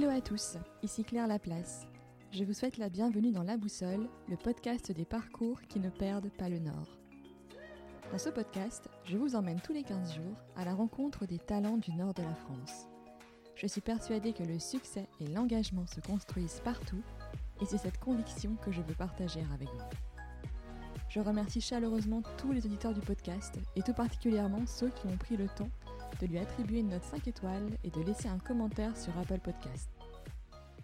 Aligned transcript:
Hello 0.00 0.10
à 0.10 0.20
tous, 0.20 0.56
ici 0.84 1.02
Claire 1.02 1.26
Laplace. 1.26 1.84
Je 2.30 2.44
vous 2.44 2.52
souhaite 2.52 2.78
la 2.78 2.88
bienvenue 2.88 3.32
dans 3.32 3.42
La 3.42 3.56
Boussole, 3.56 4.08
le 4.28 4.36
podcast 4.36 4.92
des 4.92 5.04
parcours 5.04 5.60
qui 5.62 5.80
ne 5.80 5.90
perdent 5.90 6.30
pas 6.38 6.48
le 6.48 6.60
nord. 6.60 6.86
Dans 8.12 8.18
ce 8.18 8.28
podcast, 8.28 8.88
je 9.02 9.16
vous 9.16 9.34
emmène 9.34 9.60
tous 9.60 9.72
les 9.72 9.82
15 9.82 10.14
jours 10.14 10.36
à 10.54 10.64
la 10.64 10.72
rencontre 10.72 11.26
des 11.26 11.40
talents 11.40 11.78
du 11.78 11.92
nord 11.94 12.14
de 12.14 12.22
la 12.22 12.34
France. 12.36 12.86
Je 13.56 13.66
suis 13.66 13.80
persuadée 13.80 14.32
que 14.32 14.44
le 14.44 14.60
succès 14.60 15.08
et 15.18 15.26
l'engagement 15.26 15.88
se 15.88 15.98
construisent 15.98 16.60
partout 16.62 17.02
et 17.60 17.66
c'est 17.66 17.78
cette 17.78 17.98
conviction 17.98 18.54
que 18.64 18.70
je 18.70 18.82
veux 18.82 18.94
partager 18.94 19.44
avec 19.52 19.68
vous. 19.68 19.98
Je 21.08 21.18
remercie 21.18 21.60
chaleureusement 21.60 22.22
tous 22.36 22.52
les 22.52 22.64
auditeurs 22.64 22.94
du 22.94 23.00
podcast 23.00 23.58
et 23.74 23.82
tout 23.82 23.94
particulièrement 23.94 24.64
ceux 24.64 24.90
qui 24.90 25.08
ont 25.08 25.16
pris 25.16 25.36
le 25.36 25.48
temps 25.48 25.70
de 26.20 26.26
lui 26.26 26.38
attribuer 26.38 26.80
une 26.80 26.88
note 26.88 27.04
5 27.04 27.28
étoiles 27.28 27.78
et 27.84 27.90
de 27.90 28.00
laisser 28.00 28.28
un 28.28 28.38
commentaire 28.38 28.96
sur 28.96 29.16
Apple 29.18 29.40
Podcast. 29.40 29.90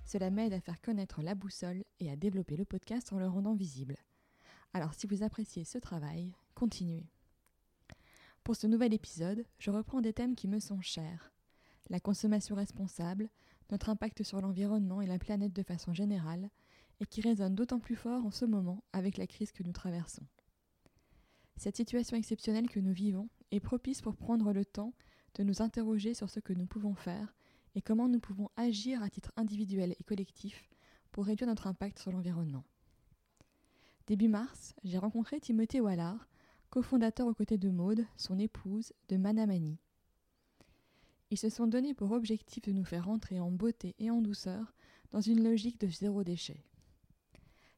Cela 0.04 0.30
m'aide 0.30 0.52
à 0.52 0.60
faire 0.60 0.80
connaître 0.80 1.22
la 1.22 1.34
boussole 1.34 1.82
et 2.00 2.10
à 2.10 2.16
développer 2.16 2.56
le 2.56 2.64
podcast 2.64 3.12
en 3.12 3.18
le 3.18 3.26
rendant 3.26 3.54
visible. 3.54 3.96
Alors 4.72 4.94
si 4.94 5.06
vous 5.06 5.22
appréciez 5.22 5.64
ce 5.64 5.78
travail, 5.78 6.32
continuez. 6.54 7.06
Pour 8.44 8.56
ce 8.56 8.66
nouvel 8.66 8.92
épisode, 8.92 9.44
je 9.58 9.70
reprends 9.70 10.00
des 10.00 10.12
thèmes 10.12 10.36
qui 10.36 10.48
me 10.48 10.60
sont 10.60 10.80
chers. 10.80 11.32
La 11.88 12.00
consommation 12.00 12.54
responsable, 12.54 13.30
notre 13.70 13.88
impact 13.88 14.22
sur 14.22 14.40
l'environnement 14.40 15.00
et 15.00 15.06
la 15.06 15.18
planète 15.18 15.52
de 15.52 15.62
façon 15.62 15.92
générale, 15.94 16.50
et 17.00 17.06
qui 17.06 17.20
résonnent 17.20 17.54
d'autant 17.54 17.80
plus 17.80 17.96
fort 17.96 18.24
en 18.24 18.30
ce 18.30 18.44
moment 18.44 18.84
avec 18.92 19.16
la 19.16 19.26
crise 19.26 19.52
que 19.52 19.62
nous 19.62 19.72
traversons. 19.72 20.26
Cette 21.56 21.76
situation 21.76 22.16
exceptionnelle 22.16 22.68
que 22.68 22.80
nous 22.80 22.92
vivons 22.92 23.28
est 23.50 23.60
propice 23.60 24.00
pour 24.00 24.16
prendre 24.16 24.52
le 24.52 24.64
temps 24.64 24.92
de 25.34 25.42
nous 25.42 25.62
interroger 25.62 26.14
sur 26.14 26.30
ce 26.30 26.40
que 26.40 26.52
nous 26.52 26.66
pouvons 26.66 26.94
faire 26.94 27.34
et 27.74 27.82
comment 27.82 28.08
nous 28.08 28.20
pouvons 28.20 28.50
agir 28.56 29.02
à 29.02 29.10
titre 29.10 29.32
individuel 29.36 29.94
et 29.98 30.04
collectif 30.04 30.68
pour 31.10 31.26
réduire 31.26 31.48
notre 31.48 31.66
impact 31.66 31.98
sur 31.98 32.12
l'environnement. 32.12 32.64
Début 34.06 34.28
mars, 34.28 34.74
j'ai 34.84 34.98
rencontré 34.98 35.40
Timothée 35.40 35.80
Wallard, 35.80 36.28
cofondateur 36.70 37.26
aux 37.26 37.34
côtés 37.34 37.58
de 37.58 37.70
Maude, 37.70 38.04
son 38.16 38.38
épouse, 38.38 38.92
de 39.08 39.16
Manamani. 39.16 39.78
Ils 41.30 41.38
se 41.38 41.48
sont 41.48 41.66
donnés 41.66 41.94
pour 41.94 42.12
objectif 42.12 42.62
de 42.64 42.72
nous 42.72 42.84
faire 42.84 43.08
entrer 43.08 43.40
en 43.40 43.50
beauté 43.50 43.94
et 43.98 44.10
en 44.10 44.20
douceur 44.20 44.74
dans 45.10 45.20
une 45.20 45.42
logique 45.42 45.80
de 45.80 45.88
zéro 45.88 46.22
déchet. 46.22 46.64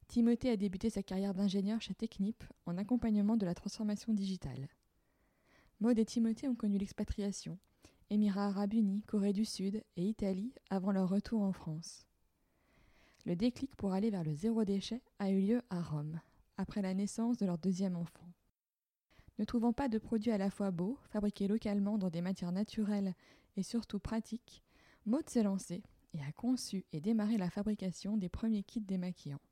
Timothée 0.09 0.51
a 0.51 0.57
débuté 0.57 0.91
sa 0.91 1.03
carrière 1.03 1.35
d'ingénieur 1.35 1.81
chez 1.81 1.95
Technip 1.95 2.45
en 2.65 2.77
accompagnement 2.77 3.37
de 3.37 3.47
la 3.47 3.55
transformation 3.55 4.13
digitale. 4.13 4.69
Maud 5.81 5.99
et 5.99 6.05
Timothée 6.07 6.49
ont 6.49 6.55
connu 6.55 6.79
l'expatriation, 6.79 7.59
Émirats 8.09 8.47
arabes 8.47 8.73
unis, 8.73 9.03
Corée 9.07 9.33
du 9.33 9.45
Sud 9.45 9.85
et 9.97 10.05
Italie 10.05 10.55
avant 10.71 10.93
leur 10.93 11.09
retour 11.09 11.43
en 11.43 11.53
France. 11.53 12.07
Le 13.27 13.37
déclic 13.37 13.75
pour 13.77 13.93
aller 13.93 14.11
vers 14.11 14.25
le 14.25 14.33
zéro 14.33 14.65
déchet 14.65 15.03
a 15.19 15.31
eu 15.31 15.41
lieu 15.41 15.63
à 15.69 15.83
Rome, 15.83 16.21
après 16.57 16.81
la 16.81 16.95
naissance 16.95 17.37
de 17.37 17.45
leur 17.45 17.59
deuxième 17.59 17.97
enfant. 17.97 18.33
Ne 19.39 19.45
trouvant 19.45 19.73
pas 19.73 19.89
de 19.89 19.99
produits 19.99 20.31
à 20.31 20.39
la 20.39 20.49
fois 20.51 20.71
beaux, 20.71 20.99
fabriqués 21.11 21.49
localement 21.49 21.99
dans 21.99 22.09
des 22.09 22.23
matières 22.23 22.53
naturelles 22.53 23.15
et 23.57 23.63
surtout 23.63 23.99
pratiques, 23.99 24.63
Maud 25.05 25.29
s'est 25.29 25.43
lancée 25.43 25.83
et 26.15 26.23
a 26.23 26.33
conçu 26.33 26.87
et 26.93 27.01
démarré 27.01 27.37
la 27.37 27.51
fabrication 27.51 28.17
des 28.17 28.29
premiers 28.29 28.63
kits 28.63 28.81
démaquillants. 28.81 29.43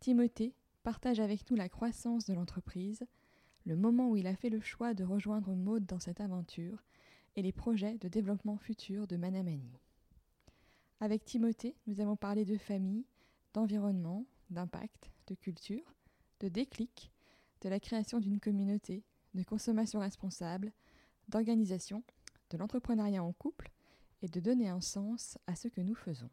Timothée 0.00 0.54
partage 0.82 1.20
avec 1.20 1.48
nous 1.50 1.56
la 1.56 1.68
croissance 1.68 2.24
de 2.24 2.34
l'entreprise, 2.34 3.04
le 3.64 3.76
moment 3.76 4.10
où 4.10 4.16
il 4.16 4.26
a 4.26 4.36
fait 4.36 4.50
le 4.50 4.60
choix 4.60 4.94
de 4.94 5.04
rejoindre 5.04 5.54
Maud 5.54 5.84
dans 5.86 6.00
cette 6.00 6.20
aventure 6.20 6.82
et 7.36 7.42
les 7.42 7.52
projets 7.52 7.98
de 7.98 8.08
développement 8.08 8.56
futur 8.56 9.06
de 9.06 9.16
Manamani. 9.16 9.78
Avec 11.00 11.24
Timothée, 11.24 11.76
nous 11.86 12.00
avons 12.00 12.16
parlé 12.16 12.44
de 12.44 12.58
famille, 12.58 13.06
d'environnement, 13.54 14.26
d'impact, 14.50 15.10
de 15.28 15.34
culture, 15.34 15.94
de 16.40 16.48
déclic, 16.48 17.12
de 17.60 17.68
la 17.68 17.80
création 17.80 18.20
d'une 18.20 18.40
communauté, 18.40 19.04
de 19.34 19.42
consommation 19.42 20.00
responsable, 20.00 20.72
d'organisation, 21.28 22.02
de 22.50 22.58
l'entrepreneuriat 22.58 23.22
en 23.22 23.32
couple 23.32 23.70
et 24.22 24.28
de 24.28 24.40
donner 24.40 24.68
un 24.68 24.80
sens 24.80 25.38
à 25.46 25.54
ce 25.54 25.68
que 25.68 25.80
nous 25.80 25.94
faisons. 25.94 26.30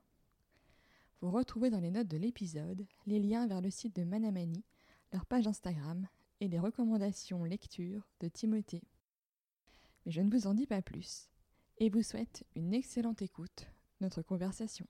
Vous 1.22 1.32
retrouvez 1.32 1.70
dans 1.70 1.80
les 1.80 1.92
notes 1.92 2.08
de 2.08 2.18
l'épisode 2.18 2.86
les 3.06 3.20
liens 3.20 3.48
vers 3.48 3.62
le 3.62 3.70
site 3.70 3.96
de 3.96 4.04
Manamani, 4.04 4.64
leur 5.14 5.26
page 5.26 5.48
Instagram 5.48 6.08
et 6.40 6.48
des 6.48 6.60
recommandations 6.60 7.44
lecture 7.44 8.08
de 8.20 8.28
Timothée. 8.28 8.84
Mais 10.06 10.12
je 10.12 10.22
ne 10.22 10.30
vous 10.30 10.48
en 10.48 10.54
dis 10.54 10.68
pas 10.68 10.82
plus 10.82 11.30
et 11.80 11.90
vous 11.90 12.04
souhaite 12.04 12.46
une 12.56 12.74
excellente 12.74 13.22
écoute 13.22 13.68
de 14.00 14.06
notre 14.06 14.22
conversation. 14.22 14.88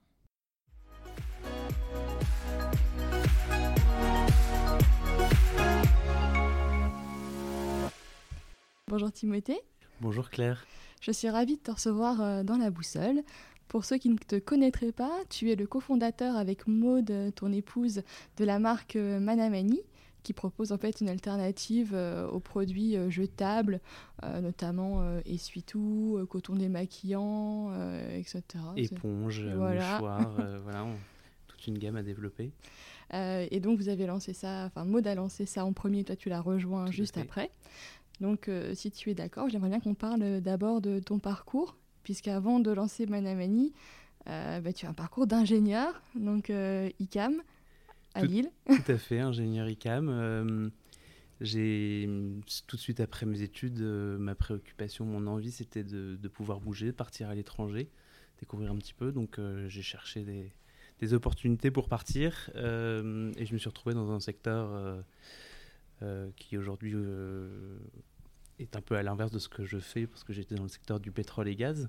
Bonjour 8.86 9.12
Timothée. 9.12 9.60
Bonjour 10.00 10.30
Claire. 10.30 10.66
Je 11.00 11.12
suis 11.12 11.28
ravie 11.28 11.56
de 11.56 11.62
te 11.62 11.70
recevoir 11.70 12.20
euh, 12.20 12.42
dans 12.42 12.56
la 12.56 12.70
boussole. 12.70 13.22
Pour 13.68 13.84
ceux 13.84 13.98
qui 13.98 14.08
ne 14.08 14.16
te 14.16 14.36
connaîtraient 14.36 14.92
pas, 14.92 15.12
tu 15.28 15.50
es 15.50 15.56
le 15.56 15.66
cofondateur 15.66 16.36
avec 16.36 16.66
Maude, 16.66 17.32
ton 17.34 17.52
épouse, 17.52 18.02
de 18.38 18.44
la 18.44 18.58
marque 18.58 18.96
euh, 18.96 19.20
Manamani, 19.20 19.82
qui 20.28 20.32
propose 20.34 20.72
en 20.72 20.78
fait 20.78 21.00
une 21.00 21.08
alternative 21.08 21.92
euh, 21.94 22.28
aux 22.28 22.40
produits 22.40 22.96
jetables, 23.10 23.80
notamment 24.22 25.02
essuie-tout, 25.24 26.26
coton 26.28 26.54
démaquillant, 26.54 27.72
etc. 28.14 28.42
Éponge, 28.76 29.44
mouchoir, 29.44 30.32
voilà, 30.64 30.86
toute 31.46 31.66
une 31.66 31.78
gamme 31.78 31.96
à 31.96 32.02
développer. 32.02 32.50
et 33.12 33.60
donc 33.60 33.78
vous 33.78 33.88
avez 33.88 34.06
lancé 34.06 34.32
ça, 34.32 34.64
enfin 34.66 34.84
Maude 34.84 35.06
a 35.06 35.14
lancé 35.14 35.46
ça 35.46 35.64
en 35.64 35.72
premier, 35.72 36.04
toi 36.04 36.16
tu 36.16 36.28
l'as 36.28 36.40
rejoint 36.40 36.90
juste 36.90 37.16
après. 37.16 37.50
Donc, 38.20 38.48
euh, 38.48 38.74
si 38.74 38.90
tu 38.90 39.10
es 39.10 39.14
d'accord, 39.14 39.48
j'aimerais 39.48 39.68
bien 39.68 39.80
qu'on 39.80 39.94
parle 39.94 40.40
d'abord 40.40 40.80
de 40.80 40.98
ton 40.98 41.18
parcours, 41.18 41.76
puisqu'avant 42.02 42.60
de 42.60 42.70
lancer 42.70 43.06
Manamani, 43.06 43.72
euh, 44.28 44.60
bah, 44.60 44.72
tu 44.72 44.86
as 44.86 44.88
un 44.88 44.94
parcours 44.94 45.26
d'ingénieur, 45.26 46.02
donc 46.14 46.50
euh, 46.50 46.90
ICAM, 46.98 47.42
à 48.18 48.24
Lille. 48.24 48.50
Tout 48.66 48.92
à 48.92 48.98
fait, 48.98 49.20
ingénieur 49.20 49.68
ICAM. 49.68 50.70
j'ai 51.40 52.08
tout 52.66 52.76
de 52.76 52.80
suite 52.80 53.00
après 53.00 53.26
mes 53.26 53.42
études, 53.42 53.80
ma 53.80 54.34
préoccupation, 54.34 55.04
mon 55.04 55.26
envie, 55.26 55.52
c'était 55.52 55.84
de, 55.84 56.28
pouvoir 56.28 56.60
bouger, 56.60 56.92
partir 56.92 57.28
à 57.28 57.34
l'étranger, 57.34 57.90
découvrir 58.40 58.70
un 58.70 58.76
petit 58.76 58.94
peu. 58.94 59.12
Donc, 59.12 59.40
j'ai 59.66 59.82
cherché 59.82 60.22
des, 60.22 60.52
des, 61.00 61.14
opportunités 61.14 61.70
pour 61.70 61.88
partir, 61.88 62.50
et 62.54 63.46
je 63.46 63.52
me 63.52 63.58
suis 63.58 63.68
retrouvé 63.68 63.94
dans 63.94 64.10
un 64.10 64.20
secteur 64.20 65.02
euh, 66.02 66.30
qui 66.36 66.56
aujourd'hui 66.56 66.92
euh, 66.94 67.76
est 68.60 68.76
un 68.76 68.80
peu 68.80 68.94
à 68.94 69.02
l'inverse 69.02 69.32
de 69.32 69.40
ce 69.40 69.48
que 69.48 69.64
je 69.64 69.78
fais 69.78 70.06
parce 70.06 70.22
que 70.22 70.32
j'étais 70.32 70.54
dans 70.54 70.62
le 70.62 70.68
secteur 70.68 71.00
du 71.00 71.10
pétrole 71.10 71.48
et 71.48 71.56
gaz. 71.56 71.88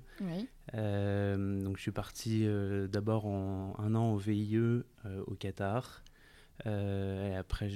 Euh, 0.74 1.62
donc 1.62 1.76
je 1.76 1.82
suis 1.82 1.92
parti 1.92 2.44
d'abord 2.88 3.26
en 3.26 3.76
un 3.78 3.94
an 3.94 4.12
au 4.12 4.16
VIE 4.16 4.82
au 5.26 5.34
Qatar. 5.36 6.02
Et 6.66 7.34
après, 7.36 7.70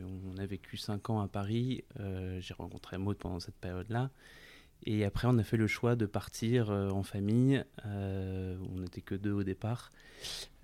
on 0.00 0.38
a 0.38 0.46
vécu 0.46 0.76
cinq 0.76 1.10
ans 1.10 1.20
à 1.20 1.28
Paris. 1.28 1.84
j'ai 2.38 2.54
rencontré 2.54 2.98
Maud 2.98 3.16
pendant 3.16 3.40
cette 3.40 3.56
période-là. 3.56 4.10
Et 4.84 5.04
après, 5.04 5.28
on 5.28 5.36
a 5.38 5.42
fait 5.42 5.56
le 5.58 5.66
choix 5.66 5.96
de 5.96 6.06
partir 6.06 6.70
en 6.70 7.02
famille. 7.02 7.64
on 7.84 8.78
n'était 8.80 9.00
que 9.00 9.14
deux 9.14 9.32
au 9.32 9.42
départ. 9.42 9.90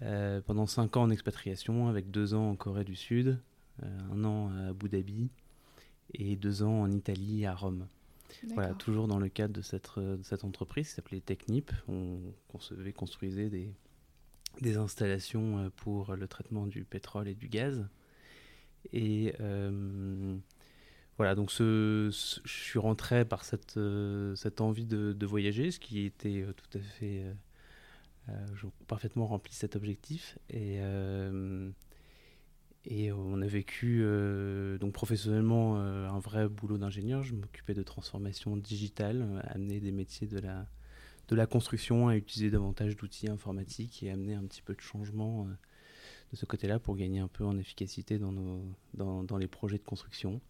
pendant 0.00 0.66
cinq 0.66 0.96
ans 0.96 1.02
en 1.02 1.10
expatriation, 1.10 1.88
avec 1.88 2.10
deux 2.10 2.34
ans 2.34 2.50
en 2.50 2.56
Corée 2.56 2.84
du 2.84 2.96
Sud, 2.96 3.38
euh, 3.82 3.98
un 4.12 4.24
an 4.24 4.50
à 4.56 4.68
Abu 4.68 4.88
Dhabi 4.88 5.28
et 6.14 6.36
deux 6.36 6.62
ans 6.62 6.82
en 6.82 6.90
Italie 6.90 7.46
à 7.46 7.54
Rome. 7.54 7.86
Voilà, 8.54 8.74
toujours 8.74 9.06
dans 9.06 9.18
le 9.18 9.28
cadre 9.28 9.54
de 9.54 9.62
cette, 9.62 9.88
cette 10.22 10.44
entreprise 10.44 10.88
qui 10.88 10.94
s'appelait 10.94 11.20
Technip. 11.20 11.72
On 11.88 12.18
concevait, 12.48 12.92
construisait 12.92 13.48
des, 13.48 13.72
des 14.60 14.76
installations 14.76 15.58
euh, 15.58 15.70
pour 15.76 16.14
le 16.14 16.28
traitement 16.28 16.66
du 16.66 16.84
pétrole 16.84 17.28
et 17.28 17.34
du 17.34 17.48
gaz. 17.48 17.86
Et 18.92 19.34
euh, 19.40 20.36
voilà, 21.16 21.34
donc 21.34 21.50
je 21.50 22.10
suis 22.44 22.78
rentré 22.78 23.24
par 23.24 23.44
cette, 23.44 23.78
cette 24.36 24.60
envie 24.60 24.86
de, 24.86 25.12
de, 25.12 25.26
voyager, 25.26 25.70
ce 25.70 25.80
qui 25.80 26.04
était 26.04 26.46
tout 26.56 26.78
à 26.78 26.80
fait 26.80 27.24
euh, 28.28 28.34
parfaitement 28.86 29.26
rempli 29.26 29.54
cet 29.54 29.76
objectif. 29.76 30.38
Et, 30.50 30.80
et 32.88 33.10
on 33.10 33.42
a 33.42 33.46
vécu 33.46 34.00
euh, 34.02 34.78
donc 34.78 34.92
professionnellement 34.92 35.76
euh, 35.78 36.08
un 36.08 36.20
vrai 36.20 36.48
boulot 36.48 36.78
d'ingénieur. 36.78 37.22
Je 37.24 37.34
m'occupais 37.34 37.74
de 37.74 37.82
transformation 37.82 38.56
digitale, 38.56 39.22
euh, 39.22 39.40
amener 39.48 39.80
des 39.80 39.90
métiers 39.90 40.28
de 40.28 40.38
la, 40.38 40.66
de 41.28 41.36
la 41.36 41.46
construction 41.46 42.08
à 42.08 42.16
utiliser 42.16 42.50
davantage 42.50 42.96
d'outils 42.96 43.28
informatiques 43.28 44.02
et 44.02 44.10
amener 44.10 44.34
un 44.34 44.44
petit 44.44 44.62
peu 44.62 44.74
de 44.74 44.80
changement 44.80 45.46
de 46.30 46.36
ce 46.36 46.46
côté-là 46.46 46.78
pour 46.78 46.96
gagner 46.96 47.18
un 47.18 47.28
peu 47.28 47.44
en 47.44 47.58
efficacité 47.58 48.18
dans, 48.18 48.32
nos, 48.32 48.64
dans, 48.94 49.24
dans 49.24 49.36
les 49.36 49.48
projets 49.48 49.78
de 49.78 49.84
construction. 49.84 50.40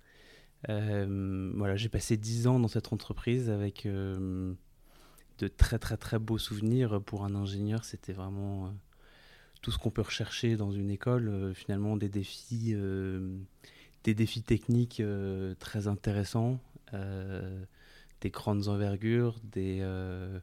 voilà, 0.68 1.76
j'ai 1.76 1.88
passé 1.88 2.16
dix 2.16 2.46
ans 2.46 2.60
dans 2.60 2.68
cette 2.68 2.92
entreprise 2.92 3.48
avec 3.50 3.86
de 3.86 4.56
très 5.56 5.78
très 5.78 5.96
très 5.96 6.18
beaux 6.18 6.38
souvenirs. 6.38 7.00
Pour 7.02 7.24
un 7.24 7.34
ingénieur, 7.34 7.84
c'était 7.84 8.12
vraiment 8.12 8.74
tout 9.62 9.70
ce 9.70 9.78
qu'on 9.78 9.90
peut 9.90 10.02
rechercher 10.02 10.56
dans 10.56 10.72
une 10.72 10.90
école, 10.90 11.52
finalement 11.54 11.96
des 11.96 12.10
défis, 12.10 12.74
des 14.04 14.14
défis 14.14 14.42
techniques 14.42 15.02
très 15.58 15.88
intéressants, 15.88 16.60
des 18.20 18.30
grandes 18.30 18.68
envergures, 18.68 19.38
des 19.44 19.78
euh, 19.80 20.38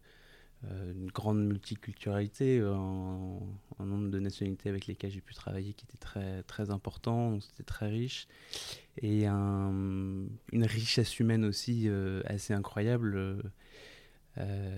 une 0.72 1.08
grande 1.12 1.46
multiculturalité, 1.46 2.60
euh, 2.60 2.74
un, 2.74 3.86
nombre 3.86 4.10
de 4.10 4.20
nationalités 4.20 4.70
avec 4.70 4.88
lesquelles 4.88 5.12
j'ai 5.12 5.22
pu 5.22 5.34
travailler 5.34 5.74
qui 5.74 5.86
était 5.86 5.98
très, 5.98 6.44
très 6.44 6.70
important, 6.70 7.40
c'était 7.42 7.64
très 7.64 7.90
riche, 7.90 8.28
et 9.02 9.26
une 9.28 10.30
richesse 10.54 11.20
humaine 11.20 11.46
aussi 11.46 11.84
euh, 11.88 12.22
assez 12.26 12.54
incroyable. 12.54 13.42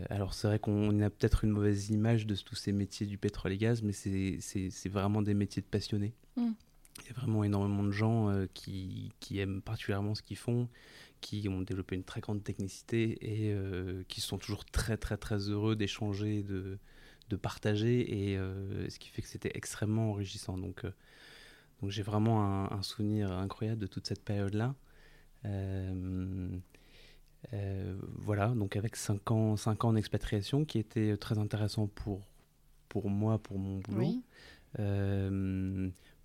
alors 0.10 0.34
c'est 0.34 0.48
vrai 0.48 0.60
qu'on 0.60 1.00
a 1.02 1.10
peut-être 1.10 1.44
une 1.44 1.52
mauvaise 1.52 1.90
image 1.90 2.26
de 2.26 2.36
tous 2.36 2.56
ces 2.56 2.72
métiers 2.72 3.06
du 3.06 3.18
pétrole 3.18 3.54
et 3.54 3.58
gaz, 3.58 3.82
mais 3.84 3.94
c'est 3.94 4.90
vraiment 4.90 5.22
des 5.22 5.34
métiers 5.34 5.62
de 5.62 5.68
passionnés. 5.68 6.14
Mm. 6.36 6.52
Il 7.02 7.08
y 7.08 7.12
a 7.12 7.14
vraiment 7.14 7.44
énormément 7.44 7.84
de 7.84 7.92
gens 7.92 8.34
qui, 8.54 9.12
qui, 9.20 9.40
aiment 9.40 9.62
particulièrement 9.62 10.16
ce 10.16 10.24
qu'ils 10.24 10.38
font, 10.38 10.70
qui 11.22 11.48
ont 11.50 11.62
développé 11.62 11.96
une 11.96 12.04
très 12.04 12.22
grande 12.22 12.44
technicité 12.44 13.18
et 13.22 13.52
euh, 13.54 14.04
qui 14.08 14.22
sont 14.22 14.38
toujours 14.38 14.66
très 14.66 14.98
très 14.98 15.18
très 15.18 15.50
heureux 15.50 15.76
d'échanger, 15.76 16.44
de, 16.44 16.78
de 17.30 17.36
partager, 17.36 18.30
et 18.32 18.38
euh, 18.38 18.90
ce 18.90 19.00
qui 19.00 19.10
fait 19.10 19.22
que 19.22 19.28
c'était 19.28 19.52
extrêmement 19.56 20.12
enrichissant. 20.12 20.58
Donc, 20.58 20.86
euh, 20.86 20.92
donc 21.82 21.92
j'ai 21.92 22.04
vraiment 22.04 22.72
un, 22.72 22.82
souvenir 22.84 23.32
incroyable 23.32 23.82
de 23.82 23.88
toute 23.88 24.08
cette 24.08 24.24
période-là. 24.24 24.76
voilà, 28.18 28.48
donc 28.50 28.76
avec 28.76 28.96
5 28.96 29.32
ans, 29.32 29.58
cinq 29.58 29.84
ans 29.84 29.94
d'expatriation 29.94 30.66
qui 30.66 30.80
était 30.80 31.16
très 31.18 31.38
intéressant 31.38 31.88
pour, 31.88 32.22
pour 32.90 33.10
moi, 33.10 33.38
pour 33.40 33.60
mon 33.60 33.80
boulot 33.80 34.22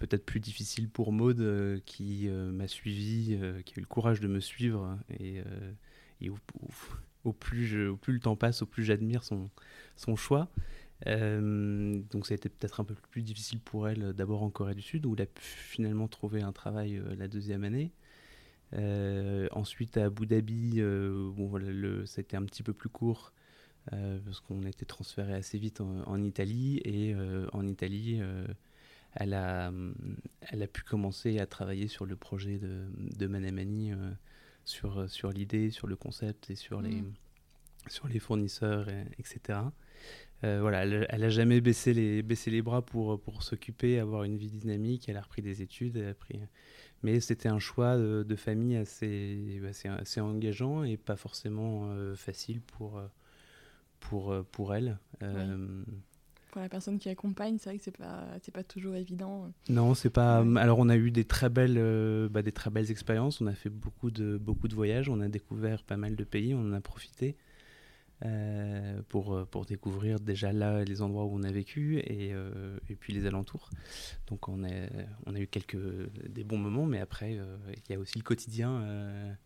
peut-être 0.00 0.24
plus 0.24 0.40
difficile 0.40 0.88
pour 0.88 1.12
Maude 1.12 1.40
euh, 1.40 1.78
qui 1.84 2.28
euh, 2.28 2.50
m'a 2.50 2.66
suivi, 2.66 3.38
euh, 3.40 3.60
qui 3.62 3.74
a 3.74 3.76
eu 3.78 3.80
le 3.80 3.86
courage 3.86 4.20
de 4.20 4.28
me 4.28 4.40
suivre 4.40 4.98
et, 5.18 5.42
au, 7.24 7.32
plus 7.32 7.68
le 8.06 8.18
temps 8.18 8.36
passe, 8.36 8.62
au 8.62 8.66
plus 8.66 8.82
j'admire 8.82 9.22
son, 9.24 9.50
choix. 10.16 10.48
donc 11.04 12.26
ça 12.26 12.32
a 12.32 12.34
été 12.34 12.48
peut-être 12.48 12.80
un 12.80 12.84
peu 12.84 12.94
plus 13.10 13.22
difficile 13.22 13.60
pour 13.60 13.88
elle 13.88 14.14
d'abord 14.14 14.42
en 14.42 14.50
Corée 14.50 14.74
du 14.74 14.82
Sud 14.82 15.04
où 15.04 15.14
elle 15.14 15.24
a 15.24 15.28
finalement 15.36 16.08
trouver 16.08 16.42
un 16.42 16.52
travail 16.52 17.00
la 17.18 17.28
deuxième 17.28 17.64
année. 17.64 17.92
ensuite 19.52 19.98
à 19.98 20.06
Abu 20.06 20.26
Dhabi, 20.26 20.82
ça 22.06 22.18
a 22.18 22.22
été 22.22 22.36
un 22.36 22.44
petit 22.44 22.62
peu 22.62 22.72
plus 22.72 22.88
court 22.88 23.32
parce 23.90 24.40
qu'on 24.40 24.64
a 24.64 24.68
été 24.68 24.84
transféré 24.86 25.34
assez 25.34 25.58
vite 25.58 25.80
en, 25.80 26.02
en 26.06 26.22
Italie 26.22 26.80
et 26.84 27.14
en 27.52 27.66
Italie 27.66 28.20
elle 29.14 29.34
a, 29.34 29.72
elle 30.42 30.62
a 30.62 30.66
pu 30.66 30.82
commencer 30.82 31.38
à 31.38 31.46
travailler 31.46 31.88
sur 31.88 32.06
le 32.06 32.16
projet 32.16 32.58
de, 32.58 32.86
de 32.96 33.26
Manamani, 33.26 33.92
euh, 33.92 34.10
sur, 34.64 35.10
sur 35.10 35.30
l'idée, 35.30 35.70
sur 35.70 35.86
le 35.86 35.96
concept 35.96 36.50
et 36.50 36.54
sur, 36.54 36.80
les, 36.80 37.02
mm. 37.02 37.12
sur 37.88 38.08
les 38.08 38.18
fournisseurs, 38.18 38.86
etc. 39.18 39.58
Euh, 40.42 40.60
voilà, 40.60 40.84
elle, 40.84 41.20
n'a 41.20 41.28
jamais 41.28 41.60
baissé 41.60 41.92
les, 41.92 42.22
baissé 42.22 42.50
les 42.50 42.62
bras 42.62 42.82
pour, 42.82 43.20
pour 43.20 43.42
s'occuper, 43.42 43.98
avoir 43.98 44.24
une 44.24 44.36
vie 44.36 44.50
dynamique. 44.50 45.08
Elle 45.08 45.16
a 45.16 45.22
repris 45.22 45.42
des 45.42 45.60
études, 45.60 45.96
elle 45.96 46.08
a 46.08 46.14
pris... 46.14 46.40
mais 47.02 47.20
c'était 47.20 47.48
un 47.48 47.58
choix 47.58 47.96
de, 47.98 48.36
famille 48.36 48.76
assez, 48.76 49.60
assez, 49.68 49.88
assez, 49.88 50.20
engageant 50.20 50.84
et 50.84 50.96
pas 50.96 51.16
forcément 51.16 51.90
euh, 51.90 52.14
facile 52.14 52.60
pour, 52.60 53.02
pour, 54.00 54.34
pour 54.52 54.74
elle 54.74 54.98
pour 56.50 56.60
la 56.60 56.68
personne 56.68 56.98
qui 56.98 57.08
accompagne, 57.08 57.58
c'est 57.58 57.70
vrai 57.70 57.78
que 57.78 57.84
c'est 57.84 57.96
pas 57.96 58.26
c'est 58.42 58.52
pas 58.52 58.64
toujours 58.64 58.96
évident. 58.96 59.52
Non, 59.68 59.94
c'est 59.94 60.10
pas. 60.10 60.44
Alors 60.56 60.78
on 60.78 60.88
a 60.88 60.96
eu 60.96 61.10
des 61.10 61.24
très 61.24 61.48
belles 61.48 61.78
euh, 61.78 62.28
bah, 62.28 62.42
des 62.42 62.52
très 62.52 62.70
belles 62.70 62.90
expériences. 62.90 63.40
On 63.40 63.46
a 63.46 63.54
fait 63.54 63.70
beaucoup 63.70 64.10
de 64.10 64.36
beaucoup 64.36 64.68
de 64.68 64.74
voyages. 64.74 65.08
On 65.08 65.20
a 65.20 65.28
découvert 65.28 65.84
pas 65.84 65.96
mal 65.96 66.16
de 66.16 66.24
pays. 66.24 66.54
On 66.54 66.60
en 66.60 66.72
a 66.72 66.80
profité 66.80 67.36
euh, 68.24 69.00
pour 69.08 69.34
euh, 69.34 69.44
pour 69.44 69.64
découvrir 69.64 70.18
déjà 70.18 70.52
là 70.52 70.84
les 70.84 71.02
endroits 71.02 71.24
où 71.24 71.34
on 71.34 71.42
a 71.44 71.52
vécu 71.52 71.98
et, 71.98 72.30
et 72.88 72.96
puis 72.96 73.12
les 73.12 73.26
alentours. 73.26 73.70
Donc 74.26 74.48
on 74.48 74.64
a 74.64 74.88
on 75.26 75.34
a 75.34 75.40
eu 75.40 75.46
quelques 75.46 75.78
des 76.28 76.44
bons 76.44 76.58
moments, 76.58 76.86
mais 76.86 77.00
après 77.00 77.34
il 77.34 77.92
y 77.92 77.94
a 77.94 77.98
aussi 77.98 78.18
le 78.18 78.24
quotidien, 78.24 79.36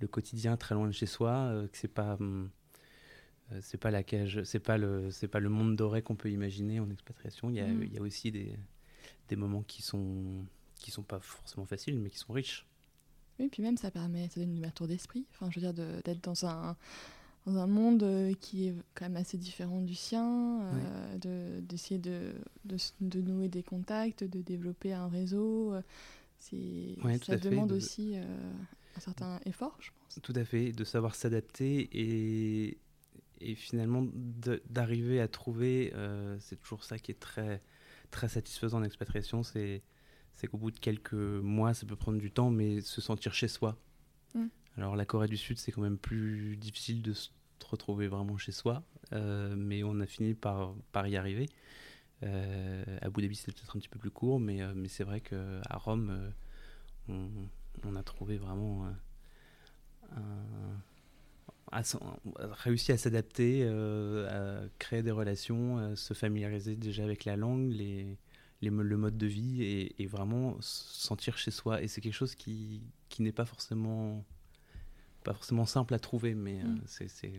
le 0.00 0.08
quotidien 0.08 0.56
très 0.56 0.74
loin 0.74 0.86
de 0.86 0.92
chez 0.92 1.06
soi, 1.06 1.52
que 1.70 1.76
c'est 1.76 1.92
pas 1.92 2.16
hum, 2.18 2.48
euh, 2.48 2.48
c'est 3.60 3.78
pas 3.78 3.90
la 3.90 4.02
cage, 4.02 4.42
c'est 4.44 4.60
pas 4.60 4.76
le, 4.76 5.10
c'est 5.10 5.28
pas 5.28 5.40
le 5.40 5.48
monde 5.48 5.76
doré 5.76 6.02
qu'on 6.02 6.16
peut 6.16 6.30
imaginer 6.30 6.80
en 6.80 6.90
expatriation. 6.90 7.50
Il 7.50 7.56
y 7.56 7.60
a, 7.60 7.66
mm. 7.66 7.82
il 7.84 7.94
y 7.94 7.98
a 7.98 8.02
aussi 8.02 8.32
des, 8.32 8.56
des 9.28 9.36
moments 9.36 9.62
qui 9.62 9.82
sont, 9.82 10.44
qui 10.78 10.90
sont 10.90 11.02
pas 11.02 11.20
forcément 11.20 11.66
faciles, 11.66 11.98
mais 11.98 12.10
qui 12.10 12.18
sont 12.18 12.32
riches. 12.32 12.66
Oui, 13.38 13.48
puis 13.48 13.62
même 13.62 13.76
ça 13.76 13.90
permet, 13.90 14.28
ça 14.28 14.40
donne 14.40 14.50
une 14.50 14.58
ouverture 14.58 14.88
d'esprit. 14.88 15.26
Enfin, 15.32 15.50
je 15.50 15.60
veux 15.60 15.72
dire, 15.72 15.74
d'être 16.02 16.24
dans 16.24 16.46
un, 16.46 16.76
dans 17.44 17.58
un 17.58 17.66
monde 17.66 18.02
euh, 18.02 18.32
qui 18.40 18.68
est 18.68 18.74
quand 18.94 19.04
même 19.04 19.16
assez 19.16 19.36
différent 19.36 19.82
du 19.82 19.94
sien, 19.94 20.62
euh, 20.62 21.18
de, 21.18 21.60
d'essayer 21.60 21.98
de, 21.98 22.32
de, 22.64 22.76
de, 23.00 23.20
nouer 23.20 23.48
des 23.48 23.62
contacts, 23.62 24.24
de 24.24 24.40
développer 24.40 24.92
un 24.92 25.08
réseau. 25.08 25.74
C'est, 26.38 26.96
ça 27.22 27.36
demande 27.36 27.72
aussi 27.72 28.16
un 28.16 29.00
certain 29.00 29.38
effort, 29.44 29.76
je 29.80 29.90
pense. 29.90 30.22
Tout 30.22 30.32
à 30.34 30.44
fait, 30.44 30.72
de 30.72 30.84
savoir 30.84 31.14
s'adapter 31.14 31.88
et, 31.92 32.78
et 33.40 33.54
finalement 33.54 34.06
d'arriver 34.70 35.20
à 35.20 35.28
trouver, 35.28 35.92
euh, 35.94 36.36
c'est 36.40 36.60
toujours 36.60 36.84
ça 36.84 36.98
qui 36.98 37.10
est 37.10 37.20
très, 37.20 37.62
très 38.10 38.28
satisfaisant 38.28 38.78
en 38.78 38.84
expatriation, 38.84 39.42
c'est 39.42 39.82
qu'au 40.50 40.58
bout 40.58 40.70
de 40.70 40.78
quelques 40.78 41.12
mois, 41.12 41.74
ça 41.74 41.86
peut 41.86 41.96
prendre 41.96 42.18
du 42.18 42.30
temps, 42.30 42.50
mais 42.50 42.80
se 42.80 43.00
sentir 43.00 43.34
chez 43.34 43.48
soi. 43.48 43.76
Mm. 44.34 44.46
Alors 44.76 44.96
la 44.96 45.04
Corée 45.04 45.28
du 45.28 45.36
Sud, 45.36 45.58
c'est 45.58 45.72
quand 45.72 45.82
même 45.82 45.98
plus 45.98 46.56
difficile 46.56 47.02
de 47.02 47.12
se 47.12 47.30
retrouver 47.64 48.08
vraiment 48.08 48.36
chez 48.36 48.52
soi, 48.52 48.82
euh, 49.12 49.54
mais 49.56 49.82
on 49.82 50.00
a 50.00 50.06
fini 50.06 50.34
par, 50.34 50.74
par 50.92 51.06
y 51.06 51.16
arriver. 51.16 51.48
Euh, 52.22 52.84
à 53.02 53.06
Abu 53.06 53.22
Dhabi, 53.22 53.34
c'est 53.34 53.52
peut-être 53.52 53.76
un 53.76 53.80
petit 53.80 53.88
peu 53.88 53.98
plus 53.98 54.10
court, 54.10 54.40
mais, 54.40 54.60
mais 54.74 54.88
c'est 54.88 55.04
vrai 55.04 55.20
qu'à 55.20 55.60
Rome, 55.76 56.32
on, 57.08 57.28
on, 57.84 57.96
a 57.96 58.02
trouvé 58.02 58.38
vraiment 58.38 58.86
un 58.86 60.80
a, 61.72 61.82
réussi 62.38 62.92
à 62.92 62.98
s'adapter, 62.98 63.60
euh, 63.62 64.64
à 64.64 64.68
créer 64.78 65.02
des 65.02 65.10
relations, 65.10 65.78
à 65.78 65.96
se 65.96 66.14
familiariser 66.14 66.76
déjà 66.76 67.04
avec 67.04 67.24
la 67.24 67.36
langue, 67.36 67.70
les, 67.70 68.16
les 68.62 68.70
le 68.70 68.96
mode 68.96 69.16
de 69.16 69.26
vie 69.26 69.62
et, 69.62 70.06
vraiment 70.06 70.60
se 70.60 71.06
sentir 71.06 71.38
chez 71.38 71.50
soi. 71.50 71.82
Et 71.82 71.88
c'est 71.88 72.00
quelque 72.00 72.14
chose 72.14 72.34
qui, 72.34 72.82
qui 73.08 73.22
n'est 73.22 73.32
pas 73.32 73.44
forcément, 73.44 74.24
pas 75.24 75.34
forcément 75.34 75.66
simple 75.66 75.94
à 75.94 75.98
trouver, 75.98 76.34
mais 76.34 76.60
euh, 76.60 76.66
mm. 76.66 76.82
c'est 76.86 77.32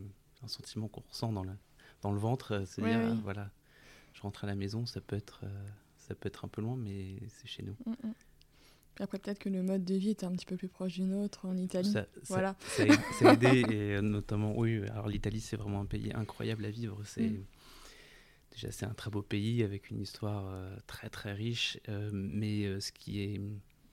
un 0.44 0.48
sentiment 0.48 0.88
qu'on 0.88 1.04
ressent 1.10 1.32
dans 1.32 1.44
le, 1.44 1.54
dans 2.02 2.12
le 2.12 2.20
ventre. 2.20 2.64
C'est 2.66 2.82
dire, 2.82 3.00
ah, 3.00 3.16
voilà, 3.24 3.50
je 4.14 4.22
rentre 4.22 4.44
à 4.44 4.48
la 4.48 4.56
maison, 4.56 4.86
ça 4.86 5.02
peut 5.02 5.16
être, 5.16 5.42
euh, 5.44 5.68
ça 5.98 6.16
peut 6.16 6.28
être 6.28 6.46
un 6.46 6.50
peu 6.50 6.62
loin, 6.62 6.76
mais 6.76 7.18
c'est 7.30 7.48
chez 7.48 7.64
nous. 7.64 7.76
Mm, 7.86 8.12
après, 9.00 9.20
peut-être 9.20 9.40
que 9.40 9.50
le 9.50 9.64
mode 9.64 9.84
de 9.84 9.96
vie 9.96 10.12
était 10.12 10.26
un 10.26 10.32
petit 10.32 10.46
peu 10.46 10.58
plus 10.58 10.68
proche 10.68 10.94
du 10.94 11.04
nôtre 11.04 11.46
en 11.46 11.56
Italie. 11.58 11.92
Ça, 11.92 12.08
voilà. 12.28 12.56
ça, 12.60 12.84
a 13.30 13.34
aidé, 13.34 13.66
et 13.70 13.96
euh, 13.96 14.02
notamment, 14.02 14.58
oui, 14.58 14.82
alors 14.90 15.08
l'Italie, 15.08 15.42
c'est 15.42 15.58
vraiment 15.58 15.82
un 15.82 15.86
pays 15.86 16.12
incroyable 16.14 16.66
à 16.66 16.72
vivre. 16.72 17.00
C'est. 17.06 17.30
Mm. 17.30 17.44
Déjà, 18.52 18.72
c'est 18.72 18.86
un 18.86 18.94
très 18.94 19.12
beau 19.12 19.22
pays 19.22 19.64
avec 19.64 19.92
une 19.92 20.02
histoire 20.02 20.46
euh, 20.48 20.76
très 20.88 21.10
très 21.10 21.34
riche, 21.34 21.80
euh, 21.90 22.10
mais 22.12 22.80
ce 22.80 22.92
qui 22.92 23.22
est 23.22 23.42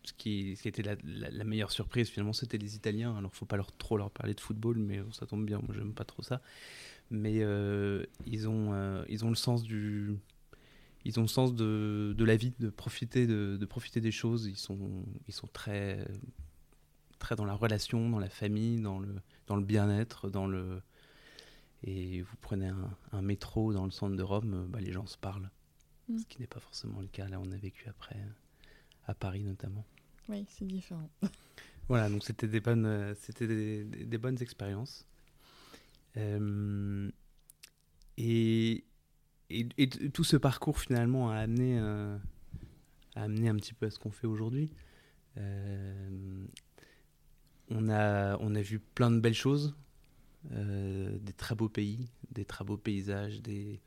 ce 0.04 0.12
qui, 0.12 0.54
ce 0.56 0.62
qui 0.62 0.68
était 0.68 0.82
la, 0.82 0.96
la, 1.02 1.44
meilleure 1.44 1.70
surprise 1.70 2.08
finalement, 2.10 2.34
c'était 2.34 2.58
les 2.58 2.76
Italiens. 2.76 3.16
Alors, 3.16 3.34
faut 3.34 3.46
pas 3.46 3.56
leur 3.56 3.72
trop 3.72 3.96
leur 3.96 4.10
parler 4.10 4.34
de 4.34 4.40
football, 4.40 4.76
mais 4.78 5.00
ça 5.12 5.26
tombe 5.26 5.44
bien. 5.46 5.58
Moi, 5.58 5.74
j'aime 5.74 5.94
pas 5.94 6.04
trop 6.04 6.22
ça. 6.22 6.40
Mais 7.10 7.42
ils 8.26 8.48
ont 8.48 9.04
ils 9.08 9.24
ont 9.24 9.28
le 9.28 9.34
sens 9.34 9.62
du 9.62 10.16
ils 11.04 11.18
ont 11.18 11.22
le 11.22 11.28
sens 11.28 11.54
de, 11.54 12.14
de 12.16 12.24
la 12.24 12.36
vie, 12.36 12.52
de 12.58 12.70
profiter, 12.70 13.26
de, 13.26 13.56
de, 13.56 13.66
profiter 13.66 14.00
des 14.00 14.10
choses. 14.10 14.46
Ils 14.46 14.56
sont, 14.56 15.04
ils 15.28 15.34
sont 15.34 15.48
très, 15.48 16.06
très 17.18 17.36
dans 17.36 17.44
la 17.44 17.54
relation, 17.54 18.08
dans 18.08 18.18
la 18.18 18.30
famille, 18.30 18.80
dans 18.80 18.98
le, 18.98 19.14
dans 19.46 19.56
le 19.56 19.64
bien-être, 19.64 20.30
dans 20.30 20.46
le. 20.46 20.82
Et 21.82 22.22
vous 22.22 22.36
prenez 22.40 22.68
un, 22.68 22.96
un, 23.12 23.20
métro 23.20 23.74
dans 23.74 23.84
le 23.84 23.90
centre 23.90 24.16
de 24.16 24.22
Rome, 24.22 24.66
bah, 24.70 24.80
les 24.80 24.92
gens 24.92 25.06
se 25.06 25.18
parlent. 25.18 25.50
Mm. 26.08 26.18
Ce 26.18 26.26
qui 26.26 26.40
n'est 26.40 26.46
pas 26.46 26.60
forcément 26.60 27.00
le 27.00 27.08
cas. 27.08 27.28
Là, 27.28 27.38
on 27.40 27.50
a 27.52 27.56
vécu 27.56 27.88
après, 27.88 28.16
à 29.06 29.14
Paris 29.14 29.44
notamment. 29.44 29.84
Oui, 30.28 30.46
c'est 30.48 30.66
différent. 30.66 31.10
voilà, 31.88 32.08
donc 32.08 32.24
c'était 32.24 32.48
des 32.48 32.60
bonnes, 32.60 33.14
c'était 33.20 33.46
des, 33.46 33.84
des, 33.84 34.18
bonnes 34.18 34.40
expériences. 34.40 35.06
Euh, 36.16 37.10
et, 38.16 38.84
et, 39.50 39.88
tout 39.88 40.24
ce 40.24 40.36
parcours 40.36 40.78
finalement 40.78 41.30
a 41.30 41.36
amené, 41.36 41.78
euh, 41.78 42.16
a 43.14 43.22
amené 43.22 43.48
un 43.48 43.56
petit 43.56 43.74
peu 43.74 43.86
à 43.86 43.90
ce 43.90 43.98
qu'on 43.98 44.10
fait 44.10 44.26
aujourd'hui. 44.26 44.70
Euh, 45.36 46.46
on, 47.70 47.88
a, 47.88 48.36
on 48.38 48.54
a 48.54 48.60
vu 48.60 48.78
plein 48.78 49.10
de 49.10 49.20
belles 49.20 49.34
choses. 49.34 49.74
des 50.50 51.32
très 51.36 51.54
beaux 51.54 51.68
pays, 51.68 52.08
des 52.30 52.44
très 52.44 52.64
beaux 52.64 52.76
paysages, 52.76 53.40
des, 53.42 53.80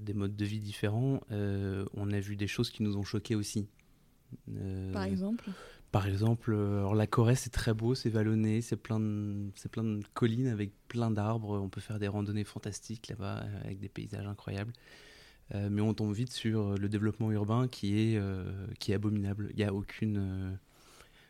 des 0.00 0.14
modes 0.14 0.36
de 0.36 0.44
vie 0.44 0.60
différents, 0.60 1.20
on 1.30 2.10
a 2.12 2.20
vu 2.20 2.36
des 2.36 2.46
choses 2.46 2.70
qui 2.70 2.82
nous 2.82 2.96
ont 2.96 3.04
choqués 3.04 3.34
aussi. 3.34 3.68
Par 4.92 5.04
exemple? 5.04 5.50
Par 5.96 6.08
exemple, 6.08 6.52
alors 6.52 6.94
la 6.94 7.06
Corée, 7.06 7.36
c'est 7.36 7.48
très 7.48 7.72
beau, 7.72 7.94
c'est 7.94 8.10
vallonné, 8.10 8.60
c'est 8.60 8.76
plein, 8.76 9.00
de, 9.00 9.48
plein 9.72 9.82
de 9.82 10.02
collines 10.12 10.48
avec 10.48 10.72
plein 10.88 11.10
d'arbres. 11.10 11.58
On 11.58 11.70
peut 11.70 11.80
faire 11.80 11.98
des 11.98 12.06
randonnées 12.06 12.44
fantastiques 12.44 13.08
là-bas 13.08 13.46
avec 13.64 13.80
des 13.80 13.88
paysages 13.88 14.26
incroyables. 14.26 14.74
Euh, 15.54 15.70
mais 15.70 15.80
on 15.80 15.94
tombe 15.94 16.12
vite 16.12 16.34
sur 16.34 16.76
le 16.76 16.88
développement 16.90 17.32
urbain 17.32 17.66
qui 17.66 17.98
est, 17.98 18.18
euh, 18.18 18.66
qui 18.78 18.92
est 18.92 18.94
abominable. 18.94 19.48
Il 19.52 19.56
n'y 19.56 19.64
a 19.64 19.72
aucune. 19.72 20.18
Euh, 20.18 20.54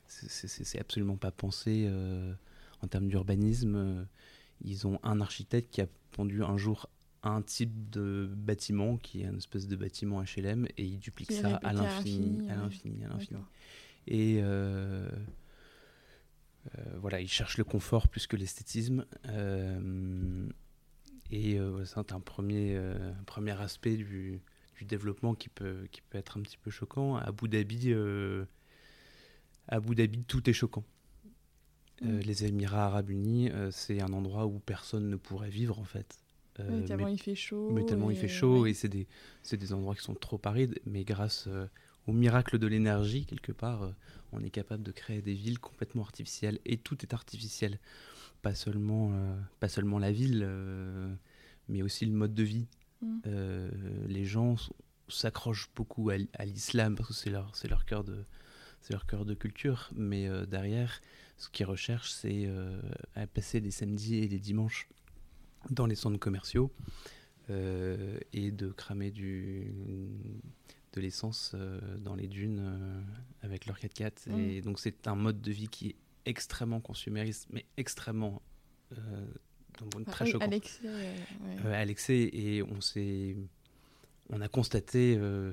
c'est 0.08 0.80
absolument 0.80 1.16
pas 1.16 1.30
pensé 1.30 1.88
en 2.82 2.88
termes 2.88 3.06
d'urbanisme. 3.06 4.04
Ils 4.64 4.85
ont 4.88 4.99
un 5.04 5.20
architecte 5.20 5.73
qui 5.73 5.80
a 5.80 5.87
pondu 6.11 6.42
un 6.42 6.56
jour 6.56 6.88
un 7.23 7.40
type 7.40 7.88
de 7.90 8.28
bâtiment 8.37 8.96
qui 8.96 9.23
est 9.23 9.26
une 9.26 9.37
espèce 9.37 9.68
de 9.68 9.76
bâtiment 9.76 10.25
HLM 10.25 10.66
et 10.76 10.85
il 10.85 10.99
duplique 10.99 11.30
ça 11.30 11.56
à 11.56 11.73
l'infini, 11.73 12.50
à 12.50 12.56
l'infini, 12.56 13.04
à 13.04 13.08
l'infini. 13.11 13.38
Et 14.06 14.42
voilà, 17.00 17.20
il 17.20 17.28
cherche 17.28 17.58
le 17.58 17.64
confort 17.64 18.08
plus 18.08 18.26
que 18.26 18.36
l'esthétisme. 18.36 19.04
Et 21.30 21.58
euh, 21.58 21.84
c'est 21.84 22.12
un 22.12 22.20
premier, 22.20 22.76
euh, 22.76 23.12
premier 23.26 23.60
aspect 23.60 23.96
du, 23.96 24.40
du, 24.76 24.84
développement 24.84 25.34
qui 25.34 25.48
peut, 25.48 25.86
qui 25.90 26.00
peut 26.02 26.18
être 26.18 26.38
un 26.38 26.42
petit 26.42 26.58
peu 26.58 26.70
choquant. 26.70 27.16
À 27.16 27.22
Abu 27.22 27.48
Dhabi, 27.48 27.92
euh, 27.92 28.44
à 29.68 29.76
Abu 29.76 29.94
Dhabi 29.94 30.25
tout 30.25 30.48
est 30.48 30.52
choquant. 30.52 30.84
Mm. 32.02 32.18
les 32.18 32.44
Émirats 32.44 32.86
arabes 32.86 33.10
unis, 33.10 33.50
c'est 33.70 34.02
un 34.02 34.12
endroit 34.12 34.46
où 34.46 34.58
personne 34.58 35.08
ne 35.08 35.16
pourrait 35.16 35.48
vivre 35.48 35.78
en 35.78 35.84
fait. 35.84 36.18
tellement 36.54 37.08
il 37.08 37.18
fait 37.18 37.34
chaud. 37.34 37.70
Mais 37.72 37.84
tellement 37.84 38.10
il 38.10 38.16
fait 38.16 38.28
chaud 38.28 38.66
et 38.66 38.75
c'est 38.75 38.88
des, 38.88 39.06
des, 39.50 39.72
endroits 39.72 39.94
qui 39.94 40.02
sont 40.02 40.14
trop 40.14 40.40
arides. 40.44 40.78
Mais 40.84 41.04
grâce 41.04 41.48
au 42.06 42.12
miracle 42.12 42.58
de 42.58 42.66
l'énergie, 42.66 43.26
quelque 43.26 43.52
part, 43.52 43.92
on 44.32 44.42
est 44.42 44.50
capable 44.50 44.82
de 44.82 44.92
créer 44.92 45.22
des 45.22 45.34
villes 45.34 45.58
complètement 45.58 46.02
artificielles. 46.02 46.58
Et 46.64 46.76
tout 46.76 46.98
est 47.02 47.14
artificiel 47.14 47.78
pas 48.42 48.54
seulement, 48.54 49.10
euh, 49.12 49.36
pas 49.58 49.68
seulement 49.68 49.98
la 49.98 50.12
ville, 50.12 50.44
euh, 50.44 51.12
mais 51.68 51.82
aussi 51.82 52.06
le 52.06 52.12
mode 52.12 52.32
de 52.34 52.44
vie. 52.44 52.68
Mm. 53.02 53.18
Euh, 53.26 53.70
les 54.06 54.25
gens 54.25 54.54
s'accrochent 55.08 55.68
beaucoup 55.75 56.10
à, 56.10 56.44
l'islam 56.44 56.94
parce 56.94 57.08
que 57.08 57.14
c'est 57.14 57.30
leur, 57.30 57.54
c'est 57.56 57.66
leur 57.66 57.84
cœur 57.84 58.04
de, 58.04 58.25
c'est 58.80 58.92
leur 58.92 59.06
cœur 59.06 59.25
de 59.25 59.34
culture. 59.34 59.90
Mais 59.96 60.28
derrière, 60.46 61.00
ce 61.38 61.48
qu'ils 61.48 61.66
recherchent, 61.66 62.12
c'est 62.12 62.48
à 63.14 63.26
passer 63.26 63.60
des 63.60 63.70
samedis 63.70 64.18
et 64.18 64.28
des 64.28 64.38
dimanches 64.38 64.88
dans 65.70 65.86
les 65.86 65.96
centres 65.96 66.18
commerciaux 66.18 66.72
et 67.48 68.50
de 68.50 68.68
cramer 68.70 69.10
du, 69.12 69.72
de 70.96 71.00
l'essence 71.02 71.54
dans 71.98 72.14
les 72.14 72.26
dunes 72.26 73.04
avec 73.42 73.66
leur 73.66 73.78
4x4. 73.78 74.30
Mm. 74.30 74.38
Et 74.38 74.60
donc 74.62 74.80
c'est 74.80 75.06
un 75.06 75.14
mode 75.14 75.40
de 75.40 75.52
vie 75.52 75.68
qui 75.68 75.88
est 75.88 75.96
extrêmement 76.26 76.80
consumériste, 76.80 77.46
mais 77.50 77.64
extrêmement 77.76 78.42
euh, 78.92 79.26
très 80.06 80.26
choquant. 80.26 80.46
À 81.72 81.84
l'excès, 81.84 82.30
et 82.32 82.62
on 82.62 82.80
s'est, 82.80 83.36
on 84.30 84.40
a 84.40 84.48
constaté, 84.48 85.16
euh, 85.18 85.52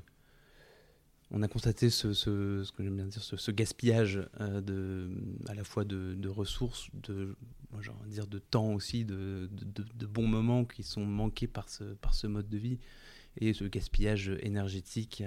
on 1.32 1.42
a 1.42 1.48
constaté 1.48 1.90
ce, 1.90 2.14
ce, 2.14 2.64
ce 2.64 2.72
que 2.72 2.84
j'aime 2.84 2.96
bien 2.96 3.06
dire, 3.06 3.24
ce, 3.24 3.52
gaspillage 3.52 4.28
euh, 4.40 4.62
de, 4.62 5.12
à 5.48 5.54
la 5.54 5.64
fois 5.64 5.86
de, 5.86 6.16
de 6.16 6.30
ressources, 6.30 6.90
de, 6.94 7.36
dire 8.08 8.28
de 8.28 8.40
temps 8.40 8.74
aussi, 8.74 9.06
de, 9.06 9.50
de, 9.52 9.86
de, 9.96 10.06
bons 10.06 10.28
moments 10.28 10.66
qui 10.66 10.84
sont 10.84 11.06
manqués 11.06 11.48
par 11.48 11.70
ce, 11.70 11.84
par 11.96 12.14
ce 12.14 12.28
mode 12.28 12.50
de 12.50 12.58
vie, 12.58 12.80
et 13.38 13.54
ce 13.54 13.66
gaspillage 13.66 14.32
énergétique 14.42 15.24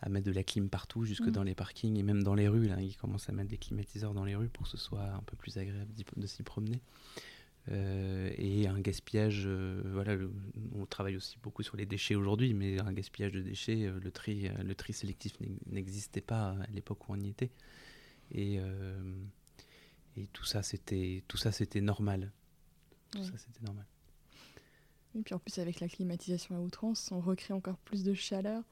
à 0.00 0.08
mettre 0.08 0.26
de 0.26 0.32
la 0.32 0.44
clim 0.44 0.68
partout, 0.68 1.04
jusque 1.04 1.26
mm. 1.26 1.32
dans 1.32 1.42
les 1.42 1.54
parkings 1.54 1.96
et 1.96 2.02
même 2.02 2.22
dans 2.22 2.34
les 2.34 2.48
rues. 2.48 2.68
Là, 2.68 2.80
ils 2.80 2.96
commencent 2.96 3.28
à 3.28 3.32
mettre 3.32 3.48
des 3.48 3.58
climatiseurs 3.58 4.12
dans 4.12 4.24
les 4.24 4.34
rues 4.34 4.50
pour 4.50 4.64
que 4.64 4.70
ce 4.70 4.76
soit 4.76 5.02
un 5.02 5.22
peu 5.22 5.36
plus 5.36 5.56
agréable 5.56 5.90
de 6.16 6.26
s'y 6.26 6.42
promener. 6.42 6.80
Euh, 7.70 8.30
et 8.36 8.66
un 8.66 8.78
gaspillage, 8.80 9.44
euh, 9.46 9.80
voilà, 9.86 10.16
on 10.74 10.84
travaille 10.84 11.16
aussi 11.16 11.38
beaucoup 11.42 11.62
sur 11.62 11.76
les 11.76 11.86
déchets 11.86 12.14
aujourd'hui, 12.14 12.52
mais 12.52 12.78
un 12.78 12.92
gaspillage 12.92 13.32
de 13.32 13.40
déchets, 13.40 13.86
euh, 13.86 13.98
le, 13.98 14.10
tri, 14.10 14.50
le 14.62 14.74
tri 14.74 14.92
sélectif 14.92 15.32
n'existait 15.66 16.20
pas 16.20 16.50
à 16.50 16.66
l'époque 16.74 17.08
où 17.08 17.14
on 17.14 17.20
y 17.20 17.30
était. 17.30 17.50
Et, 18.32 18.58
et 20.16 20.26
tout 20.32 20.44
ça, 20.44 20.62
c'était 20.62 21.22
tout 21.28 21.36
ça, 21.36 21.52
c'était 21.52 21.82
normal. 21.82 22.32
Tout 23.10 23.22
ça, 23.22 23.32
c'était 23.36 23.62
normal. 23.62 23.86
Et 25.16 25.22
puis 25.22 25.34
en 25.34 25.38
plus, 25.38 25.58
avec 25.58 25.80
la 25.80 25.88
climatisation 25.88 26.56
à 26.56 26.60
outrance, 26.60 27.10
on 27.12 27.20
recrée 27.20 27.54
encore 27.54 27.76
plus 27.78 28.02
de 28.02 28.14
chaleur. 28.14 28.62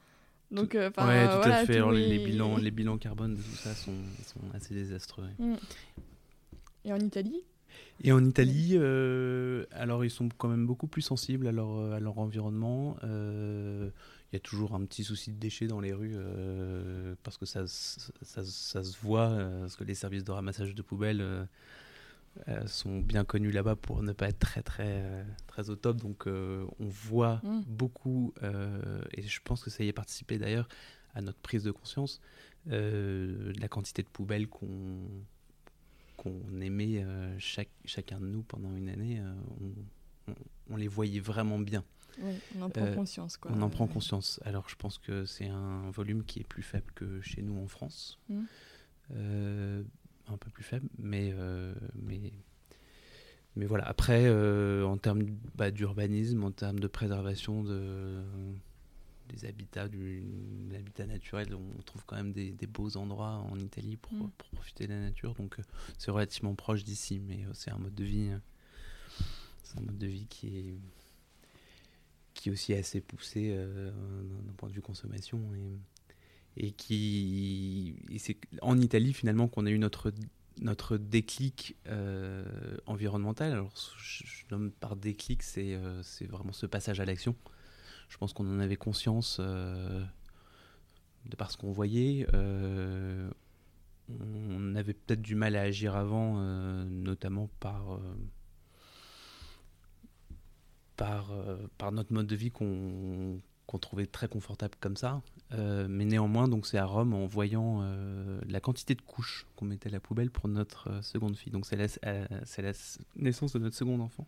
Donc, 0.51 0.75
euh, 0.75 0.91
ouais, 0.99 1.27
tout 1.29 1.49
à 1.49 1.65
fait. 1.65 1.81
les, 1.93 2.19
bilans, 2.19 2.59
les 2.59 2.71
bilans 2.71 2.99
carbone 2.99 3.37
de 3.37 3.41
tout 3.41 3.57
ça 3.57 3.75
sont, 3.75 3.95
sont 4.23 4.41
assez 4.55 4.75
désastreux. 4.75 5.29
Mm. 5.39 5.55
Et 6.85 6.93
en 6.93 6.99
Italie? 6.99 7.43
Et 8.05 8.13
en 8.13 8.23
Italie, 8.23 8.73
euh, 8.75 9.65
alors 9.71 10.05
ils 10.05 10.11
sont 10.11 10.29
quand 10.37 10.49
même 10.49 10.67
beaucoup 10.67 10.89
plus 10.89 11.01
sensibles 11.01 11.47
à 11.47 11.53
leur, 11.53 11.93
à 11.93 12.01
leur 12.01 12.19
environnement. 12.19 12.97
Euh, 13.03 13.89
il 14.31 14.37
y 14.37 14.39
a 14.39 14.41
toujours 14.41 14.75
un 14.75 14.85
petit 14.85 15.05
souci 15.05 15.31
de 15.31 15.39
déchets 15.39 15.69
dans 15.69 15.81
les 15.81 15.93
rues 15.95 16.17
parce 17.23 17.39
que 17.39 17.47
ça, 17.47 17.67
ça, 17.67 18.45
ça, 18.45 18.83
se 18.83 18.99
voit, 18.99 19.39
parce 19.61 19.77
que 19.77 19.85
les 19.85 19.95
services 19.95 20.25
de 20.25 20.33
ramassage 20.33 20.75
de 20.75 20.83
poubelles 20.83 21.47
euh, 22.49 22.67
sont 22.67 23.01
bien 23.01 23.25
connus 23.25 23.51
là-bas 23.51 23.77
pour 23.77 24.03
ne 24.03 24.13
pas 24.13 24.29
être 24.29 24.39
très 24.39 24.63
très 24.63 25.25
très 25.47 25.69
au 25.69 25.77
top. 25.77 25.99
Donc 25.99 26.27
euh, 26.27 26.67
on 26.81 26.87
voit 26.87 27.41
mm. 27.43 27.63
beaucoup 27.67 28.33
euh, 28.43 29.03
et 29.13 29.23
je 29.23 29.41
pense 29.45 29.63
que 29.63 29.69
ça 29.69 29.85
y 29.85 29.89
est 29.89 29.93
participé 29.93 30.39
d'ailleurs 30.39 30.67
à 31.15 31.21
notre 31.21 31.39
prise 31.39 31.63
de 31.63 31.71
conscience 31.71 32.21
de 32.67 33.53
la 33.61 33.69
quantité 33.69 34.03
de 34.03 34.09
poubelles 34.09 34.49
qu'on 34.49 35.09
qu'on 36.17 36.61
aimait 36.61 37.05
chaque, 37.39 37.71
chacun 37.85 38.21
de 38.21 38.27
nous 38.27 38.43
pendant 38.43 38.75
une 38.77 38.89
année 38.89 39.21
on, 40.29 40.35
on, 40.71 40.77
les 40.77 40.87
voyait 40.87 41.19
vraiment 41.19 41.59
bien. 41.59 41.83
On 42.57 42.63
en 42.63 42.71
prend 42.71 42.95
conscience 42.95 43.37
quoi. 43.37 43.51
on 43.53 43.61
en 43.61 43.69
prend 43.69 43.89
conscience. 43.89 44.39
Alors 44.45 44.69
je 44.69 44.77
pense 44.77 44.99
que 44.99 45.25
c'est 45.25 45.49
un 45.49 45.91
volume 45.91 46.23
qui 46.25 46.39
est 46.39 46.47
plus 46.47 46.63
faible 46.63 46.93
que 46.95 47.21
chez 47.21 47.43
nous 47.43 47.59
en 47.59 47.67
France. 47.67 48.21
Mm 48.29 48.45
un 50.29 50.37
peu 50.37 50.51
plus 50.51 50.65
faible, 50.65 50.89
mais, 50.99 51.33
euh, 51.35 51.75
mais, 51.95 52.33
mais 53.57 53.67
voilà. 53.67 53.87
Après, 53.87 54.25
euh, 54.27 54.85
en 54.85 54.97
termes 54.97 55.25
bah, 55.55 55.71
d'urbanisme, 55.71 56.45
en 56.45 56.51
termes 56.51 56.81
de 56.81 56.87
préservation 56.87 57.63
de, 57.63 58.23
des 59.29 59.45
habitats, 59.47 59.89
du, 59.89 60.25
l'habitat 60.71 61.07
naturel, 61.07 61.55
on 61.55 61.83
trouve 61.83 62.05
quand 62.07 62.17
même 62.17 62.33
des, 62.33 62.55
beaux 62.67 62.97
endroits 62.97 63.45
en 63.51 63.59
Italie 63.59 63.97
pour, 63.97 64.13
mm. 64.13 64.31
pour, 64.37 64.49
profiter 64.51 64.87
de 64.87 64.93
la 64.93 65.01
nature. 65.01 65.35
Donc 65.35 65.59
euh, 65.59 65.63
c'est 65.99 66.11
relativement 66.11 66.55
proche 66.55 66.85
d'ici, 66.85 67.21
mais 67.21 67.45
c'est 67.53 67.71
un 67.71 67.79
mode 67.79 67.95
de 67.95 68.05
vie. 68.05 68.31
C'est 69.63 69.79
un 69.79 69.83
mode 69.83 69.99
de 69.99 70.07
vie 70.07 70.27
qui 70.27 70.59
est 70.59 70.75
qui 72.35 72.49
est 72.49 72.53
aussi 72.53 72.73
assez 72.73 73.03
poussé 73.03 73.55
d'un 73.55 74.53
point 74.57 74.71
de 74.71 74.75
vue 74.75 74.81
consommation 74.81 75.55
et 75.55 75.79
et 76.57 76.73
qui 76.73 77.97
c'est 78.19 78.37
en 78.61 78.79
Italie 78.79 79.13
finalement 79.13 79.49
qu'on 79.49 79.67
a 79.67 79.71
eu 79.71 79.79
notre 79.79 80.13
notre 80.61 80.97
déclic 80.97 81.77
euh, 81.87 82.45
environnemental. 82.87 83.53
Alors, 83.53 83.73
je, 83.97 84.45
nomme 84.51 84.71
par 84.71 84.97
déclic, 84.97 85.43
c'est 85.43 85.75
euh, 85.75 86.03
c'est 86.03 86.27
vraiment 86.27 86.53
ce 86.53 86.67
passage 86.67 87.01
à 87.01 87.05
l'action. 87.05 87.35
Je 88.09 88.19
pense 88.19 88.33
qu'on 88.33 88.47
en 88.47 88.61
avait 88.61 88.77
conscience 88.77 89.39
euh, 89.41 90.05
de 91.27 91.37
par 91.37 91.51
ce 91.51 91.57
qu'on 91.57 91.73
voyait. 91.73 92.27
on 94.11 94.75
avait 94.75 94.93
peut-être 94.93 95.23
du 95.23 95.35
mal 95.35 95.57
à 95.57 95.63
agir 95.63 95.97
avant, 95.97 96.37
notamment 96.85 97.49
par 97.61 97.99
par, 100.97 101.33
par 101.79 101.93
notre 101.93 102.13
mode 102.13 102.27
de 102.27 102.37
vie 102.37 102.51
qu'on 102.51 103.41
qu'on 103.67 103.79
trouvait 103.79 104.07
très 104.07 104.29
confortable 104.29 104.75
comme 104.81 104.97
ça. 104.97 105.23
Euh, 105.55 105.87
mais 105.89 106.05
néanmoins, 106.05 106.49
donc 106.49 106.67
c'est 106.67 106.79
à 106.79 106.85
Rome 106.85 107.13
en 107.13 107.27
voyant 107.27 107.81
euh, 107.83 108.41
la 108.49 108.61
quantité 108.61 108.95
de 108.95 109.03
couches 109.03 109.47
qu'on 109.57 109.67
mettait 109.67 109.89
à 109.89 109.93
la 109.93 110.01
poubelle 110.01 110.31
pour 110.31 110.49
notre 110.49 110.91
euh, 110.91 111.03
seconde 111.03 111.37
fille. 111.37 111.53
Donc 111.53 111.67
c'est 111.67 111.77
la, 111.77 111.87
la, 112.03 112.73
naissance 113.17 113.53
de 113.53 113.59
notre 113.59 113.77
second 113.77 114.01
enfant 114.01 114.27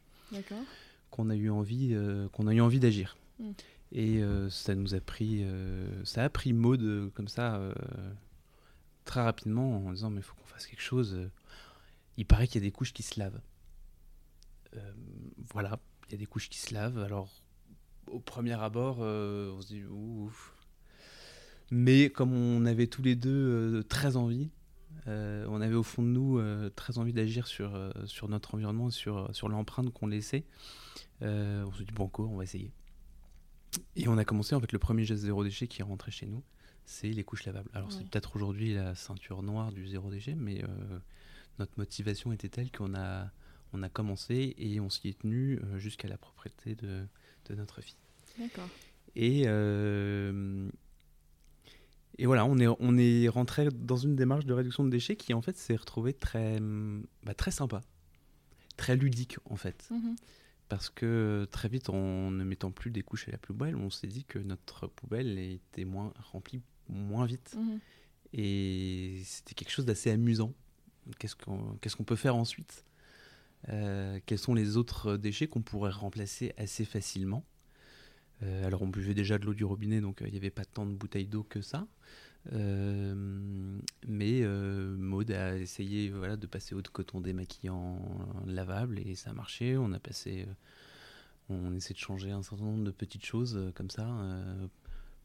qu'on 1.11 1.31
a 1.31 1.37
eu 1.37 1.49
envie, 1.49 1.97
qu'on 2.33 2.49
a 2.49 2.55
eu 2.55 2.61
envie 2.61 2.81
d'agir. 2.81 3.17
Hmm. 3.39 3.53
Et 3.93 4.21
ça 4.51 4.75
nous 4.75 4.97
a 4.97 5.01
pris, 5.01 5.47
ça 6.03 6.25
a 6.25 6.29
pris 6.29 6.53
mode 6.53 7.13
comme 7.15 7.29
ça 7.29 7.61
très 9.05 9.23
rapidement 9.23 9.87
en 9.87 9.93
disant 9.93 10.11
mais 10.11 10.21
il 10.21 10.25
faut 10.25 10.35
qu'on 10.35 10.47
fasse 10.47 10.67
quelque 10.67 10.83
chose. 10.83 11.31
Il 12.17 12.27
paraît 12.27 12.49
qu'il 12.49 12.61
y 12.61 12.65
a 12.65 12.67
des 12.67 12.73
couches 12.73 12.93
qui 12.93 13.05
se 13.05 13.21
lavent. 13.21 13.41
voilà, 15.53 15.79
il 16.09 16.13
y 16.13 16.15
a 16.17 16.19
des 16.19 16.27
couches 16.27 16.49
qui 16.49 16.59
se 16.59 16.75
lavent. 16.75 16.99
Alors 16.99 17.31
au 18.09 18.19
premier 18.19 18.61
abord, 18.61 18.99
on 18.99 19.61
se 19.61 19.69
dit 19.69 19.85
ouf 19.85 20.55
mais 21.71 22.11
comme 22.11 22.33
on 22.33 22.67
avait 22.67 22.87
tous 22.87 23.03
les 23.03 23.17
deux 23.17 23.31
euh, 23.31 23.83
très 23.83 24.17
envie, 24.17 24.51
on 25.07 25.61
avait 25.61 25.75
au 25.75 25.83
fond 25.83 26.03
de 26.03 26.09
nous 26.09 26.41
très 26.77 26.97
envie 26.97 27.13
d'agir 27.13 27.47
sur, 27.47 27.93
sur 28.07 28.27
notre 28.27 28.55
environnement, 28.55 28.89
sur, 28.89 29.29
sur 29.35 29.51
l'empreinte 29.51 29.93
qu'on 29.93 30.07
laissait. 30.07 30.47
on 31.21 31.71
se 31.73 31.83
dit, 31.83 31.93
bon, 31.93 32.05
encore, 32.05 32.31
on 32.31 32.39
va 32.39 32.45
essayer. 32.45 32.73
Et 33.97 34.09
on 34.09 34.17
a 34.17 34.25
commencé, 34.25 34.55
en 34.55 34.61
fait, 34.61 34.73
le 34.73 34.79
premier 34.79 35.05
geste 35.05 35.25
zéro 35.25 35.45
déchet 35.45 35.69
qui 35.69 35.83
est 35.83 35.85
rentré 35.85 36.11
chez 36.11 36.25
nous, 36.25 36.43
c'est 36.87 37.11
les 37.11 37.23
couches 37.23 37.45
lavables. 37.45 37.69
Alors, 37.75 37.93
c'est 37.93 38.09
peut-être 38.09 38.35
aujourd'hui 38.35 38.73
la 38.73 38.95
ceinture 38.95 39.43
noire 39.43 39.73
du 39.73 39.87
zéro 39.87 40.11
déchet, 40.11 40.35
mais 40.35 40.65
notre 41.59 41.73
motivation 41.77 42.33
était 42.33 42.49
telle 42.49 42.73
qu'on 42.73 42.95
a, 42.95 43.31
on 43.75 43.83
a 43.83 43.91
commencé 43.91 44.55
et 44.57 44.81
on 44.81 44.89
s'y 44.89 45.09
est 45.09 45.19
tenu 45.19 45.61
jusqu'à 45.77 46.09
la 46.09 46.17
propriété 46.17 46.77
de, 46.77 47.05
de 47.51 47.55
notre 47.55 47.83
fille. 47.83 47.97
D'accord. 48.39 48.69
Et, 49.17 49.45
euh, 49.47 50.71
et 52.19 52.27
voilà, 52.27 52.45
on 52.45 52.59
est, 52.59 52.67
on 52.67 52.97
est 52.97 53.29
rentré 53.29 53.69
dans 53.71 53.97
une 53.97 54.17
démarche 54.17 54.47
de 54.47 54.53
réduction 54.53 54.85
de 54.85 54.91
déchets 54.91 55.17
qui 55.17 55.35
en 55.35 55.43
fait 55.43 55.57
s'est 55.57 55.77
retrouvée 55.77 56.13
très, 56.13 56.59
bah, 57.25 57.35
très 57.35 57.51
sympa, 57.51 57.81
très 58.77 58.97
ludique 58.97 59.39
en 59.45 59.57
fait. 59.57 59.89
Mhm. 59.91 60.17
Parce 60.69 60.91
que 60.91 61.47
très 61.51 61.69
vite, 61.69 61.91
en 61.91 62.31
ne 62.31 62.43
mettant 62.43 62.71
plus 62.71 62.91
des 62.91 63.03
couches 63.03 63.29
à 63.29 63.33
la 63.33 63.39
poubelle, 63.39 63.77
on 63.77 63.91
s'est 63.91 64.07
dit 64.07 64.25
que 64.25 64.39
notre 64.39 64.87
poubelle 64.87 65.39
était 65.39 65.85
moins 65.85 66.13
remplie 66.33 66.63
moins 66.89 67.27
vite. 67.27 67.55
Mhm. 67.57 67.81
Et 68.33 69.21
c'était 69.25 69.55
quelque 69.55 69.71
chose 69.71 69.85
d'assez 69.87 70.11
amusant. 70.11 70.53
Qu'est-ce 71.19 71.37
qu'on 71.37 72.05
peut 72.05 72.17
faire 72.17 72.35
ensuite? 72.37 72.85
Euh, 73.69 74.19
Quels 74.27 74.39
sont 74.39 74.55
les 74.55 74.77
autres 74.77 75.17
déchets 75.17 75.47
qu'on 75.47 75.63
pourrait 75.63 75.91
remplacer 75.91 76.53
assez 76.57 76.85
facilement? 76.85 77.45
Alors 78.43 78.83
on 78.83 78.89
buvait 78.89 79.15
déjà 79.15 79.39
de 79.39 79.47
l'eau 79.47 79.55
du 79.55 79.65
robinet, 79.65 80.01
donc 80.01 80.21
euh, 80.23 80.27
il 80.27 80.33
n'y 80.33 80.39
avait 80.39 80.51
pas 80.51 80.65
tant 80.65 80.87
de 80.87 80.93
bouteilles 80.93 81.27
d'eau 81.27 81.45
que 81.45 81.61
ça. 81.61 81.87
Euh, 82.53 83.15
mais 84.07 84.43
Maud 84.43 85.31
a 85.31 85.57
essayé 85.57 86.11
voilà, 86.11 86.37
de 86.37 86.47
passer 86.47 86.75
au 86.75 86.83
coton 86.83 87.21
démaquillant 87.21 88.01
lavable 88.47 88.99
et 88.99 89.15
ça 89.15 89.31
a 89.31 89.33
marché. 89.33 89.79
On 89.79 89.93
a 89.93 89.99
passé, 89.99 90.47
on 91.49 91.75
essaie 91.75 91.95
de 91.95 91.99
changer 91.99 92.33
un 92.33 92.43
certain 92.43 92.65
nombre 92.65 92.85
de 92.85 92.91
petites 92.91 93.25
choses 93.25 93.73
comme 93.75 93.89
ça, 93.89 94.07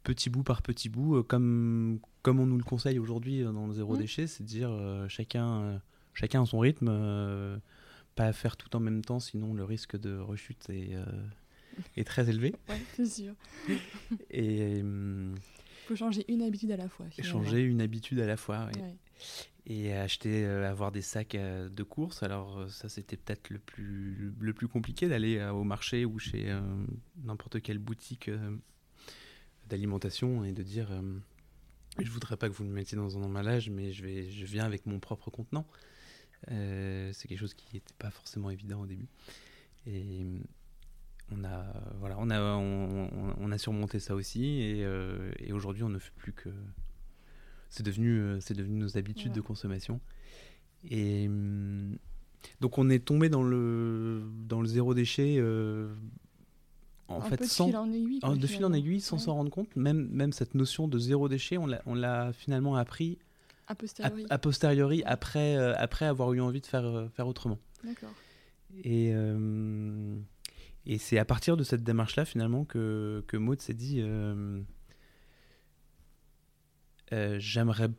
petit 0.03 0.29
bout 0.29 0.43
par 0.43 0.61
petit 0.61 0.87
bout, 0.87 1.23
comme, 1.23 1.99
comme 2.21 2.39
on 2.39 2.45
nous 2.45 2.57
le 2.57 2.63
conseille 2.63 2.99
aujourd'hui 2.99 3.43
dans 3.43 3.67
le 3.67 3.73
zéro 3.73 3.95
mmh. 3.95 3.99
déchet, 3.99 4.27
c'est 4.27 4.43
de 4.43 4.47
dire 4.47 4.71
chacun, 5.09 5.81
chacun 6.13 6.43
à 6.43 6.45
son 6.45 6.59
rythme, 6.59 7.59
pas 8.15 8.31
faire 8.31 8.55
tout 8.55 8.73
en 8.77 8.79
même 8.79 9.03
temps, 9.03 9.19
sinon 9.19 9.53
le 9.53 9.65
risque 9.65 9.99
de 9.99 10.17
rechute 10.17 10.69
est 10.69 10.95
est 11.97 12.03
très 12.03 12.29
élevé. 12.29 12.53
Ouais, 12.67 12.81
c'est 12.95 13.05
sûr. 13.05 13.33
Et. 14.29 14.77
Il 14.77 14.81
hum, 14.81 15.35
faut 15.87 15.95
changer 15.95 16.23
une 16.31 16.43
habitude 16.43 16.71
à 16.71 16.77
la 16.77 16.87
fois. 16.87 17.07
Changer 17.21 17.61
une 17.61 17.81
habitude 17.81 18.19
à 18.19 18.27
la 18.27 18.37
fois, 18.37 18.69
oui. 18.75 18.81
Et 19.65 19.93
acheter, 19.93 20.45
euh, 20.45 20.69
avoir 20.69 20.91
des 20.91 21.01
sacs 21.01 21.35
euh, 21.35 21.69
de 21.69 21.83
course. 21.83 22.23
Alors, 22.23 22.57
euh, 22.57 22.67
ça, 22.69 22.89
c'était 22.89 23.17
peut-être 23.17 23.49
le 23.49 23.59
plus, 23.59 24.33
le 24.39 24.53
plus 24.53 24.67
compliqué 24.67 25.07
d'aller 25.07 25.43
au 25.43 25.63
marché 25.63 26.05
ou 26.05 26.17
chez 26.17 26.55
n'importe 27.23 27.61
quelle 27.61 27.77
boutique 27.77 28.31
d'alimentation 29.67 30.43
et 30.43 30.53
de 30.53 30.63
dire 30.63 30.89
Je 31.99 32.09
voudrais 32.09 32.37
pas 32.37 32.49
que 32.49 32.53
vous 32.53 32.63
me 32.63 32.73
mettiez 32.73 32.97
dans 32.97 33.17
un 33.17 33.23
emballage, 33.23 33.69
mais 33.69 33.91
je, 33.91 34.03
vais, 34.03 34.29
je 34.29 34.45
viens 34.45 34.65
avec 34.65 34.85
mon 34.85 34.99
propre 34.99 35.29
contenant. 35.29 35.67
c'est 36.47 37.27
quelque 37.27 37.39
chose 37.39 37.53
qui 37.53 37.67
n'était 37.73 37.93
pas 37.99 38.09
forcément 38.09 38.49
évident 38.49 38.81
au 38.81 38.87
début. 38.87 39.07
Et, 39.85 40.25
on 41.31 41.43
a, 41.43 41.63
voilà, 41.99 42.15
on 42.19 42.29
a, 42.29 42.41
on, 42.41 43.51
a 43.51 43.57
surmonté 43.57 43.99
ça 43.99 44.15
aussi 44.15 44.61
et, 44.61 44.85
euh, 44.85 45.31
et 45.39 45.53
aujourd'hui 45.53 45.83
on 45.83 45.89
ne 45.89 45.99
fait 45.99 46.13
plus 46.15 46.33
que. 46.33 46.49
C'est 47.69 47.83
devenu, 47.83 48.19
euh, 48.19 48.39
c'est 48.39 48.55
devenu 48.55 48.79
nos 48.79 48.97
habitudes 48.97 49.31
de 49.31 49.41
consommation. 49.41 49.99
Et 50.89 51.27
hum, 51.27 51.97
donc 52.61 52.77
on 52.77 52.89
est 52.89 53.05
tombé 53.05 53.29
dans 53.29 53.43
le, 53.43 54.23
dans 54.47 54.61
le 54.61 54.67
zéro 54.67 54.93
déchet. 54.93 55.35
Euh, 55.37 55.93
en 57.07 57.21
fait, 57.21 57.43
sans, 57.43 57.65
de 57.65 57.71
fil 57.71 57.77
en 57.77 57.91
aiguille, 57.91 58.19
de 58.21 58.47
fil 58.47 58.65
en 58.65 58.73
aiguille 58.73 59.01
sans 59.01 59.17
s'en 59.17 59.33
rendre 59.33 59.49
compte. 59.49 59.75
Même, 59.75 60.07
même 60.09 60.31
cette 60.31 60.53
notion 60.53 60.87
de 60.87 60.99
zéro 60.99 61.27
déchet, 61.27 61.57
on 61.57 61.95
l'a 61.95 62.33
finalement 62.33 62.75
appris 62.75 63.17
a 63.67 63.75
posteriori, 63.75 64.25
a, 64.29 64.37
posteriori 64.37 65.03
après, 65.05 65.55
après 65.55 66.05
avoir 66.05 66.33
eu 66.33 66.41
envie 66.41 66.61
de 66.61 66.67
faire, 66.67 67.07
faire 67.15 67.27
autrement. 67.27 67.59
D'accord. 67.83 68.09
Et, 68.83 69.11
et 70.89 70.97
c'est 70.97 71.19
à 71.19 71.25
partir 71.25 71.55
de 71.55 71.63
cette 71.63 71.83
démarche-là, 71.83 72.25
finalement, 72.25 72.65
que, 72.65 73.23
Maud 73.33 73.61
s'est 73.61 73.75
dit 73.75 73.99
euh, 74.01 74.59
euh, 77.13 77.37
j'aimerais, 77.37 77.91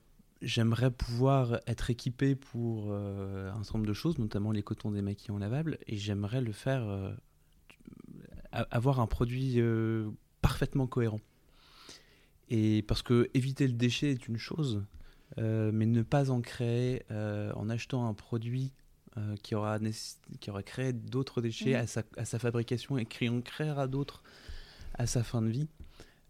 j'aimerais 0.43 0.91
pouvoir 0.91 1.61
être 1.69 1.91
équipé 1.91 2.35
pour 2.35 2.89
euh, 2.91 3.49
un 3.53 3.63
certain 3.63 3.79
nombre 3.79 3.89
de 3.89 3.95
choses, 3.95 4.19
notamment 4.19 4.51
les 4.51 4.65
cotons 4.65 4.91
démaquillants 4.91 5.39
lavables, 5.39 5.79
et 5.87 5.99
j'aimerais 5.99 6.41
le 6.41 6.51
faire, 6.51 7.17
avoir 8.51 8.99
un 8.99 9.07
produit 9.07 9.61
parfaitement 10.43 10.89
cohérent. 10.89 11.21
Et 12.49 12.83
parce 12.89 13.03
que 13.03 13.31
éviter 13.35 13.69
le 13.69 13.75
déchet 13.75 14.11
est 14.11 14.27
une 14.27 14.37
chose, 14.37 14.83
mais 15.37 15.87
ne 15.87 16.03
pas 16.03 16.33
en 16.33 16.41
créer 16.41 17.05
en 17.09 17.71
achetant 17.71 18.09
un 18.09 18.15
produit 18.15 18.73
euh, 19.19 19.35
qui, 19.43 19.57
aura 19.57 19.79
qui 20.39 20.51
aura 20.51 20.63
créé 20.63 20.93
d'autres 20.93 21.43
déchets 21.43 21.75
à, 21.75 21.89
sa, 21.89 22.05
à, 22.17 22.25
sa, 22.25 22.39
fabrication 22.39 22.97
et 22.97 23.05
qui 23.05 23.29
en 23.29 23.41
créera 23.41 23.89
d'autres 23.89 24.23
à 24.95 25.09
sa 25.09 25.25
fin 25.25 25.43
de 25.43 25.49
vie. 25.49 25.67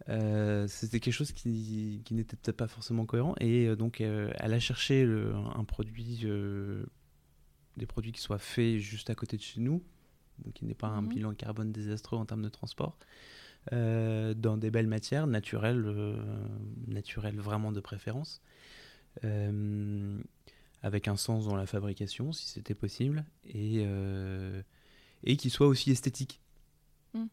Euh, 0.09 0.67
c'était 0.67 0.99
quelque 0.99 1.13
chose 1.13 1.31
qui, 1.31 2.01
qui 2.03 2.15
n'était 2.15 2.35
peut-être 2.35 2.57
pas 2.57 2.67
forcément 2.67 3.05
cohérent 3.05 3.35
et 3.39 3.67
euh, 3.67 3.75
donc 3.75 4.01
elle 4.01 4.53
a 4.53 4.59
cherché 4.59 5.07
un 5.55 5.63
produit 5.63 6.25
des 7.77 7.85
produits 7.85 8.11
qui 8.11 8.21
soient 8.21 8.39
faits 8.39 8.79
juste 8.79 9.11
à 9.11 9.15
côté 9.15 9.37
de 9.37 9.43
chez 9.43 9.61
nous 9.61 9.83
donc 10.43 10.55
qui 10.55 10.65
n'est 10.65 10.73
pas 10.73 10.87
un 10.87 11.03
mhm. 11.03 11.09
bilan 11.09 11.33
carbone 11.35 11.71
désastreux 11.71 12.17
en 12.17 12.25
termes 12.25 12.41
de 12.41 12.49
transport 12.49 12.97
dans 13.71 14.57
des 14.57 14.71
belles 14.71 14.87
matières 14.87 15.27
naturelles 15.27 15.85
naturelles 16.87 17.39
vraiment 17.39 17.71
de 17.71 17.79
préférence 17.79 18.41
avec 20.83 21.07
un 21.07 21.15
sens 21.15 21.45
dans 21.45 21.55
la 21.55 21.65
fabrication, 21.65 22.31
si 22.31 22.47
c'était 22.47 22.73
possible, 22.73 23.25
et, 23.45 23.83
euh, 23.85 24.61
et 25.23 25.37
qui 25.37 25.49
soit 25.49 25.67
aussi 25.67 25.91
esthétique. 25.91 26.41
Mm. 27.13 27.25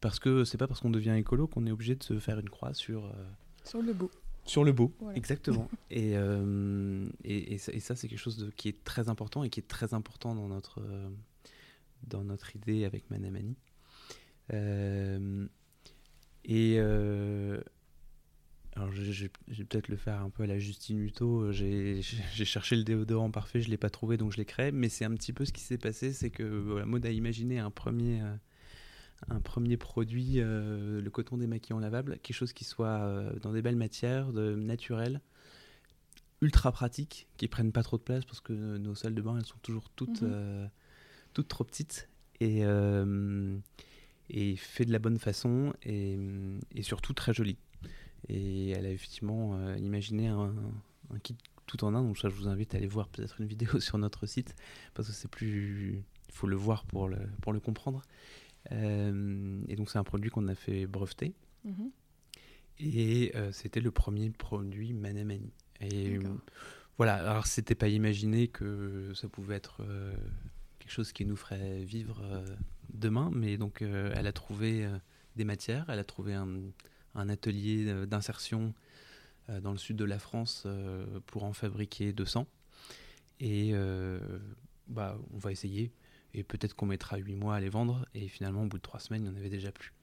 Parce 0.00 0.18
que 0.18 0.44
c'est 0.44 0.58
pas 0.58 0.66
parce 0.66 0.80
qu'on 0.80 0.90
devient 0.90 1.14
écolo 1.16 1.46
qu'on 1.46 1.66
est 1.66 1.70
obligé 1.70 1.94
de 1.94 2.02
se 2.02 2.18
faire 2.18 2.38
une 2.38 2.50
croix 2.50 2.74
sur. 2.74 3.06
Euh, 3.06 3.12
sur 3.64 3.82
le 3.82 3.92
beau. 3.92 4.10
Sur 4.44 4.64
le 4.64 4.72
beau, 4.72 4.92
exactement. 5.14 5.68
Euh, 5.92 7.08
et, 7.24 7.54
et, 7.54 7.54
et, 7.54 7.80
ça, 7.80 7.96
c'est 7.96 8.06
quelque 8.08 8.18
chose 8.18 8.36
de, 8.38 8.50
qui 8.50 8.68
est 8.68 8.84
très 8.84 9.08
important 9.08 9.42
et 9.42 9.50
qui 9.50 9.58
est 9.58 9.68
très 9.68 9.92
important 9.92 10.36
dans 10.36 10.46
notre, 10.46 10.80
dans 12.06 12.22
notre 12.22 12.54
idée 12.54 12.84
avec 12.84 13.10
Manamani. 13.10 13.56
et 16.44 16.78
alors, 18.80 18.94
je, 18.94 19.24
vais 19.24 19.64
peut-être 19.64 19.88
le 19.88 19.96
faire 19.96 20.22
un 20.22 20.30
peu 20.30 20.44
à 20.44 20.46
la 20.46 20.58
Justine 20.58 20.98
Hutto. 21.00 21.42
Euh, 21.42 21.52
j'ai 21.52 22.02
cherché 22.46 22.76
le 22.76 22.82
déodorant 22.82 23.30
parfait, 23.30 23.60
je 23.60 23.66
ne 23.66 23.72
l'ai 23.72 23.76
pas 23.76 23.90
trouvé, 23.90 24.16
donc 24.16 24.32
je 24.32 24.38
l'ai 24.38 24.46
créé. 24.46 24.72
Mais 24.72 24.88
c'est 24.88 25.04
un 25.04 25.14
petit 25.14 25.34
peu 25.34 25.44
ce 25.44 25.52
qui 25.52 25.60
s'est 25.60 25.76
passé 25.76 26.14
c'est 26.14 26.30
que 26.30 26.42
voilà, 26.42 26.86
Maud 26.86 27.04
a 27.04 27.10
imaginé 27.10 27.58
un 27.58 27.70
premier, 27.70 28.22
euh, 28.22 28.34
un 29.28 29.40
premier 29.40 29.76
produit, 29.76 30.36
euh, 30.36 31.02
le 31.02 31.10
coton 31.10 31.36
démaquillant 31.36 31.78
lavable, 31.78 32.18
quelque 32.22 32.36
chose 32.36 32.54
qui 32.54 32.64
soit 32.64 33.22
dans 33.42 33.52
des 33.52 33.60
belles 33.60 33.76
matières, 33.76 34.32
de, 34.32 34.54
naturelles, 34.54 35.20
ultra 36.40 36.72
pratiques, 36.72 37.28
qui 37.36 37.48
prennent 37.48 37.72
pas 37.72 37.82
trop 37.82 37.98
de 37.98 38.02
place 38.02 38.24
parce 38.24 38.40
que 38.40 38.54
nos 38.78 38.94
salles 38.94 39.14
de 39.14 39.20
bain, 39.20 39.36
elles 39.36 39.44
sont 39.44 39.58
toujours 39.60 39.90
toutes, 39.90 40.22
mhm. 40.22 40.70
toutes 41.34 41.48
trop 41.48 41.64
petites. 41.64 42.08
Et, 42.40 42.62
et 44.30 44.56
fait 44.56 44.86
de 44.86 44.92
la 44.92 44.98
bonne 44.98 45.18
façon 45.18 45.74
et, 45.82 46.18
et 46.74 46.82
surtout 46.82 47.12
très 47.12 47.34
joli. 47.34 47.58
Et 48.30 48.70
elle 48.70 48.86
a 48.86 48.90
effectivement 48.90 49.56
euh, 49.56 49.76
imaginé 49.78 50.28
un, 50.28 50.54
kit 51.24 51.36
tout 51.66 51.84
en 51.84 51.94
un. 51.94 52.02
Donc 52.02 52.16
ça, 52.16 52.28
je 52.28 52.34
vous 52.34 52.46
invite 52.46 52.74
à 52.74 52.78
aller 52.78 52.86
voir 52.86 53.08
peut-être 53.08 53.40
une 53.40 53.46
vidéo 53.46 53.80
sur 53.80 53.98
notre 53.98 54.26
site 54.26 54.54
parce 54.94 55.08
que 55.08 55.14
c'est 55.14 55.28
plus, 55.28 56.04
il 56.28 56.34
faut 56.34 56.46
le 56.46 56.56
voir 56.56 56.84
pour 56.84 57.08
le 57.08 57.18
pour 57.42 57.52
le 57.52 57.58
comprendre. 57.58 58.02
Euh, 58.70 59.60
et 59.68 59.74
donc 59.74 59.90
c'est 59.90 59.98
un 59.98 60.04
produit 60.04 60.30
qu'on 60.30 60.46
a 60.46 60.54
fait 60.54 60.86
breveter. 60.86 61.34
Mhm. 61.64 61.90
Et 62.78 63.32
euh, 63.34 63.50
c'était 63.50 63.80
le 63.80 63.90
premier 63.90 64.30
produit 64.30 64.92
Manamani. 64.92 65.52
Et 65.80 66.20
voilà, 66.98 67.14
alors 67.14 67.46
c'était 67.46 67.74
pas 67.74 67.88
imaginé 67.88 68.46
que 68.46 69.12
ça 69.14 69.28
pouvait 69.28 69.56
être 69.56 69.82
quelque 70.78 70.92
chose 70.92 71.12
qui 71.12 71.24
nous 71.24 71.36
ferait 71.36 71.82
vivre 71.82 72.22
demain, 72.92 73.30
mais 73.32 73.56
donc 73.56 73.80
elle 73.80 74.26
a 74.26 74.32
trouvé 74.32 74.86
des 75.36 75.44
matières, 75.44 75.86
elle 75.88 75.98
a 75.98 76.04
trouvé 76.04 76.34
un, 76.34 76.46
un 77.14 77.28
atelier 77.28 77.86
euh, 77.86 78.06
d'insertion 78.06 78.74
euh, 79.48 79.60
dans 79.60 79.72
le 79.72 79.78
sud 79.78 79.96
de 79.96 80.04
la 80.04 80.18
France 80.18 80.64
euh, 80.66 81.20
pour 81.26 81.44
en 81.44 81.52
fabriquer 81.52 82.12
200. 82.12 82.46
Et 83.42 83.72
bah, 84.86 85.18
on 85.32 85.38
va 85.38 85.50
essayer. 85.50 85.92
Et 86.34 86.44
peut-être 86.44 86.74
qu'on 86.74 86.84
mettra 86.84 87.16
8 87.16 87.36
mois 87.36 87.56
à 87.56 87.60
les 87.60 87.70
vendre. 87.70 88.06
Et 88.12 88.28
finalement, 88.28 88.64
au 88.64 88.66
bout 88.66 88.76
de 88.76 88.82
3 88.82 89.00
semaines, 89.00 89.22
il 89.24 89.30
n'y 89.30 89.34
en 89.34 89.38
avait 89.38 89.48
déjà 89.48 89.72
plus. 89.72 89.94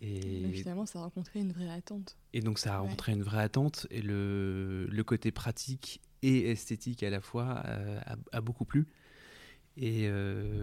Et 0.00 0.52
finalement, 0.52 0.86
ça 0.86 1.00
a 1.00 1.02
rencontré 1.02 1.40
une 1.40 1.50
vraie 1.50 1.68
attente. 1.68 2.16
Et 2.32 2.40
donc, 2.40 2.60
ça 2.60 2.76
a 2.76 2.78
rencontré 2.78 3.10
une 3.10 3.24
vraie 3.24 3.42
attente. 3.42 3.88
Et 3.90 4.02
le, 4.02 4.86
le 4.86 5.02
côté 5.02 5.32
pratique 5.32 6.00
et 6.22 6.48
esthétique 6.50 7.02
à 7.02 7.10
la 7.10 7.20
fois 7.20 7.64
a, 8.30 8.40
beaucoup 8.40 8.64
plu. 8.64 8.86
Et 9.76 10.08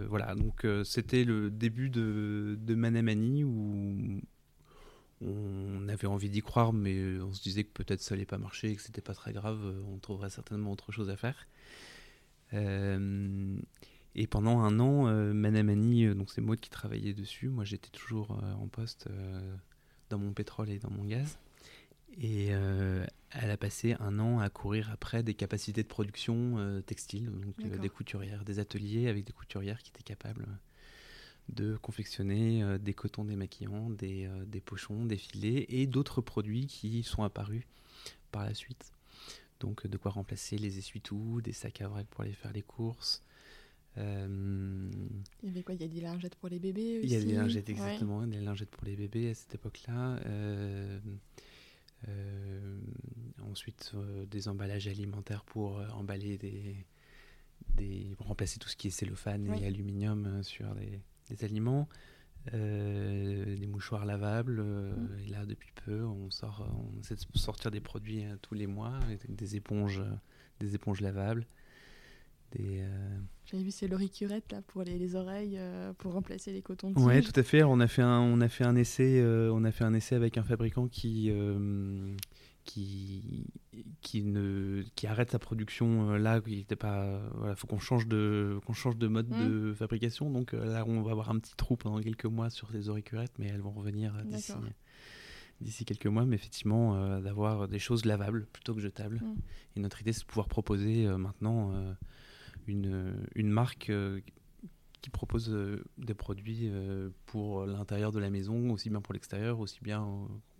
voilà, 0.08 0.34
donc 0.34 0.66
c'était 0.84 1.24
le 1.24 1.50
début 1.50 1.90
de, 1.90 2.58
de 2.58 2.74
Manamani 2.74 3.44
où 3.44 4.22
on 5.20 5.88
avait 5.88 6.06
envie 6.06 6.30
d'y 6.30 6.42
croire, 6.42 6.72
mais 6.72 7.20
on 7.20 7.32
se 7.32 7.42
disait 7.42 7.64
que 7.64 7.72
peut-être 7.72 8.00
ça 8.00 8.14
allait 8.14 8.24
pas 8.24 8.38
marcher, 8.38 8.74
que 8.76 8.82
c'était 8.82 9.00
pas 9.00 9.14
très 9.14 9.32
grave, 9.32 9.60
on 9.92 9.98
trouverait 9.98 10.30
certainement 10.30 10.70
autre 10.72 10.92
chose 10.92 11.10
à 11.10 11.16
faire. 11.16 11.46
Euh, 12.54 13.58
et 14.14 14.26
pendant 14.26 14.60
un 14.60 14.80
an, 14.80 15.06
euh, 15.06 15.32
Manamani, 15.32 16.06
euh, 16.06 16.14
donc 16.14 16.30
c'est 16.30 16.40
Maud 16.40 16.58
qui 16.60 16.70
travaillait 16.70 17.14
dessus. 17.14 17.48
Moi, 17.48 17.64
j'étais 17.64 17.90
toujours 17.90 18.38
en 18.60 18.68
poste 18.68 19.08
dans 20.10 20.18
mon 20.18 20.32
pétrole 20.32 20.70
et 20.70 20.78
dans 20.78 20.90
mon 20.90 21.04
gaz. 21.04 21.38
Et 22.20 22.48
elle 22.48 23.50
a 23.50 23.56
passé 23.56 23.94
un 24.00 24.18
an 24.18 24.40
à 24.40 24.48
courir 24.48 24.90
après 24.90 25.22
des 25.22 25.34
capacités 25.34 25.82
de 25.82 25.88
production 25.88 26.82
textile, 26.86 27.30
donc 27.30 27.80
des 27.80 27.88
couturières, 27.88 28.44
des 28.44 28.58
ateliers 28.58 29.08
avec 29.08 29.24
des 29.24 29.32
couturières 29.32 29.82
qui 29.82 29.90
étaient 29.90 30.02
capables 30.02 30.46
de 31.48 31.76
confectionner 31.76 32.78
des 32.78 32.94
cotons 32.94 33.24
démaquillants, 33.24 33.90
des, 33.90 34.28
des 34.46 34.60
pochons, 34.60 35.04
des 35.04 35.16
filets 35.16 35.66
et 35.68 35.86
d'autres 35.86 36.20
produits 36.20 36.66
qui 36.66 37.02
sont 37.02 37.22
apparus 37.22 37.64
par 38.30 38.44
la 38.44 38.54
suite. 38.54 38.92
Donc 39.60 39.86
de 39.86 39.96
quoi 39.96 40.10
remplacer 40.10 40.56
les 40.58 40.78
essuie-tout, 40.78 41.40
des 41.42 41.52
sacs 41.52 41.80
à 41.80 41.88
vrac 41.88 42.06
pour 42.06 42.22
aller 42.22 42.32
faire 42.32 42.52
les 42.52 42.62
courses. 42.62 43.22
Euh, 43.96 44.90
il 45.42 45.48
y 45.48 45.50
avait 45.50 45.62
quoi? 45.62 45.74
Il 45.74 45.80
y 45.80 45.84
a 45.84 45.88
des 45.88 46.00
lingettes 46.00 46.36
pour 46.36 46.48
les 46.48 46.58
bébés 46.58 46.98
aussi 46.98 47.06
Il 47.06 47.12
y 47.12 47.16
a 47.16 47.20
des 47.20 47.32
lingettes, 47.32 47.68
exactement, 47.68 48.26
des 48.26 48.40
lingettes 48.40 48.70
pour 48.70 48.84
les 48.84 48.94
bébés 48.94 49.30
à 49.30 49.34
cette 49.34 49.54
époque-là. 49.54 50.20
Euh, 50.26 51.00
euh, 52.06 52.78
ensuite, 53.50 53.92
des 54.30 54.46
emballages 54.46 54.86
alimentaires 54.86 55.44
pour 55.44 55.80
emballer 55.94 56.38
des, 56.38 56.76
des. 57.76 58.14
remplacer 58.20 58.60
tout 58.60 58.68
ce 58.68 58.76
qui 58.76 58.88
est 58.88 58.90
cellophane 58.92 59.52
et 59.54 59.66
aluminium 59.66 60.44
sur 60.44 60.72
des, 60.76 61.00
des 61.30 61.44
aliments. 61.44 61.88
Euh, 62.54 63.56
des 63.56 63.66
mouchoirs 63.66 64.06
lavables. 64.06 64.60
Euh. 64.60 64.92
Et 65.24 65.28
là, 65.28 65.44
depuis 65.44 65.70
peu, 65.84 66.04
on, 66.04 66.30
sort, 66.30 66.66
on 66.94 66.98
essaie 67.00 67.14
de 67.14 67.20
sortir 67.38 67.70
des 67.70 67.80
produits 67.80 68.24
euh, 68.24 68.36
tous 68.40 68.54
les 68.54 68.66
mois, 68.66 68.98
des 69.28 69.56
éponges, 69.56 70.02
des 70.60 70.74
éponges 70.74 71.00
lavables. 71.00 71.46
Des, 72.52 72.82
J'avais 73.44 73.62
vu 73.62 73.70
c'est 73.70 73.88
l'oricurette 73.88 74.50
là 74.52 74.62
pour 74.68 74.82
les, 74.82 74.96
les 74.96 75.16
oreilles 75.16 75.60
pour 75.98 76.14
remplacer 76.14 76.50
les 76.50 76.62
cotons. 76.62 76.92
De 76.92 76.98
ouais, 76.98 77.20
tout 77.20 77.38
à 77.38 77.42
fait. 77.42 77.62
On 77.62 77.78
a 77.78 77.86
fait 77.86 78.00
un, 78.00 78.20
on 78.20 78.40
a 78.40 78.48
fait 78.48 78.64
un 78.64 78.74
essai, 78.74 79.22
on 79.22 79.64
a 79.64 79.70
fait 79.70 79.84
un 79.84 79.92
essai 79.92 80.14
avec 80.14 80.38
un 80.38 80.42
fabricant 80.42 80.88
qui 80.88 81.30
qui, 82.68 83.46
qui, 84.02 84.22
ne, 84.22 84.82
qui 84.94 85.06
arrête 85.06 85.30
sa 85.30 85.38
production 85.38 86.10
euh, 86.10 86.18
là. 86.18 86.40
Il 86.46 86.66
pas, 86.66 87.18
voilà, 87.34 87.56
faut 87.56 87.66
qu'on 87.66 87.78
change 87.78 88.06
de, 88.06 88.60
qu'on 88.66 88.74
change 88.74 88.98
de 88.98 89.08
mode 89.08 89.28
de 89.28 89.70
mmh. 89.70 89.74
fabrication. 89.74 90.30
Donc 90.30 90.52
euh, 90.52 90.66
là, 90.66 90.84
on 90.86 91.00
va 91.00 91.12
avoir 91.12 91.30
un 91.30 91.38
petit 91.38 91.56
trou 91.56 91.76
pendant 91.76 91.98
quelques 92.00 92.26
mois 92.26 92.50
sur 92.50 92.70
ces 92.70 92.90
auricurettes, 92.90 93.32
mais 93.38 93.46
elles 93.46 93.62
vont 93.62 93.70
revenir 93.70 94.14
euh, 94.14 94.22
d'ici, 94.24 94.52
d'ici 95.62 95.86
quelques 95.86 96.08
mois. 96.08 96.26
Mais 96.26 96.36
effectivement, 96.36 97.18
d'avoir 97.20 97.68
des 97.68 97.78
choses 97.78 98.04
lavables 98.04 98.46
plutôt 98.52 98.74
que 98.74 98.80
jetables. 98.80 99.16
Mmh. 99.16 99.36
Et 99.76 99.80
notre 99.80 100.02
idée, 100.02 100.12
c'est 100.12 100.22
de 100.22 100.26
pouvoir 100.26 100.48
proposer 100.48 101.06
maintenant 101.16 101.72
une, 102.66 103.26
une 103.34 103.48
marque 103.48 103.90
qui 105.00 105.10
propose 105.10 105.56
des 105.96 106.14
produits 106.14 106.70
pour 107.24 107.64
l'intérieur 107.64 108.12
de 108.12 108.18
la 108.18 108.28
maison, 108.28 108.72
aussi 108.72 108.90
bien 108.90 109.00
pour 109.00 109.14
l'extérieur, 109.14 109.58
aussi 109.58 109.78
bien 109.80 110.06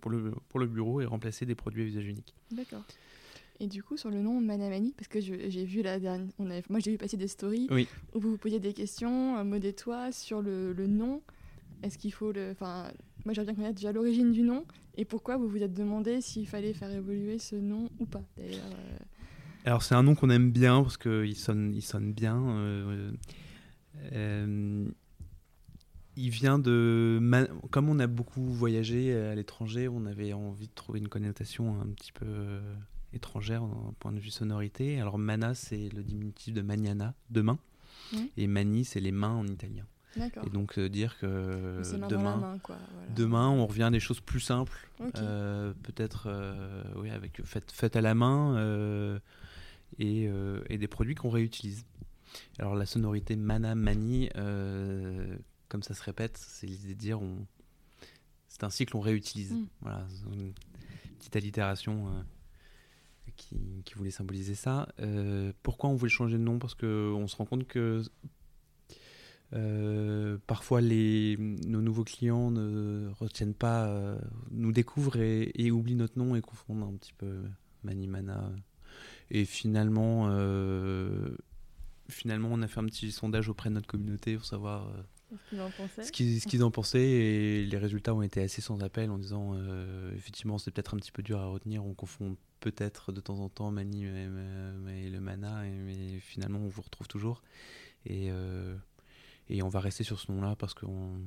pour 0.01 0.11
le, 0.11 0.33
pour 0.49 0.61
le 0.61 0.67
bureau 0.67 1.01
et 1.01 1.07
remplacer 1.07 1.47
des 1.47 1.55
produits 1.55 1.83
à 1.83 1.87
usage 1.87 2.07
unique. 2.07 2.35
D'accord. 2.51 2.85
Et 3.61 3.67
du 3.67 3.83
coup, 3.83 3.97
sur 3.97 4.11
le 4.11 4.23
nom 4.23 4.41
Manamani, 4.41 4.95
parce 4.97 5.09
que 5.09 5.21
j'ai 5.21 5.65
vu 5.65 5.83
la 5.83 5.99
dernière. 5.99 6.29
On 6.39 6.45
moi, 6.45 6.79
j'ai 6.79 6.93
vu 6.93 6.99
passer 6.99 7.17
des 7.17 7.27
stories 7.27 7.69
où 8.15 8.21
vous 8.21 8.31
vous 8.31 8.39
posiez 8.39 8.61
des 8.61 8.73
questions, 8.73 9.37
euh, 9.37 9.45
mode 9.45 9.65
et 9.65 9.73
toi, 9.73 10.13
sur 10.13 10.43
le, 10.43 10.73
le 10.73 10.87
nom. 10.87 11.23
Est-ce 11.83 11.99
qu'il 11.99 12.13
faut 12.13 12.31
le. 12.33 12.51
Enfin, 12.53 12.91
moi, 13.25 13.35
j'aimerais 13.35 13.53
bien 13.53 13.55
connaître 13.55 13.75
déjà 13.77 13.93
l'origine 13.93 14.31
du 14.33 14.43
nom 14.43 14.65
et 14.97 15.05
pourquoi 15.05 15.37
vous 15.37 15.49
vous 15.49 15.63
êtes 15.63 15.75
demandé 15.75 16.21
s'il 16.21 16.47
fallait 16.47 16.73
faire 16.73 16.91
évoluer 16.91 17.39
ce 17.39 17.57
nom 17.57 17.89
ou 17.99 18.07
pas, 18.07 18.23
d'ailleurs. 18.37 18.65
Euh. 18.65 18.99
Alors, 19.65 19.83
c'est 19.83 19.95
un 19.95 20.05
nom 20.05 20.15
qu'on 20.15 20.31
aime 20.31 20.51
bien 20.51 20.83
parce 20.83 20.97
qu'il 20.97 21.37
sonne, 21.37 21.75
il 21.75 21.83
sonne 21.83 22.13
bien. 22.13 22.41
Euh, 24.13 24.89
il 26.19 26.31
vient 26.31 26.59
de. 26.59 27.21
Comme 27.71 27.89
on 27.89 27.99
a 27.99 28.07
beaucoup 28.07 28.45
voyagé 28.45 29.15
à 29.15 29.35
l'étranger, 29.35 29.89
on 29.89 30.05
avait 30.05 30.33
envie 30.33 30.67
de 30.67 30.75
trouver 30.75 30.99
une 30.99 31.09
connotation 31.09 31.81
un 31.81 31.87
petit 31.87 32.13
peu 32.13 32.27
euh, 32.27 32.61
étrangère 33.13 33.63
d'un 33.63 33.95
point 34.01 34.13
de 34.13 34.19
vue 34.19 34.31
sonorité. 34.31 35.01
Alors, 35.01 35.19
mana, 35.19 35.55
c'est 35.55 35.89
le 35.95 36.03
diminutif 36.03 36.53
de 36.55 36.61
maniana, 36.61 37.15
demain. 37.31 37.59
Et 38.37 38.47
mani, 38.47 38.85
c'est 38.85 39.01
les 39.01 39.13
mains 39.13 39.35
en 39.35 39.47
italien. 39.47 39.85
Et 40.17 40.51
donc, 40.51 40.79
euh, 40.79 40.89
dire 40.89 41.19
que 41.19 41.83
demain, 42.09 42.59
demain, 43.15 43.49
on 43.49 43.67
revient 43.67 43.85
à 43.85 43.91
des 43.91 44.01
choses 44.01 44.21
plus 44.21 44.41
simples. 44.41 44.89
Euh, 45.17 45.73
peut-être, 45.83 46.29
oui, 46.97 47.11
avec 47.11 47.41
faites, 47.45 47.97
à 47.97 48.01
la 48.01 48.15
main 48.15 49.21
et, 49.99 50.29
et, 50.69 50.79
des 50.79 50.89
produits 50.89 51.15
qu'on 51.15 51.31
réutilise. 51.31 51.85
Alors, 52.59 52.75
la 52.75 52.87
sonorité 52.87 53.37
mana, 53.37 53.75
mani 53.75 54.31
comme 55.69 55.83
ça 55.83 55.95
se 55.95 56.03
répète, 56.03 56.37
c'est 56.39 56.67
l'idée 56.67 56.95
de 56.95 56.99
dire 56.99 57.21
on... 57.21 57.47
c'est 58.49 58.65
un 58.65 58.71
cycle, 58.71 58.97
on 58.97 59.01
réutilise. 59.01 59.53
Mm. 59.53 59.67
Voilà, 59.83 60.07
une 60.33 60.53
petite 61.19 61.37
allitération 61.37 62.09
euh, 62.09 63.31
qui, 63.37 63.95
voulait 63.95 64.11
symboliser 64.11 64.55
ça. 64.55 64.89
Euh, 65.01 65.53
pourquoi 65.63 65.91
on 65.91 65.95
voulait 65.95 66.11
changer 66.11 66.39
de 66.39 66.43
nom? 66.43 66.59
Parce 66.59 66.75
qu'on 66.75 67.27
se 67.27 67.37
rend 67.37 67.45
compte 67.45 67.67
que 67.67 68.03
euh, 69.55 70.39
parfois 70.47 70.81
les, 70.81 71.37
nos 71.39 71.81
nouveaux 71.81 72.05
clients 72.05 72.51
ne 72.51 73.11
retiennent 73.19 73.55
pas, 73.55 74.19
nous 74.51 74.73
découvrent 74.73 75.17
et, 75.17 75.51
et, 75.55 75.71
oublient 75.71 75.97
notre 75.97 76.19
nom 76.19 76.35
et 76.35 76.41
confondent 76.41 76.83
un 76.83 76.97
petit 76.97 77.13
peu 77.13 77.43
Manimana. 77.85 78.51
Et 79.31 79.45
finalement, 79.45 80.27
finalement, 82.09 82.49
on 82.51 82.63
a 82.63 82.69
fait 82.69 82.81
un 82.81 82.87
petit 82.87 83.13
sondage 83.13 83.49
auprès 83.51 83.69
de 83.69 83.75
notre 83.75 83.87
communauté 83.87 84.37
pour 84.37 84.47
savoir 84.47 84.91
ce 85.31 86.11
qu'ils 86.49 86.63
en, 86.65 86.71
pensaient 86.71 87.03
et 87.03 87.65
les 87.67 87.79
résultats 87.79 88.15
ont 88.15 88.23
été 88.23 88.43
assez 88.43 88.63
sans 88.63 88.83
appel 88.83 89.11
en 89.11 89.19
disant 89.19 89.53
euh, 89.55 90.15
effectivement 90.15 90.57
c'est 90.59 90.71
peut-être 90.71 90.95
un 90.95 90.99
petit 90.99 91.13
peu 91.13 91.23
dur 91.23 91.39
à 91.39 91.47
retenir, 91.47 91.85
on 91.85 91.93
confond 91.93 92.37
peut-être 92.61 93.13
de 93.13 93.21
temps 93.21 93.39
en 93.41 93.49
temps 93.49 93.71
Mani 93.71 94.05
et, 94.05 95.11
le 95.11 95.21
mana 95.21 95.63
mais 95.65 96.19
finalement 96.21 96.61
on 96.61 96.69
vous 96.69 96.83
retrouve 96.83 97.09
toujours. 97.09 97.43
Et, 98.07 98.31
euh, 98.31 98.77
et 99.49 99.63
on 99.63 99.69
va 99.69 99.81
rester 99.81 100.05
sur 100.05 100.19
ce 100.19 100.33
nom-là 100.33 100.57
parce 100.57 100.73
qu'on 100.73 101.21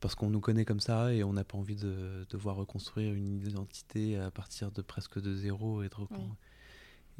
parce 0.00 0.14
qu'on 0.14 0.30
nous 0.30 0.40
connaît 0.40 0.64
comme 0.64 0.80
ça 0.80 1.12
et 1.12 1.22
on 1.22 1.34
n'a 1.34 1.44
pas 1.44 1.58
envie 1.58 1.76
de 1.76 2.26
devoir 2.30 2.56
reconstruire 2.56 3.12
une 3.12 3.46
identité 3.46 4.16
à 4.16 4.30
partir 4.30 4.72
de 4.72 4.80
presque 4.80 5.20
de 5.20 5.34
zéro 5.34 5.82
et, 5.82 5.90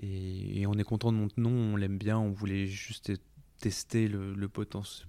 et, 0.03 0.67
on 0.67 0.73
est 0.75 0.85
content 0.85 1.13
de 1.13 1.19
notre 1.19 1.39
nom, 1.39 1.51
on 1.51 1.77
l'aime 1.77 1.99
bien, 1.99 2.19
on 2.19 2.31
voulait 2.31 2.67
juste 2.67 3.13
tester 3.59 4.09
le, 4.09 4.33
le 4.33 4.49
potentiel 4.49 5.07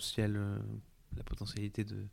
ciel 0.00 0.36
euh, 0.36 0.58
la 1.16 1.22
potentialité 1.22 1.84
de 1.84 2.06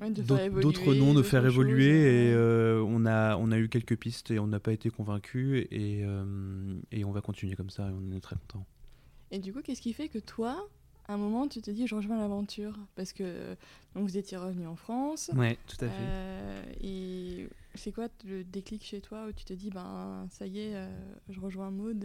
d'autres 0.00 0.94
noms 0.94 1.14
de 1.14 1.22
faire 1.22 1.46
évoluer 1.46 2.28
et 2.28 2.32
euh, 2.34 2.84
on 2.86 3.06
a 3.06 3.36
on 3.36 3.52
a 3.52 3.58
eu 3.58 3.68
quelques 3.68 3.96
pistes 3.96 4.32
et 4.32 4.40
on 4.40 4.48
n'a 4.48 4.58
pas 4.58 4.72
été 4.72 4.90
convaincu 4.90 5.58
et, 5.70 6.02
euh, 6.04 6.74
et 6.90 7.04
on 7.04 7.12
va 7.12 7.20
continuer 7.20 7.54
comme 7.54 7.70
ça 7.70 7.88
et 7.88 7.92
on 7.92 8.10
est 8.10 8.20
très 8.20 8.34
content 8.34 8.66
et 9.30 9.38
du 9.38 9.52
coup 9.52 9.60
qu'est-ce 9.62 9.80
qui 9.80 9.92
fait 9.92 10.08
que 10.08 10.18
toi 10.18 10.68
à 11.06 11.14
un 11.14 11.18
moment 11.18 11.46
tu 11.46 11.60
te 11.60 11.70
dis 11.70 11.86
je 11.86 11.94
rejoins 11.94 12.18
l'aventure? 12.18 12.76
Parce 12.96 13.12
que 13.12 13.54
donc 13.94 14.04
vous 14.08 14.16
étiez 14.16 14.36
revenu 14.36 14.66
en 14.66 14.76
France. 14.76 15.30
Ouais 15.34 15.58
tout 15.66 15.84
à 15.84 15.88
fait. 15.88 16.84
Et 16.86 17.48
c'est 17.74 17.92
quoi 17.92 18.08
le 18.24 18.44
déclic 18.44 18.84
chez 18.84 19.00
toi 19.00 19.26
où 19.28 19.32
tu 19.32 19.44
te 19.44 19.52
dis 19.52 19.70
ben 19.70 20.26
ça 20.30 20.46
y 20.46 20.60
est 20.60 20.74
je 21.28 21.40
rejoins 21.40 21.70
Maud 21.70 22.04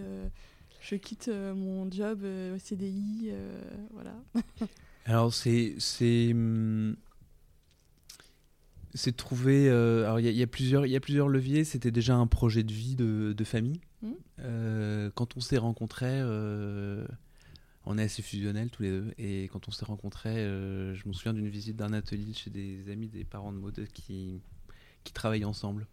je 0.80 0.96
quitte 0.96 1.28
euh, 1.28 1.54
mon 1.54 1.90
job 1.92 2.22
euh, 2.24 2.56
au 2.56 2.60
CDI, 2.60 3.30
euh, 3.32 3.62
voilà. 3.92 4.14
Alors 5.06 5.34
c'est 5.34 5.76
c'est 5.80 6.32
hum, 6.34 6.96
c'est 8.94 9.16
trouver. 9.16 9.70
alors 9.70 10.20
il 10.20 10.30
y, 10.30 10.44
a 10.44 10.48
plusieurs 10.48 10.86
il 10.86 10.92
y 10.92 10.96
a 10.96 11.00
plusieurs 11.00 11.30
leviers. 11.30 11.64
C'était 11.64 11.92
déjà 11.92 12.16
un 12.16 12.28
projet 12.28 12.64
de 12.64 12.74
vie 12.74 12.96
de, 12.96 13.34
de 13.34 13.44
famille. 13.44 13.80
Mmh. 14.02 15.10
quand 15.16 15.38
on 15.38 15.40
s'est 15.40 15.58
rencontrés, 15.58 16.22
on 17.86 17.98
est 17.98 18.04
assez 18.04 18.22
fusionnels 18.22 18.70
tous 18.70 18.84
les 18.84 18.90
deux. 18.90 19.14
Et 19.18 19.46
quand 19.46 19.70
on 19.70 19.72
s'est 19.72 19.86
rencontrés, 19.86 20.36
je 20.36 21.08
me 21.08 21.14
souviens 21.14 21.34
d'une 21.34 21.48
visite 21.48 21.78
d'un 21.78 21.94
atelier 21.94 22.34
chez 22.34 22.50
des 22.50 22.92
amis 22.92 23.08
des 23.08 23.24
parents 23.24 23.54
de 23.54 23.60
mode 23.60 23.88
qui 23.94 24.42
qui 25.06 25.14
travaillent 25.14 25.46
ensemble. 25.46 25.88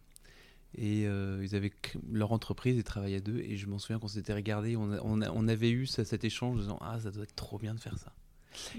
Et 0.77 1.07
euh, 1.07 1.39
ils 1.41 1.55
avaient 1.55 1.71
leur 2.11 2.31
entreprise, 2.31 2.75
ils 2.75 2.83
travaillaient 2.83 3.17
à 3.17 3.21
deux. 3.21 3.39
Et 3.39 3.55
je 3.55 3.67
m'en 3.67 3.79
souviens 3.79 3.99
qu'on 3.99 4.07
s'était 4.07 4.33
regardé, 4.33 4.75
on, 4.75 4.91
on, 5.01 5.47
avait 5.47 5.71
eu 5.71 5.85
cet 5.85 6.23
échange 6.23 6.57
en 6.57 6.61
disant 6.61 6.77
Ah, 6.81 6.99
ça 6.99 7.11
doit 7.11 7.23
être 7.23 7.35
trop 7.35 7.57
bien 7.57 7.73
de 7.73 7.79
faire 7.79 7.97
ça. 7.97 8.13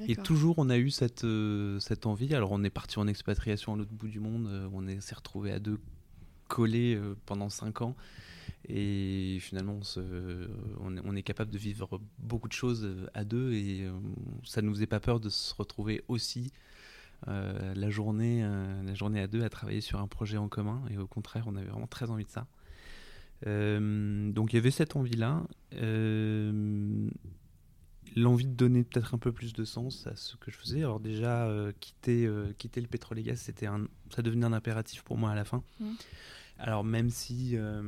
Et 0.06 0.16
toujours, 0.16 0.58
on 0.58 0.70
a 0.70 0.78
eu 0.78 0.90
cette, 0.90 1.24
euh, 1.24 1.78
cette 1.80 2.06
envie. 2.06 2.34
Alors, 2.34 2.52
on 2.52 2.64
est 2.64 2.70
parti 2.70 2.98
en 2.98 3.06
expatriation 3.06 3.74
à 3.74 3.76
l'autre 3.76 3.92
bout 3.92 4.08
du 4.08 4.20
monde. 4.20 4.46
Euh, 4.46 4.68
on 4.72 5.00
s'est 5.00 5.14
retrouvé 5.14 5.52
à 5.52 5.58
deux 5.58 5.78
collés 6.48 6.98
pendant 7.24 7.48
cinq 7.48 7.82
ans. 7.82 7.96
Et 8.68 9.38
finalement, 9.40 9.80
on, 10.80 11.16
est, 11.16 11.22
capable 11.22 11.50
de 11.50 11.58
vivre 11.58 12.00
beaucoup 12.18 12.48
de 12.48 12.52
choses 12.52 12.88
à 13.14 13.24
deux 13.24 13.52
et 13.52 13.88
ça 14.44 14.62
ne 14.62 14.66
nous 14.66 14.74
faisait 14.74 14.86
pas 14.86 15.00
peur 15.00 15.20
de 15.20 15.28
se 15.28 15.54
retrouver 15.54 16.02
aussi 16.08 16.52
euh, 17.28 17.74
la, 17.74 17.90
journée, 17.90 18.42
euh, 18.44 18.82
la 18.82 18.94
journée 18.94 19.20
à 19.20 19.26
deux 19.26 19.42
à 19.42 19.48
travailler 19.48 19.80
sur 19.80 20.00
un 20.00 20.06
projet 20.06 20.36
en 20.36 20.48
commun. 20.48 20.82
Et 20.90 20.98
au 20.98 21.06
contraire, 21.06 21.44
on 21.46 21.56
avait 21.56 21.66
vraiment 21.66 21.86
très 21.86 22.10
envie 22.10 22.24
de 22.24 22.30
ça. 22.30 22.46
donc 23.44 24.52
il 24.52 24.56
y 24.56 24.58
avait 24.58 24.70
cette 24.70 24.96
envie-là. 24.96 25.44
L'envie 28.14 28.46
de 28.46 28.54
donner 28.54 28.82
peut-être 28.82 29.14
un 29.14 29.18
peu 29.18 29.32
plus 29.32 29.52
de 29.52 29.64
sens 29.64 30.06
à 30.06 30.16
ce 30.16 30.36
que 30.36 30.50
je 30.50 30.56
faisais. 30.56 30.78
Alors 30.78 31.00
déjà, 31.00 31.50
quitter, 31.80 32.30
quitter 32.56 32.80
le 32.80 32.86
pétrole 32.86 33.18
et 33.18 33.22
gaz, 33.22 33.40
c'était 33.40 33.66
ça 34.14 34.22
devenait 34.22 34.46
un 34.46 34.52
impératif 34.52 35.02
pour 35.02 35.18
moi 35.18 35.30
à 35.30 35.34
la 35.34 35.44
fin. 35.44 35.62
Mmh. 35.80 35.94
Alors 36.58 36.84
même 36.84 37.10
si, 37.10 37.52
euh, 37.54 37.82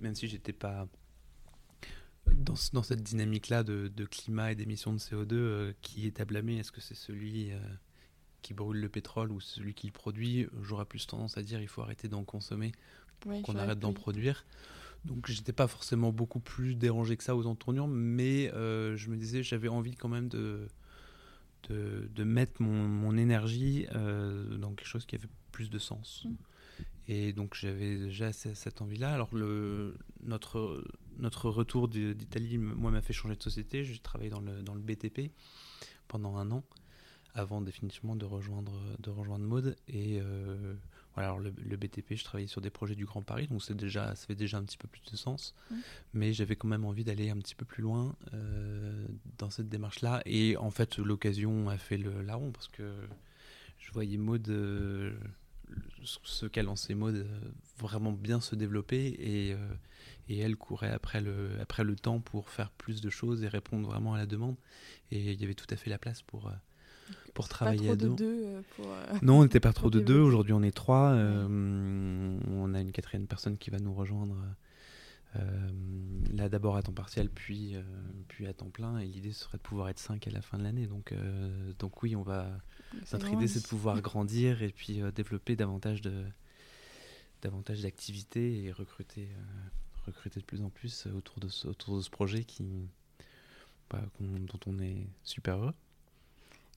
même 0.00 0.14
si 0.14 0.28
j'étais 0.28 0.52
pas 0.52 0.86
dans, 2.34 2.54
dans 2.72 2.82
cette 2.82 3.02
dynamique-là 3.02 3.62
de, 3.62 4.04
climat 4.04 4.52
et 4.52 4.54
d'émissions 4.54 4.92
de 4.92 4.98
CO2, 4.98 5.32
euh, 5.32 5.72
qui 5.80 6.06
est 6.06 6.20
à 6.20 6.24
blâmer 6.24 6.58
Est-ce 6.58 6.72
que 6.72 6.80
c'est 6.80 6.94
celui 6.94 7.52
euh, 7.52 7.58
qui 8.44 8.54
brûle 8.54 8.80
le 8.80 8.88
pétrole 8.88 9.32
ou 9.32 9.40
celui 9.40 9.74
qui 9.74 9.88
le 9.88 9.92
produit 9.92 10.46
J'aurais 10.62 10.84
plus 10.84 11.06
tendance 11.06 11.36
à 11.36 11.42
dire 11.42 11.60
il 11.60 11.68
faut 11.68 11.82
arrêter 11.82 12.08
d'en 12.08 12.24
consommer 12.24 12.72
pour 13.20 13.42
qu'on 13.42 13.56
arrête 13.56 13.78
d'en 13.78 13.92
produire. 13.92 14.44
Donc 15.04 15.26
j'étais 15.26 15.52
pas 15.52 15.66
forcément 15.66 16.12
beaucoup 16.12 16.40
plus 16.40 16.76
dérangé 16.76 17.16
que 17.16 17.24
ça 17.24 17.36
aux 17.36 17.46
entournures, 17.46 17.88
mais 17.88 18.50
je 18.52 19.08
me 19.10 19.16
disais 19.16 19.42
j'avais 19.42 19.68
envie 19.68 19.96
quand 19.96 20.08
même 20.08 20.28
de, 20.28 20.68
de, 21.68 22.24
mettre 22.24 22.62
mon, 22.62 22.88
mon 22.88 23.16
énergie 23.16 23.86
dans 23.92 24.72
quelque 24.74 24.88
chose 24.88 25.06
qui 25.06 25.16
avait 25.16 25.28
plus 25.50 25.70
de 25.70 25.78
sens. 25.78 26.24
Mm. 26.24 26.34
Et 27.06 27.32
donc 27.32 27.54
j'avais 27.54 27.96
déjà 27.96 28.32
cette 28.32 28.80
envie-là. 28.80 29.12
Alors 29.12 29.34
le, 29.34 29.96
notre, 30.22 30.84
notre 31.18 31.50
retour 31.50 31.88
d'Italie, 31.88 32.56
moi, 32.58 32.90
m'a 32.90 33.02
fait 33.02 33.12
changer 33.12 33.36
de 33.36 33.42
société. 33.42 33.84
J'ai 33.84 33.98
travaillé 33.98 34.30
dans 34.30 34.40
le, 34.40 34.62
dans 34.62 34.74
le 34.74 34.80
BTP 34.80 35.30
pendant 36.08 36.36
un 36.36 36.50
an, 36.50 36.64
avant 37.34 37.60
définitivement 37.60 38.16
de 38.16 38.24
rejoindre, 38.24 38.72
de 39.00 39.10
rejoindre 39.10 39.44
Maude. 39.44 39.76
Et 39.88 40.20
euh, 40.20 40.74
voilà, 41.14 41.30
alors 41.30 41.40
le, 41.40 41.76
BTP, 41.76 42.14
je 42.14 42.24
travaillais 42.24 42.48
sur 42.48 42.60
des 42.60 42.70
projets 42.70 42.94
du 42.94 43.04
Grand 43.04 43.22
Paris, 43.22 43.46
donc 43.48 43.70
déjà, 43.72 44.14
ça 44.14 44.26
fait 44.26 44.34
déjà 44.34 44.58
un 44.58 44.64
petit 44.64 44.76
peu 44.76 44.88
plus 44.88 45.02
de 45.10 45.16
sens. 45.16 45.54
Mmh. 45.70 45.74
Mais 46.14 46.32
j'avais 46.32 46.56
quand 46.56 46.68
même 46.68 46.84
envie 46.84 47.04
d'aller 47.04 47.30
un 47.30 47.38
petit 47.38 47.54
peu 47.54 47.64
plus 47.64 47.82
loin 47.82 48.16
euh, 48.32 49.06
dans 49.38 49.50
cette 49.50 49.68
démarche-là. 49.68 50.22
Et 50.26 50.56
en 50.56 50.70
fait, 50.70 50.98
l'occasion 50.98 51.68
a 51.68 51.78
fait 51.78 51.98
le 51.98 52.22
larron, 52.22 52.52
parce 52.52 52.68
que 52.68 52.94
je 53.78 53.92
voyais 53.92 54.16
Maude... 54.16 54.48
Euh, 54.48 55.12
ce 56.02 56.46
qu'a 56.46 56.62
lancé 56.62 56.94
Maud 56.94 57.16
euh, 57.16 57.40
vraiment 57.78 58.12
bien 58.12 58.38
se 58.40 58.54
développer 58.54 59.06
et, 59.06 59.56
et, 60.28 60.38
elle 60.38 60.56
courait 60.56 60.90
après 60.90 61.22
le, 61.22 61.58
après 61.60 61.82
le 61.82 61.96
temps 61.96 62.20
pour 62.20 62.50
faire 62.50 62.70
plus 62.70 63.00
de 63.00 63.08
choses 63.08 63.42
et 63.42 63.48
répondre 63.48 63.88
vraiment 63.88 64.14
à 64.14 64.18
la 64.18 64.26
demande. 64.26 64.56
Et 65.10 65.32
il 65.32 65.40
y 65.40 65.42
avait 65.42 65.54
tout 65.54 65.66
à 65.70 65.76
fait 65.76 65.90
la 65.90 65.98
place 65.98 66.22
pour, 66.22 66.52
pour 67.34 67.48
travailler 67.48 67.90
à 67.90 67.96
deux. 67.96 68.14
non, 69.22 69.40
on 69.40 69.42
n'était 69.42 69.60
pas 69.60 69.72
trop 69.72 69.90
de 69.90 70.00
deux. 70.00 70.20
Aujourd'hui, 70.20 70.52
on 70.52 70.62
est 70.62 70.74
trois. 70.74 71.12
on 71.14 72.74
a 72.74 72.80
une 72.80 72.92
quatrième 72.92 73.26
personne 73.26 73.58
qui 73.58 73.70
va 73.70 73.78
nous 73.78 73.94
rejoindre. 73.94 74.36
là 76.32 76.48
d'abord 76.48 76.76
à 76.76 76.82
temps 76.82 76.92
partiel 76.92 77.28
puis, 77.28 77.76
puis 78.28 78.46
à 78.46 78.52
temps 78.52 78.70
plein 78.70 78.98
et 78.98 79.06
l'idée 79.06 79.32
serait 79.32 79.58
de 79.58 79.62
pouvoir 79.62 79.88
être 79.88 79.98
cinq 79.98 80.28
à 80.28 80.30
la 80.30 80.42
fin 80.42 80.58
de 80.58 80.62
l'année 80.62 80.86
donc, 80.86 81.12
donc 81.78 82.04
oui 82.04 82.14
on 82.14 82.22
va 82.22 82.48
notre 83.12 83.32
idée, 83.32 83.48
c'est 83.48 83.62
de 83.62 83.66
pouvoir 83.68 84.00
grandir 84.00 84.62
et 84.62 84.70
puis 84.70 85.00
euh, 85.00 85.10
développer 85.10 85.56
davantage 85.56 86.00
de 86.00 86.24
davantage 87.42 87.82
d'activités 87.82 88.64
et 88.64 88.72
recruter 88.72 89.28
euh, 89.30 90.06
recruter 90.06 90.40
de 90.40 90.44
plus 90.44 90.62
en 90.62 90.70
plus 90.70 91.06
autour 91.06 91.40
de 91.40 91.48
ce, 91.48 91.68
autour 91.68 91.96
de 91.96 92.02
ce 92.02 92.10
projet 92.10 92.44
qui 92.44 92.88
bah, 93.90 94.02
dont 94.20 94.60
on 94.66 94.78
est 94.80 95.06
super 95.22 95.58
heureux. 95.58 95.74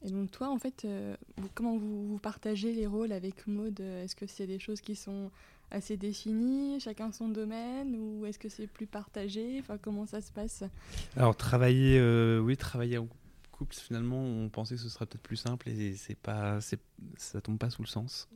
Et 0.04 0.12
donc 0.12 0.32
toi, 0.32 0.50
en 0.50 0.60
fait, 0.60 0.86
euh, 0.86 1.16
comment 1.56 1.78
vous, 1.78 2.20
partagez 2.22 2.74
les 2.74 2.88
rôles 2.88 3.12
avec 3.12 3.48
Maud 3.48 3.80
Est-ce 3.80 4.16
que 4.16 4.28
c'est 4.28 4.48
des 4.48 4.60
choses 4.60 4.82
qui 4.82 4.96
sont 4.96 5.32
assez 5.72 5.98
définies, 5.98 6.80
chacun 6.80 7.12
son 7.12 7.30
domaine, 7.30 7.96
ou 7.96 8.26
est-ce 8.26 8.40
que 8.40 8.48
c'est 8.48 8.68
plus 8.68 8.88
partagé? 8.88 9.60
Enfin, 9.60 9.78
comment 9.78 10.06
ça 10.06 10.22
se 10.22 10.32
passe? 10.32 10.64
Alors 11.16 11.36
travailler, 11.36 12.00
oui, 12.40 12.56
travailler 12.56 13.00
en 13.00 13.08
finalement, 13.72 14.24
on 14.24 14.50
pensait 14.50 14.76
que 14.76 14.82
ce 14.82 14.90
serait 14.90 15.06
peut-être 15.06 15.24
plus 15.24 15.36
simple 15.36 15.70
et 15.70 15.96
c'est 15.96 16.18
pas, 16.18 16.60
ça 17.18 17.42
tombe 17.42 17.58
pas 17.58 17.70
sous 17.70 17.82
le 17.82 17.88
sens. 17.88 18.30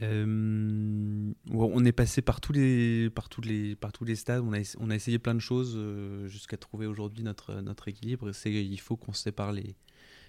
Euh, 0.00 1.32
on 1.50 1.84
est 1.84 1.92
passé 1.92 2.22
par 2.22 2.40
tous 2.40 2.52
les, 2.52 3.10
par 3.10 3.28
tous 3.28 3.42
les, 3.42 3.76
par 3.76 3.92
tous 3.92 4.04
les 4.04 4.16
stades. 4.16 4.42
On 4.42 4.52
a, 4.52 4.58
on 4.80 4.90
a 4.90 4.94
essayé 4.94 5.18
plein 5.18 5.34
de 5.34 5.40
choses 5.40 5.74
euh, 5.76 6.26
jusqu'à 6.28 6.56
trouver 6.56 6.86
aujourd'hui 6.86 7.22
notre, 7.22 7.60
notre 7.60 7.88
équilibre. 7.88 8.32
C'est 8.32 8.52
il 8.52 8.80
faut 8.80 8.96
qu'on 8.96 9.12
se 9.12 9.22
sépare 9.22 9.52
les, 9.52 9.76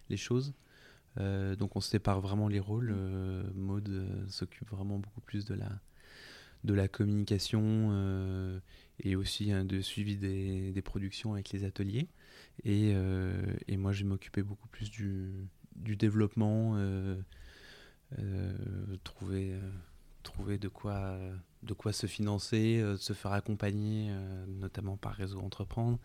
les 0.10 0.18
choses. 0.18 0.54
Euh, 1.20 1.56
donc 1.56 1.76
on 1.76 1.82
sépare 1.82 2.22
vraiment 2.22 2.48
les 2.48 2.60
rôles. 2.60 2.96
Maude 3.56 4.08
s'occupe 4.28 4.70
vraiment 4.70 5.00
beaucoup 5.00 5.22
plus 5.22 5.46
de 5.46 5.54
la, 5.54 5.70
de 6.64 6.74
la 6.74 6.88
communication 6.88 8.62
et 9.00 9.16
aussi 9.16 9.52
hein, 9.52 9.66
de 9.66 9.82
suivi 9.82 10.18
des, 10.18 10.72
des, 10.72 10.82
productions 10.82 11.34
avec 11.34 11.52
les 11.52 11.64
ateliers. 11.64 12.08
Et, 12.64 12.92
euh, 12.96 13.42
et 13.68 13.78
moi, 13.78 13.92
je 13.92 14.04
m'occupais 14.04 14.44
beaucoup 14.44 14.68
plus 14.68 14.90
du, 14.92 15.48
du 15.76 15.96
développement, 15.96 16.74
euh, 16.76 17.16
euh, 18.20 18.54
trouver, 19.04 19.56
trouver 20.22 20.58
de 20.58 20.68
quoi, 20.68 21.18
de 21.64 21.74
quoi 21.74 21.94
se 21.94 22.08
financer, 22.08 22.84
se 22.98 23.14
faire 23.14 23.32
accompagner, 23.32 24.12
notamment 24.48 24.98
par 24.98 25.14
Réseau 25.14 25.40
Entreprendre. 25.40 26.00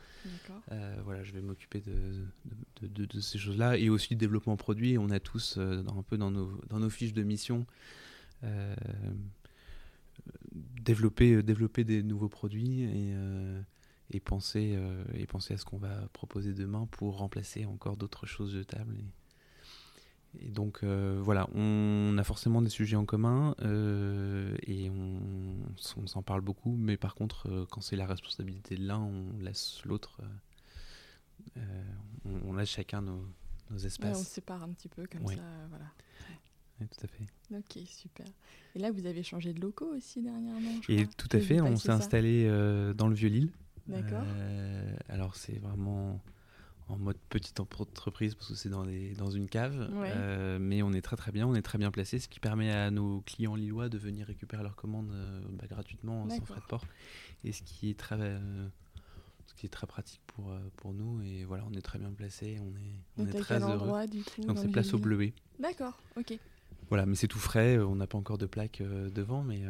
voilà, 1.04 1.22
je 1.24 1.32
vais 1.32 1.40
m'occuper 1.40 1.80
de, 1.80 2.86
de, 2.86 3.04
de, 3.04 3.20
ces 3.20 3.38
choses-là. 3.38 3.76
Et 3.76 3.88
aussi 3.90 4.14
le 4.14 4.18
développement 4.18 4.56
produit. 4.56 4.98
On 4.98 5.10
a 5.10 5.20
tous, 5.20 5.58
un 5.58 6.02
peu 6.02 6.16
dans 6.16 6.30
nos, 6.30 6.60
dans 6.68 6.78
nos 6.78 6.90
fiches 6.90 7.14
de 7.14 7.22
mission, 7.22 7.66
développer, 10.54 11.42
développer 11.42 11.84
des 11.84 12.02
nouveaux 12.02 12.28
produits 12.28 12.82
et, 12.82 13.14
et 14.10 14.20
penser, 14.20 14.74
euh, 14.76 15.04
et 15.14 15.26
penser 15.26 15.54
à 15.54 15.58
ce 15.58 15.64
qu'on 15.64 15.78
va 15.78 16.08
proposer 16.12 16.54
demain 16.54 16.86
pour 16.90 17.18
remplacer 17.18 17.64
encore 17.64 17.96
d'autres 17.96 18.26
choses 18.26 18.54
de 18.54 18.62
table. 18.62 18.96
Et, 20.40 20.50
donc 20.50 20.80
euh, 20.82 21.20
voilà, 21.22 21.48
on, 21.54 22.16
a 22.18 22.24
forcément 22.24 22.62
des 22.62 22.68
sujets 22.68 22.96
en 22.96 23.04
commun 23.04 23.54
euh, 23.62 24.56
et 24.66 24.90
on, 24.90 26.06
s'en 26.06 26.22
parle 26.22 26.40
beaucoup, 26.40 26.76
mais 26.76 26.96
par 26.96 27.14
contre, 27.14 27.66
quand 27.70 27.80
c'est 27.80 27.96
la 27.96 28.06
responsabilité 28.06 28.76
de 28.76 28.86
l'un, 28.86 29.00
on 29.00 29.38
laisse 29.40 29.82
l'autre, 29.84 30.20
on, 32.24 32.54
laisse 32.54 32.68
chacun 32.68 33.02
nos, 33.02 33.24
espaces. 33.84 34.18
on 34.18 34.24
sépare 34.24 34.62
un 34.62 34.70
petit 34.70 34.88
peu 34.88 35.06
comme 35.06 35.26
ça, 35.26 35.42
voilà. 35.70 35.86
Oui, 36.80 36.86
tout 36.86 37.04
à 37.04 37.08
fait. 37.08 37.26
Ok, 37.56 37.84
super. 37.86 38.26
Et 38.76 38.78
là, 38.78 38.92
vous 38.92 39.06
avez 39.06 39.24
changé 39.24 39.52
de 39.52 39.60
locaux 39.60 39.92
aussi 39.96 40.22
dernièrement. 40.22 40.80
et 40.88 41.06
tout 41.06 41.28
à 41.32 41.40
fait, 41.40 41.60
on 41.60 41.76
s'est 41.76 41.90
installé 41.90 42.46
dans 42.94 43.08
le 43.08 43.14
Vieux-Lille. 43.14 43.50
D'accord. 43.88 44.24
Euh, 44.26 44.96
alors 45.08 45.34
c'est 45.34 45.58
vraiment 45.58 46.20
en 46.88 46.96
mode 46.96 47.16
petite 47.28 47.60
entreprise 47.60 48.34
parce 48.34 48.48
que 48.48 48.54
c'est 48.54 48.68
dans, 48.68 48.86
dans 49.16 49.30
une 49.30 49.48
cave, 49.48 49.90
euh, 49.92 50.58
mais 50.60 50.82
on 50.82 50.92
est 50.92 51.02
très 51.02 51.16
très 51.16 51.32
bien, 51.32 51.46
on 51.46 51.54
est 51.54 51.62
très 51.62 51.78
bien 51.78 51.90
placé, 51.90 52.18
ce 52.18 52.28
qui 52.28 52.40
permet 52.40 52.70
à 52.70 52.90
nos 52.90 53.20
clients 53.22 53.54
lillois 53.54 53.88
de 53.88 53.98
venir 53.98 54.26
récupérer 54.26 54.62
leurs 54.62 54.76
commandes 54.76 55.10
euh, 55.12 55.40
bah, 55.52 55.66
gratuitement 55.68 56.28
sans 56.28 56.44
frais 56.44 56.60
de 56.60 56.66
port, 56.66 56.84
et 57.44 57.52
ce 57.52 57.62
qui 57.62 57.90
est 57.90 57.98
très 57.98 58.16
ce 59.46 59.54
qui 59.54 59.66
est 59.66 59.70
très 59.70 59.86
pratique 59.86 60.20
pour, 60.28 60.52
pour 60.76 60.92
nous 60.94 61.22
et 61.22 61.44
voilà 61.44 61.64
on 61.70 61.74
est 61.74 61.82
très 61.82 61.98
bien 61.98 62.10
placé, 62.10 62.58
on 62.60 62.76
est, 62.76 63.00
on 63.18 63.26
est 63.26 63.40
très 63.40 63.60
heureux. 63.60 64.06
du 64.06 64.22
coup, 64.22 64.44
Donc 64.44 64.58
c'est 64.58 64.68
place 64.68 64.94
au 64.94 64.98
bleuet. 64.98 65.34
D'accord, 65.58 65.98
ok. 66.16 66.38
Voilà, 66.88 67.04
mais 67.04 67.16
c'est 67.16 67.28
tout 67.28 67.38
frais, 67.38 67.78
on 67.78 67.96
n'a 67.96 68.06
pas 68.06 68.16
encore 68.16 68.38
de 68.38 68.46
plaque 68.46 68.80
devant, 68.82 69.42
mais 69.42 69.62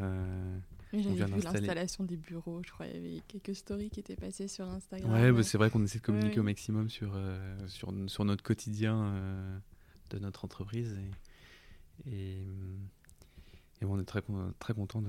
j'avais 0.93 1.25
vu 1.25 1.43
l'installation 1.43 2.05
des 2.05 2.17
bureaux, 2.17 2.63
je 2.65 2.71
crois 2.71 2.87
qu'il 2.87 2.97
y 2.97 2.99
avait 2.99 3.23
quelques 3.29 3.55
stories 3.55 3.91
qui 3.91 4.01
étaient 4.01 4.17
passées 4.17 4.49
sur 4.49 4.67
Instagram. 4.69 5.13
Ouais, 5.13 5.33
bah, 5.33 5.43
c'est 5.43 5.59
vrai 5.59 5.71
qu'on 5.71 5.85
essaie 5.85 5.99
de 5.99 6.05
communiquer 6.05 6.41
au 6.41 6.45
maximum 6.45 6.89
sur, 6.89 7.13
euh, 7.15 7.57
sur, 7.69 7.93
sur, 8.07 8.25
notre 8.25 8.43
quotidien 8.43 8.97
euh, 8.97 9.59
de 10.11 10.19
notre 10.19 10.45
entreprise. 10.45 10.99
Et, 12.07 12.43
et, 13.81 13.85
on 13.85 14.01
est 14.01 14.05
très, 14.05 14.23
très 14.59 14.75
content 14.75 15.03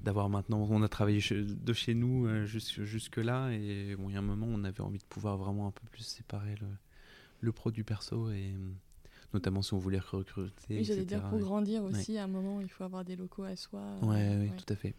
d'avoir 0.00 0.28
maintenant, 0.28 0.66
on 0.70 0.82
a 0.82 0.88
travaillé 0.88 1.20
de 1.30 1.72
chez 1.72 1.94
nous 1.94 2.26
euh, 2.26 2.44
jusque, 2.44 3.16
là 3.16 3.50
et 3.50 3.96
bon, 3.96 4.08
il 4.08 4.12
y 4.12 4.16
a 4.16 4.18
un 4.18 4.22
moment 4.22 4.46
on 4.48 4.64
avait 4.64 4.80
envie 4.80 4.98
de 4.98 5.04
pouvoir 5.04 5.36
vraiment 5.36 5.68
un 5.68 5.70
peu 5.70 5.86
plus 5.90 6.02
séparer 6.02 6.54
le, 6.60 6.66
le 7.40 7.52
produit 7.52 7.84
perso 7.84 8.30
et 8.30 8.54
notamment 9.34 9.62
si 9.62 9.74
on 9.74 9.78
voulait 9.78 9.98
recruter. 9.98 10.52
Oui, 10.70 10.84
j'allais 10.84 11.04
dire 11.04 11.28
pour 11.28 11.38
grandir 11.38 11.82
aussi, 11.84 12.18
à 12.18 12.24
un 12.24 12.28
moment, 12.28 12.60
il 12.60 12.68
faut 12.68 12.84
avoir 12.84 13.04
des 13.04 13.16
locaux 13.16 13.44
à 13.44 13.56
soi. 13.56 13.80
Euh, 14.02 14.06
ouais, 14.06 14.36
oui, 14.40 14.50
tout 14.56 14.72
à 14.72 14.76
fait. 14.76 14.94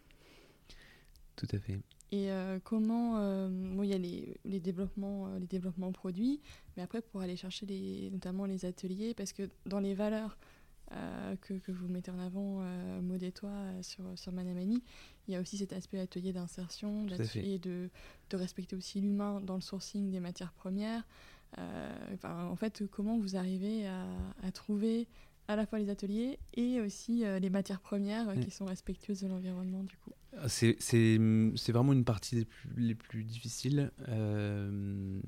Tout 1.36 1.48
à 1.52 1.60
fait. 1.60 1.80
Et 2.12 2.32
euh, 2.32 2.60
comment, 2.64 3.18
euh, 3.18 3.50
bon, 3.50 3.82
il 3.82 3.90
y 3.90 3.94
a 3.94 3.98
les, 3.98 4.38
les 4.46 4.60
développements, 4.60 5.30
les 5.40 5.48
développements 5.48 5.92
produits, 5.92 6.42
mais 6.78 6.84
après 6.84 7.02
pour 7.02 7.22
aller 7.22 7.36
chercher 7.36 7.66
les, 7.66 8.10
notamment 8.12 8.46
les 8.46 8.66
ateliers, 8.66 9.14
parce 9.16 9.34
que 9.34 9.50
dans 9.66 9.80
les 9.80 9.94
valeurs 9.94 10.38
que, 11.42 11.56
que, 11.56 11.72
vous 11.72 11.88
mettez 11.88 12.12
en 12.12 12.20
avant, 12.20 12.62
Maud 13.02 13.24
et 13.24 13.32
toi, 13.32 13.50
sur, 13.82 14.04
sur 14.14 14.32
Manamani, 14.32 14.84
il 15.28 15.34
y 15.34 15.36
a 15.36 15.42
aussi 15.42 15.58
cet 15.58 15.74
aspect 15.74 16.00
atelier 16.00 16.34
d'insertion, 16.34 17.08
et 17.34 17.58
de, 17.58 17.90
de 18.30 18.38
respecter 18.38 18.76
aussi 18.76 19.02
l'humain 19.02 19.42
dans 19.42 19.56
le 19.56 19.62
sourcing 19.62 20.12
des 20.12 20.20
matières 20.20 20.54
premières. 20.54 21.04
En 22.24 22.56
fait, 22.56 22.84
comment 22.92 23.18
vous 23.18 23.36
arrivez 23.36 23.88
à, 23.88 24.06
à 24.44 24.52
trouver 24.52 25.08
à 25.48 25.56
la 25.56 25.66
fois 25.66 25.80
les 25.80 25.90
ateliers 25.90 26.40
et 26.54 26.80
aussi 26.80 27.24
les 27.40 27.50
matières 27.50 27.82
premières 27.82 28.34
qui 28.40 28.52
sont 28.52 28.66
respectueuses 28.66 29.22
de 29.22 29.28
l'environnement 29.28 29.84
du 29.84 29.98
coup. 29.98 30.12
C'est 30.48 31.18
vraiment 31.72 31.94
une 31.94 32.06
partie 32.06 32.36
des 32.36 32.46
plus, 32.46 32.70
les 32.78 32.96
plus 32.96 33.24
difficiles. 33.24 33.92
Euh, 34.08 35.20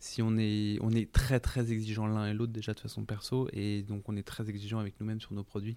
si 0.00 0.22
on 0.22 0.36
est, 0.36 0.78
on 0.80 0.90
est 0.90 1.10
très 1.10 1.40
très 1.40 1.72
exigeant 1.72 2.06
l'un 2.06 2.26
et 2.26 2.34
l'autre 2.34 2.52
déjà 2.52 2.72
de 2.72 2.80
façon 2.80 3.04
perso 3.04 3.48
et 3.52 3.82
donc 3.82 4.08
on 4.08 4.16
est 4.16 4.22
très 4.22 4.48
exigeant 4.48 4.78
avec 4.78 4.98
nous-mêmes 5.00 5.20
sur 5.20 5.32
nos 5.32 5.44
produits. 5.44 5.76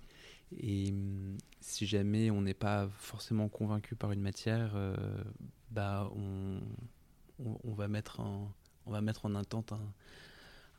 Et 0.59 0.89
hum, 0.91 1.37
si 1.59 1.85
jamais 1.85 2.29
on 2.29 2.41
n'est 2.41 2.53
pas 2.53 2.89
forcément 2.97 3.49
convaincu 3.49 3.95
par 3.95 4.11
une 4.11 4.21
matière 4.21 4.73
euh, 4.75 4.95
bah 5.71 6.11
on, 6.15 6.59
on, 7.63 7.73
va 7.73 7.87
mettre 7.87 8.19
en, 8.19 8.51
on 8.91 8.93
va 8.93 9.01
mettre 9.01 9.25
en 9.25 9.35
attente 9.35 9.73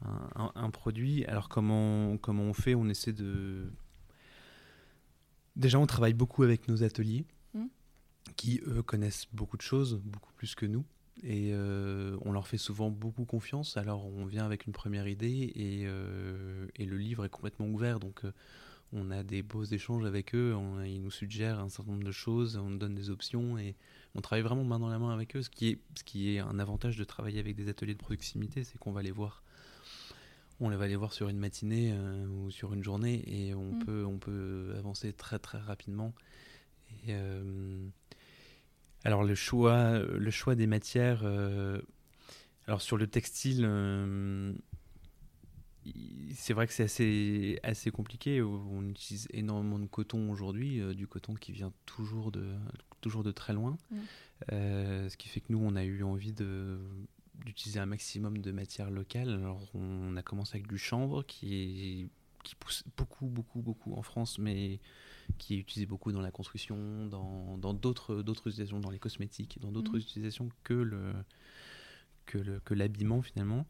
un, 0.05 0.53
un, 0.55 0.70
produit 0.70 1.25
alors 1.25 1.48
comment, 1.48 2.18
comment 2.18 2.42
on 2.42 2.53
fait? 2.53 2.75
On 2.75 2.88
essaie 2.88 3.14
de 3.14 3.72
déjà 5.57 5.79
on 5.79 5.87
travaille 5.87 6.12
beaucoup 6.12 6.42
avec 6.42 6.68
nos 6.68 6.83
ateliers 6.83 7.25
mmh. 7.55 7.64
qui 8.37 8.61
eux 8.66 8.83
connaissent 8.83 9.27
beaucoup 9.33 9.57
de 9.57 9.62
choses 9.62 9.98
beaucoup 10.05 10.33
plus 10.35 10.55
que 10.55 10.66
nous 10.66 10.85
et 11.22 11.53
euh, 11.53 12.18
on 12.22 12.33
leur 12.33 12.46
fait 12.46 12.59
souvent 12.59 12.90
beaucoup 12.90 13.25
confiance. 13.25 13.77
Alors 13.77 14.07
on 14.07 14.27
vient 14.27 14.44
avec 14.44 14.66
une 14.66 14.72
première 14.72 15.09
idée 15.09 15.53
et, 15.55 15.85
euh, 15.87 16.66
et 16.77 16.85
le 16.85 16.96
livre 16.98 17.25
est 17.25 17.31
complètement 17.31 17.66
ouvert. 17.66 17.98
Donc 17.98 18.25
euh, 18.25 18.33
on 18.92 19.11
a 19.11 19.22
des 19.22 19.42
beaux 19.42 19.64
échanges 19.64 20.05
avec 20.05 20.35
eux. 20.35 20.55
ils 20.85 21.02
nous 21.02 21.11
suggèrent 21.11 21.61
un 21.61 21.68
certain 21.68 21.92
nombre 21.92 22.05
de 22.05 22.12
choses, 22.12 22.57
on 22.57 22.70
nous 22.70 22.78
donne 22.78 22.94
des 22.94 23.11
options 23.11 23.59
et 23.59 23.74
on 24.14 24.20
travaille 24.20 24.42
vraiment 24.42 24.64
main 24.64 24.78
dans 24.78 24.88
la 24.88 24.98
main 24.98 25.12
avec 25.12 25.37
eux. 25.37 25.42
Ce 25.42 25.50
qui 25.50 25.68
est, 25.68 25.78
ce 25.96 26.05
qui 26.05 26.35
est 26.35 26.38
un 26.38 26.59
avantage 26.59 26.96
de 26.96 27.05
travailler 27.05 27.40
avec 27.40 27.57
des 27.57 27.68
ateliers 27.68 27.94
de 27.94 27.98
proximité, 27.98 28.64
c'est 28.64 28.78
qu'on 28.78 28.92
va 28.92 29.02
les 29.02 29.11
voir. 29.11 29.42
On 30.61 30.68
va 30.68 30.87
les 30.87 30.96
voir 30.96 31.12
sur 31.12 31.28
une 31.28 31.38
matinée 31.38 31.92
ou 32.28 32.50
sur 32.52 32.72
une 32.72 32.85
journée 32.85 33.24
et 33.26 33.52
on, 33.52 33.72
mmh. 33.72 33.85
peut, 33.85 34.05
on 34.05 34.18
peut 34.18 34.74
avancer 34.76 35.12
très 35.12 35.40
très 35.40 35.59
rapidement. 35.59 36.14
Et, 37.09 37.16
alors 39.05 39.24
le 39.24 39.35
choix, 39.35 39.98
le 39.98 40.31
choix 40.31 40.55
des 40.55 40.66
matières. 40.66 41.22
Euh, 41.24 41.81
alors 42.66 42.81
sur 42.81 42.96
le 42.96 43.07
textile, 43.07 43.64
euh, 43.64 44.52
c'est 46.35 46.55
vrai 46.55 46.66
que 46.66 46.73
c'est 46.73 46.85
assez, 46.85 47.59
assez 47.62 47.90
compliqué. 47.90 48.42
On 48.42 48.88
utilise 48.88 49.29
énormément 49.33 49.79
de 49.79 49.87
coton 49.87 50.31
aujourd'hui, 50.31 50.81
euh, 50.81 50.95
du 50.95 51.07
coton 51.07 51.35
qui 51.35 51.53
vient 51.53 51.73
toujours 51.87 52.33
de, 52.33 52.55
toujours 53.01 53.23
de 53.23 53.33
très 53.33 53.53
loin. 53.53 53.77
ce 54.51 55.16
qui 55.16 55.29
fait 55.29 55.40
que 55.40 55.53
nous, 55.53 55.61
on 55.62 55.77
a 55.77 55.85
eu 55.85 56.03
envie 56.03 56.33
de 56.33 56.79
d'utiliser 57.45 57.81
un 57.81 57.87
maximum 57.87 58.38
de 58.38 58.53
matières 58.53 58.90
locales. 58.90 59.31
Alors 59.31 59.68
on 59.75 60.16
a 60.16 60.23
commencé 60.23 60.57
avec 60.57 60.68
du 60.68 60.79
chanvre 60.79 61.23
qui 61.25 62.09
pousse 62.59 62.85
beaucoup, 62.97 63.27
beaucoup, 63.27 63.61
beaucoup 63.61 63.95
en 63.95 64.03
France, 64.03 64.38
mais 64.38 64.81
qui 65.38 65.55
est 65.55 65.59
utilisé 65.59 65.87
beaucoup 65.87 66.12
dans 66.12 66.21
la 66.21 66.31
construction, 66.31 67.07
dans 67.07 67.75
d'autres 67.75 68.23
d'autres 68.23 68.49
utilisations, 68.49 68.81
dans 68.81 68.90
les 68.90 68.99
cosmétiques, 68.99 69.59
dans 69.61 69.73
d'autres 69.73 69.95
mhm. 69.95 70.01
utilisations 70.01 70.49
que 70.64 70.75
le 70.75 71.12
que 72.27 72.38
le, 72.38 72.61
que 72.61 72.75
l'habillement 72.75 73.23
finalement. 73.23 73.66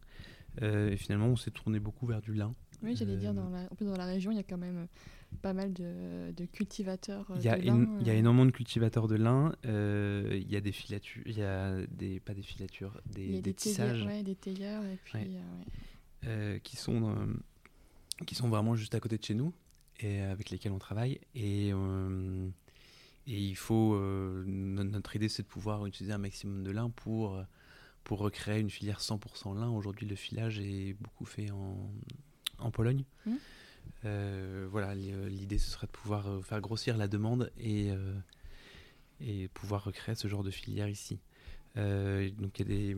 Euh, 0.61 0.91
et 0.91 0.97
finalement, 0.97 1.29
on 1.29 1.37
s'est 1.37 1.51
tourné 1.51 1.81
beaucoup 1.81 2.07
vers 2.07 2.21
du 2.21 2.35
lin. 2.35 2.55
Oui, 2.83 2.97
j'allais 2.97 3.17
dire, 3.17 3.33
dans 3.33 3.49
la, 3.49 3.65
en 3.71 3.75
plus 3.75 3.87
dans 3.87 3.97
la 3.97 4.07
région, 4.07 4.33
il 4.33 4.37
y 4.37 4.41
a 4.41 4.43
quand 4.43 4.59
même 4.59 4.89
pas 5.41 5.53
mal 5.53 5.73
de, 5.73 6.33
de 6.33 6.45
cultivateurs 6.45 7.33
il 7.37 7.43
y, 7.43 7.49
a 7.49 7.57
de 7.57 7.65
lin, 7.65 7.89
il 8.01 8.07
y 8.07 8.11
a 8.11 8.13
euh. 8.13 8.17
énormément 8.17 8.45
de 8.45 8.51
cultivateurs 8.51 9.09
de 9.09 9.15
lin. 9.15 9.55
Euh, 9.65 10.29
il 10.33 10.51
y 10.51 10.57
a 10.57 10.61
des 10.61 10.73
filatures, 10.73 11.23
il 11.25 11.39
y 11.39 11.43
a 11.43 11.87
des, 11.87 12.21
pas 12.21 12.35
des 12.35 12.43
filatures, 12.43 13.01
des, 13.07 13.41
des, 13.41 13.55
tissages. 13.55 14.05
Ouais, 14.05 14.23
des 14.23 14.35
tailleurs, 14.35 14.83
et 14.85 14.99
puis, 15.05 15.39
qui 16.63 16.77
sont 16.77 17.17
qui 18.27 18.35
sont 18.35 18.49
vraiment 18.49 18.77
juste 18.77 18.95
à 18.95 19.01
côté 19.01 19.19
de 19.19 19.25
chez 19.25 19.35
nous 19.35 19.53
et 20.01 20.21
avec 20.21 20.51
lesquels 20.51 20.73
on 20.73 20.79
travaille. 20.79 21.21
Et, 21.35 21.71
euh, 21.73 22.49
et 23.27 23.39
il 23.39 23.57
faut. 23.57 23.95
Euh, 23.95 24.45
notre 24.47 25.17
idée, 25.17 25.29
c'est 25.29 25.43
de 25.43 25.49
pouvoir 25.49 25.87
utiliser 25.87 26.13
un 26.13 26.19
maximum 26.19 26.63
de 26.63 26.71
lin 26.71 26.91
pour, 26.91 27.43
pour 28.05 28.19
recréer 28.19 28.61
une 28.61 28.71
filière 28.71 29.01
100% 29.01 29.59
lin. 29.59 29.71
Aujourd'hui, 29.71 30.07
le 30.07 30.17
filage 30.17 30.59
est 30.59 30.95
beaucoup 31.01 31.25
fait 31.25 31.51
en, 31.51 31.91
en 32.59 32.71
Pologne. 32.71 33.05
Mmh. 33.27 33.33
Euh, 34.05 34.67
voilà, 34.71 34.95
l'idée, 34.95 35.59
ce 35.59 35.71
serait 35.71 35.87
de 35.87 35.93
pouvoir 35.93 36.45
faire 36.45 36.61
grossir 36.61 36.97
la 36.97 37.09
demande 37.09 37.53
et, 37.59 37.91
et 39.21 39.49
pouvoir 39.49 39.85
recréer 39.85 40.15
ce 40.15 40.29
genre 40.29 40.43
de 40.43 40.51
filière 40.51 40.89
ici. 40.89 41.19
donc, 41.77 42.59
il 42.59 42.59
y 42.59 42.63
a 42.63 42.65
des 42.65 42.97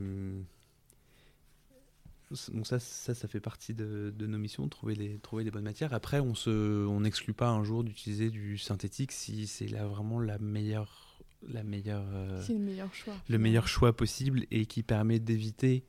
donc 2.52 2.66
ça, 2.66 2.78
ça, 2.78 3.14
ça 3.14 3.28
fait 3.28 3.40
partie 3.40 3.74
de, 3.74 4.12
nos 4.18 4.38
missions, 4.38 4.68
trouver 4.68 4.94
les, 4.94 5.18
trouver 5.18 5.44
les 5.44 5.50
bonnes 5.50 5.64
matières. 5.64 5.92
Après, 5.92 6.20
on 6.20 6.34
se, 6.34 6.86
on 6.86 7.00
n'exclut 7.00 7.34
pas 7.34 7.48
un 7.48 7.62
jour 7.64 7.84
d'utiliser 7.84 8.30
du 8.30 8.58
synthétique 8.58 9.12
si 9.12 9.46
c'est 9.46 9.68
là 9.68 9.86
vraiment 9.86 10.20
la 10.20 10.38
meilleure, 10.38 11.03
la 11.48 11.62
meilleure, 11.62 12.04
euh, 12.12 12.42
le 12.48 12.58
meilleur 12.58 12.94
choix, 12.94 13.14
le 13.28 13.38
meilleur 13.38 13.68
choix 13.68 13.96
possible 13.96 14.46
et 14.50 14.66
qui 14.66 14.82
permet 14.82 15.18
d'éviter, 15.18 15.84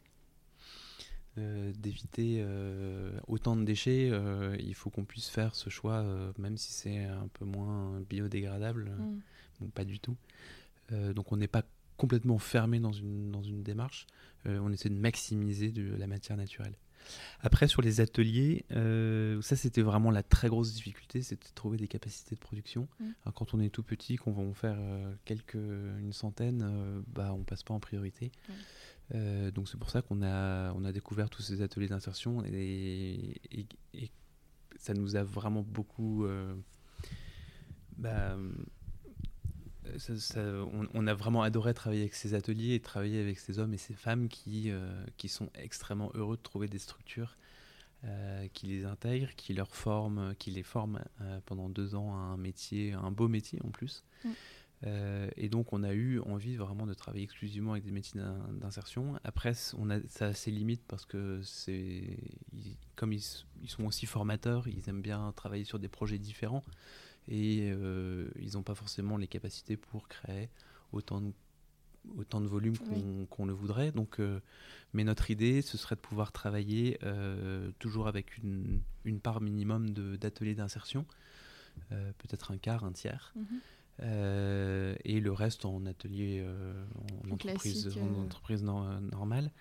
euh, 1.38 1.72
d'éviter 1.78 2.38
euh, 2.39 3.12
autant 3.28 3.56
de 3.56 3.63
déchets. 3.63 4.12
il 4.60 4.74
faut 4.76 4.89
qu'on 4.89 5.06
puisse 5.06 5.30
faire 5.30 5.56
ce 5.56 5.70
choix, 5.70 6.04
même 6.38 6.58
si 6.58 6.74
c'est 6.74 7.06
un 7.06 7.28
peu 7.34 7.46
moins 7.46 8.02
biodégradable, 8.10 8.91
mm. 9.62 9.68
pas 9.70 9.86
du 9.86 10.00
tout. 10.00 10.18
donc 10.91 11.32
on 11.32 11.38
n'est 11.38 11.48
pas 11.48 11.63
complètement 11.98 12.38
fermé 12.38 12.80
dans 12.80 12.91
une, 12.91 13.32
dans 13.32 13.44
une 13.44 13.63
démarche. 13.63 14.08
On 14.46 14.72
essaie 14.72 14.89
de 14.89 15.00
maximiser 15.00 15.72
de 15.72 15.96
la 15.96 16.08
matière 16.08 16.38
naturelle. 16.38 16.76
Après, 17.41 17.68
sur 17.68 17.82
les 17.82 18.02
ateliers, 18.02 18.65
euh, 18.72 19.41
ça 19.41 19.56
c'était 19.56 19.82
vraiment 19.82 20.12
la 20.12 20.24
très 20.24 20.48
grosse 20.48 20.74
difficulté, 20.74 21.22
c'était 21.22 21.50
de 21.50 21.54
trouver 21.54 21.78
des 21.78 21.88
capacités 21.88 22.36
de 22.36 22.39
production. 22.39 22.88
Mm. 23.00 23.06
quand 23.36 23.54
on 23.54 23.60
est 23.60 23.70
tout 23.70 23.84
petit, 23.84 24.15
qu'on 24.15 24.32
va 24.32 24.41
en 24.41 24.54
faire 24.54 24.78
euh, 24.78 25.13
quelques, 25.26 25.56
une 25.56 26.13
centaine, 26.13 27.04
bah, 27.08 27.34
on 27.34 27.44
passe 27.44 27.63
pas 27.63 27.74
en 27.74 27.80
priorité. 27.80 28.32
donc 29.12 29.70
c'est 29.70 29.78
pour 29.78 29.89
ça 29.89 30.02
qu'on 30.02 30.24
a, 30.24 30.74
on 30.74 30.84
a 30.84 30.91
découvert 30.91 31.30
tous 31.30 31.41
ces 31.41 31.62
ateliers 31.62 31.88
d'insertion 31.88 32.44
et, 32.46 33.41
et, 33.52 34.12
ça 34.78 34.94
nous 34.94 35.15
a 35.15 35.24
vraiment 35.24 35.63
beaucoup 35.63 36.28
bah, 37.98 38.38
on, 40.93 41.08
a 41.08 41.13
vraiment 41.13 41.43
adoré 41.43 41.74
travailler 41.74 42.02
avec 42.02 42.13
ces 42.13 42.34
ateliers 42.34 42.76
et 42.76 42.80
travailler 42.80 43.21
avec 43.21 43.39
ces 43.39 43.60
hommes 43.60 43.74
et 43.74 43.78
ces 43.78 43.93
femmes 43.93 44.28
qui, 44.28 44.71
euh, 44.71 45.04
qui 45.17 45.28
sont 45.28 45.50
extrêmement 45.56 46.12
heureux 46.13 46.38
de 46.38 46.41
trouver 46.41 46.67
des 46.67 46.80
structures 46.80 47.38
euh, 48.04 48.48
qui 48.54 48.67
les 48.67 48.86
intègrent, 48.86 49.34
qui 49.36 49.54
leur 49.54 49.76
forment, 49.76 50.36
qui 50.38 50.52
les 50.52 50.63
forment 50.63 51.04
euh, 51.21 51.39
pendant 51.45 51.69
deux 51.69 51.95
ans 51.95 52.13
à 52.15 52.17
un 52.17 52.38
métier, 52.38 52.93
un 52.93 53.12
beau 53.12 53.28
métier 53.28 53.60
en 53.63 53.69
plus. 53.69 54.04
Mm. 54.24 54.30
et 55.38 55.50
donc 55.50 55.74
on 55.74 55.82
a 55.84 55.93
eu 55.93 56.19
envie 56.19 56.58
vraiment 56.58 56.86
de 56.86 56.93
travailler 56.93 57.24
exclusivement 57.24 57.71
avec 57.71 57.86
des 57.86 57.91
métiers 57.91 58.21
d'insertion. 58.52 59.19
Après, 59.24 59.54
on 59.78 59.89
a, 59.89 60.00
ça 60.08 60.28
a 60.28 60.34
ses 60.34 60.52
limites 60.52 60.84
parce 60.88 61.06
que 61.06 61.41
c'est 61.43 62.17
comme 62.95 63.13
ils, 63.13 63.24
ils, 63.63 63.69
sont 63.69 63.86
aussi 63.86 64.06
formateurs, 64.06 64.67
ils 64.67 64.88
aiment 64.89 65.02
bien 65.02 65.32
travailler 65.36 65.63
sur 65.63 65.80
des 65.80 65.88
projets 65.88 66.19
différents 66.19 66.63
et 67.28 67.72
euh, 67.72 68.30
ils 68.40 68.54
n'ont 68.54 68.64
pas 68.64 68.76
forcément 68.76 69.18
les 69.18 69.28
capacités 69.28 69.78
pour 69.78 70.08
créer 70.08 70.50
autant 70.92 71.22
de, 71.22 71.32
autant 72.18 72.40
de 72.40 72.48
volume 72.48 72.76
qu'on 73.30 73.46
le 73.46 73.54
voudrait. 73.54 73.92
Donc, 73.92 74.20
euh, 74.20 74.40
mais 74.94 75.04
notre 75.04 75.32
idée, 75.32 75.62
ce 75.62 75.78
serait 75.78 75.96
de 75.96 76.02
pouvoir 76.02 76.32
travailler 76.32 77.00
euh, 77.04 77.72
toujours 77.80 78.08
avec 78.08 78.38
une, 78.38 78.82
une, 79.06 79.20
part 79.20 79.42
minimum 79.42 79.90
d'ateliers 79.90 80.56
d'insertion, 80.56 81.06
peut-être 81.90 82.52
un 82.52 82.58
quart, 82.58 82.84
un 82.84 82.92
tiers. 82.92 83.34
Mhm. 83.36 84.96
et 85.04 85.19
le 85.19 85.32
reste 85.32 85.65
en 85.65 85.86
atelier 85.86 86.46
en, 87.26 87.32
entreprise, 87.32 87.98
en 87.98 88.23
entreprise 88.23 88.63
normale. 88.63 89.52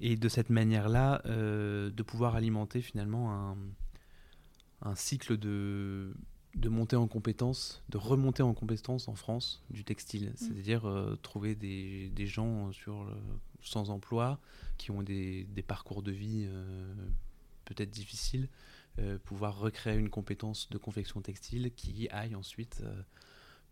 Et 0.00 0.16
de 0.16 0.28
cette 0.28 0.50
manière-là, 0.50 1.22
de 1.24 2.02
pouvoir 2.02 2.34
alimenter 2.34 2.82
finalement 2.82 3.32
un, 3.32 3.56
un 4.82 4.94
cycle 4.94 5.38
de, 5.38 6.12
de 6.54 6.68
monter 6.68 6.96
en 6.96 7.06
compétence, 7.06 7.82
de 7.88 7.98
remonter 7.98 8.42
en 8.42 8.54
compétence 8.54 9.08
en 9.08 9.14
France 9.14 9.62
du 9.70 9.84
textile, 9.84 10.30
mm. 10.30 10.36
c'est-à-dire 10.36 10.88
euh, 10.88 11.16
trouver 11.22 11.54
des, 11.54 12.26
gens 12.26 12.72
sur 12.72 13.06
sans 13.62 13.90
emploi 13.90 14.40
qui 14.76 14.90
ont 14.90 15.02
des, 15.02 15.46
parcours 15.66 16.02
de 16.02 16.12
vie 16.12 16.46
euh, 16.48 16.92
peut-être 17.64 17.90
difficiles, 17.90 18.48
euh, 18.98 19.18
pouvoir 19.18 19.58
recréer 19.58 19.96
une 19.96 20.10
compétence 20.10 20.68
de 20.70 20.78
confection 20.78 21.20
textile 21.20 21.72
qui 21.74 22.08
aille 22.10 22.34
ensuite 22.34 22.82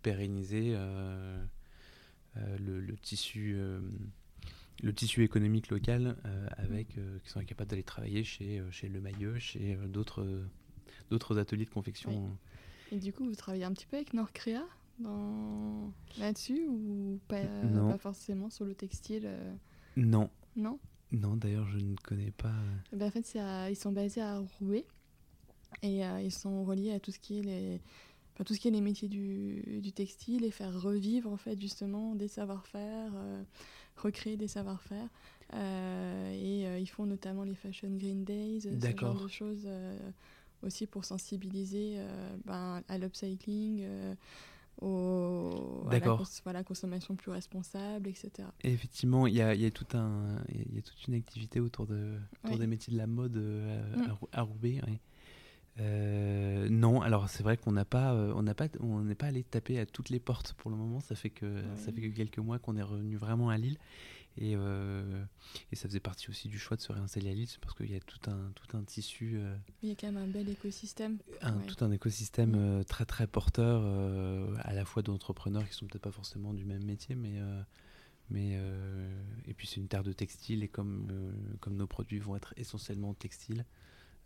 pérenniser 0.03 0.77
le, 2.37 2.97
tissu 3.03 3.57
le 4.83 4.93
tissu 4.93 5.25
économique 5.25 5.71
local 5.71 6.17
avec 6.57 6.89
qui 7.25 7.31
sont 7.31 7.43
capables 7.45 7.71
d'aller 7.71 7.83
travailler 7.83 8.23
chez 8.23 8.63
chez 8.71 8.89
Le 8.89 9.01
Mailleux, 9.01 9.39
chez 9.41 9.77
d'autres 9.89 10.25
d'autres 11.11 11.39
ateliers 11.39 11.65
de 11.65 11.71
confection. 11.71 12.37
Et 12.93 12.99
du 12.99 13.13
coup, 13.13 13.25
vous 13.25 13.35
travaillez 13.35 13.65
un 13.65 13.73
petit 13.73 13.87
peu 13.87 13.97
avec 13.97 14.15
Nordcrea 14.15 14.65
dans... 14.99 15.93
là-dessus 16.19 16.67
ou 16.69 17.21
pas, 17.29 17.43
pas, 17.43 17.99
forcément 17.99 18.49
sur 18.51 18.65
le 18.65 18.75
textile 18.75 19.29
Non. 19.97 20.31
Non? 20.57 20.79
Non, 21.13 21.37
d'ailleurs, 21.37 21.69
je 21.69 21.79
ne 21.79 21.97
connais 21.97 22.31
pas. 22.31 22.55
Eh 22.93 22.97
ben, 22.97 23.09
en 23.09 23.11
fait, 23.11 23.37
ils 23.71 23.77
sont 23.77 23.93
basés 23.93 24.23
à 24.23 24.39
Roubaix 24.39 24.87
et 25.83 26.03
ils 26.23 26.33
sont 26.33 26.65
reliés 26.65 26.93
à 26.93 27.01
tout 27.01 27.11
ce 27.11 27.19
qui 27.19 27.41
est 27.41 27.43
les 27.43 27.81
tout 28.45 28.55
ce 28.55 28.61
qui 28.61 28.69
est 28.69 28.73
les 28.73 28.81
métiers 28.81 29.09
du, 29.09 29.81
du, 29.81 29.93
textile 29.93 30.45
et 30.45 30.51
faire 30.51 30.81
revivre 30.81 31.33
en 31.33 31.37
fait 31.37 31.59
justement 31.61 32.15
des 32.15 32.29
savoir-faire, 32.29 33.13
euh, 33.15 33.43
recréer 33.97 34.37
des 34.37 34.49
savoir-faire. 34.49 35.09
Euh, 35.55 36.33
et 36.33 36.67
euh, 36.67 36.79
ils 36.79 36.89
font 36.89 37.07
notamment 37.07 37.45
les 37.45 37.55
Fashion 37.55 37.89
Green 37.97 38.25
Days, 38.25 38.63
ce 38.63 38.97
genre 38.97 39.23
de 39.23 39.29
choses 39.29 39.67
aussi 40.63 40.87
pour 40.87 41.05
sensibiliser 41.05 41.99
ben, 42.45 42.83
à 42.89 42.99
l'upcycling. 42.99 43.87
Au, 44.83 45.87
à, 45.91 46.53
la 46.53 46.63
consommation 46.63 47.17
plus 47.17 47.31
responsable, 47.31 48.11
etc. 48.11 48.47
Et 48.63 48.73
effectivement, 48.73 49.27
il 49.27 49.35
y 49.35 49.41
a, 49.41 49.55
y, 49.55 49.65
a 49.65 49.71
tout 49.71 49.87
un, 49.97 50.37
y 50.51 50.79
a 50.79 50.83
toute 50.83 51.09
une 51.09 51.15
activité 51.15 51.61
autour, 51.61 51.87
de, 51.87 52.19
autour 52.45 52.59
des 52.59 52.67
métiers 52.67 52.93
de 52.93 52.99
la 52.99 53.07
mode 53.07 53.39
à, 53.39 53.99
mm. 53.99 54.17
à, 54.33 54.43
Roubaix. 54.43 54.83
Euh, 55.79 56.69
non, 56.71 57.03
alors 57.03 57.29
c'est 57.29 57.43
vrai 57.43 57.57
qu'on 57.57 57.73
n'a 57.73 57.85
pas, 57.85 58.15
euh, 58.15 58.33
on 58.35 58.43
n'a 58.43 58.55
pas, 58.55 58.69
on 58.81 59.03
n'est 59.03 59.15
pas 59.15 59.27
allé 59.27 59.45
taper 59.45 59.79
à 59.79 59.87
toutes 59.87 60.09
les 60.09 60.21
portes 60.21 60.55
pour 60.55 60.71
le 60.71 60.77
moment. 60.77 61.01
Ça 61.01 61.15
fait 61.15 61.31
que 61.31 61.63
ça 61.77 61.93
fait 61.93 62.01
que 62.01 62.17
quelques 62.17 62.39
mois 62.39 62.59
qu'on 62.59 62.77
est 62.77 62.83
revenu 62.83 63.17
vraiment 63.17 63.51
à 63.51 63.59
Lille 63.59 63.79
et, 64.39 64.55
euh, 64.57 65.25
et, 65.73 65.77
ça 65.77 65.89
faisait 65.89 66.01
partie 66.01 66.31
aussi 66.31 66.49
du 66.49 66.59
choix 66.59 66.77
de 66.77 66.83
se 66.83 66.93
réinstaller 66.93 67.31
à 67.31 67.35
Lille, 67.35 67.49
parce 67.61 67.75
qu'il 67.75 67.91
y 67.91 67.97
a 67.97 68.01
tout 68.01 68.31
un 68.31 68.51
tout 68.55 68.77
un 68.77 68.83
tissu. 68.83 69.41
il 69.83 69.89
y 69.89 69.93
a 69.93 69.95
quand 69.95 70.11
même 70.13 70.23
un 70.23 70.27
bel 70.27 70.49
écosystème. 70.49 71.19
Tout 71.67 71.85
un 71.85 71.91
écosystème 71.91 72.81
mm. 72.81 72.85
très 72.85 73.05
très 73.05 73.27
porteur, 73.27 73.83
à 74.61 74.73
la 74.73 74.85
fois 74.85 75.03
d'entrepreneurs 75.03 75.69
qui 75.69 75.75
sont 75.75 75.87
peut-être 75.87 76.03
pas 76.03 76.13
forcément 76.13 76.55
du 76.55 76.65
même 76.65 76.85
métier, 76.85 77.15
mais 77.15 77.41
mais 78.31 78.59
et 79.47 79.55
puis 79.55 79.67
c'est 79.67 79.77
une 79.77 79.89
terre 79.89 80.05
de 80.05 80.13
textile 80.13 80.63
et 80.63 80.69
comme 80.69 81.33
comme 81.61 81.77
nos 81.77 81.87
produits 81.87 82.19
vont 82.19 82.37
être 82.37 82.53
essentiellement 82.57 83.15
textiles. 83.15 83.65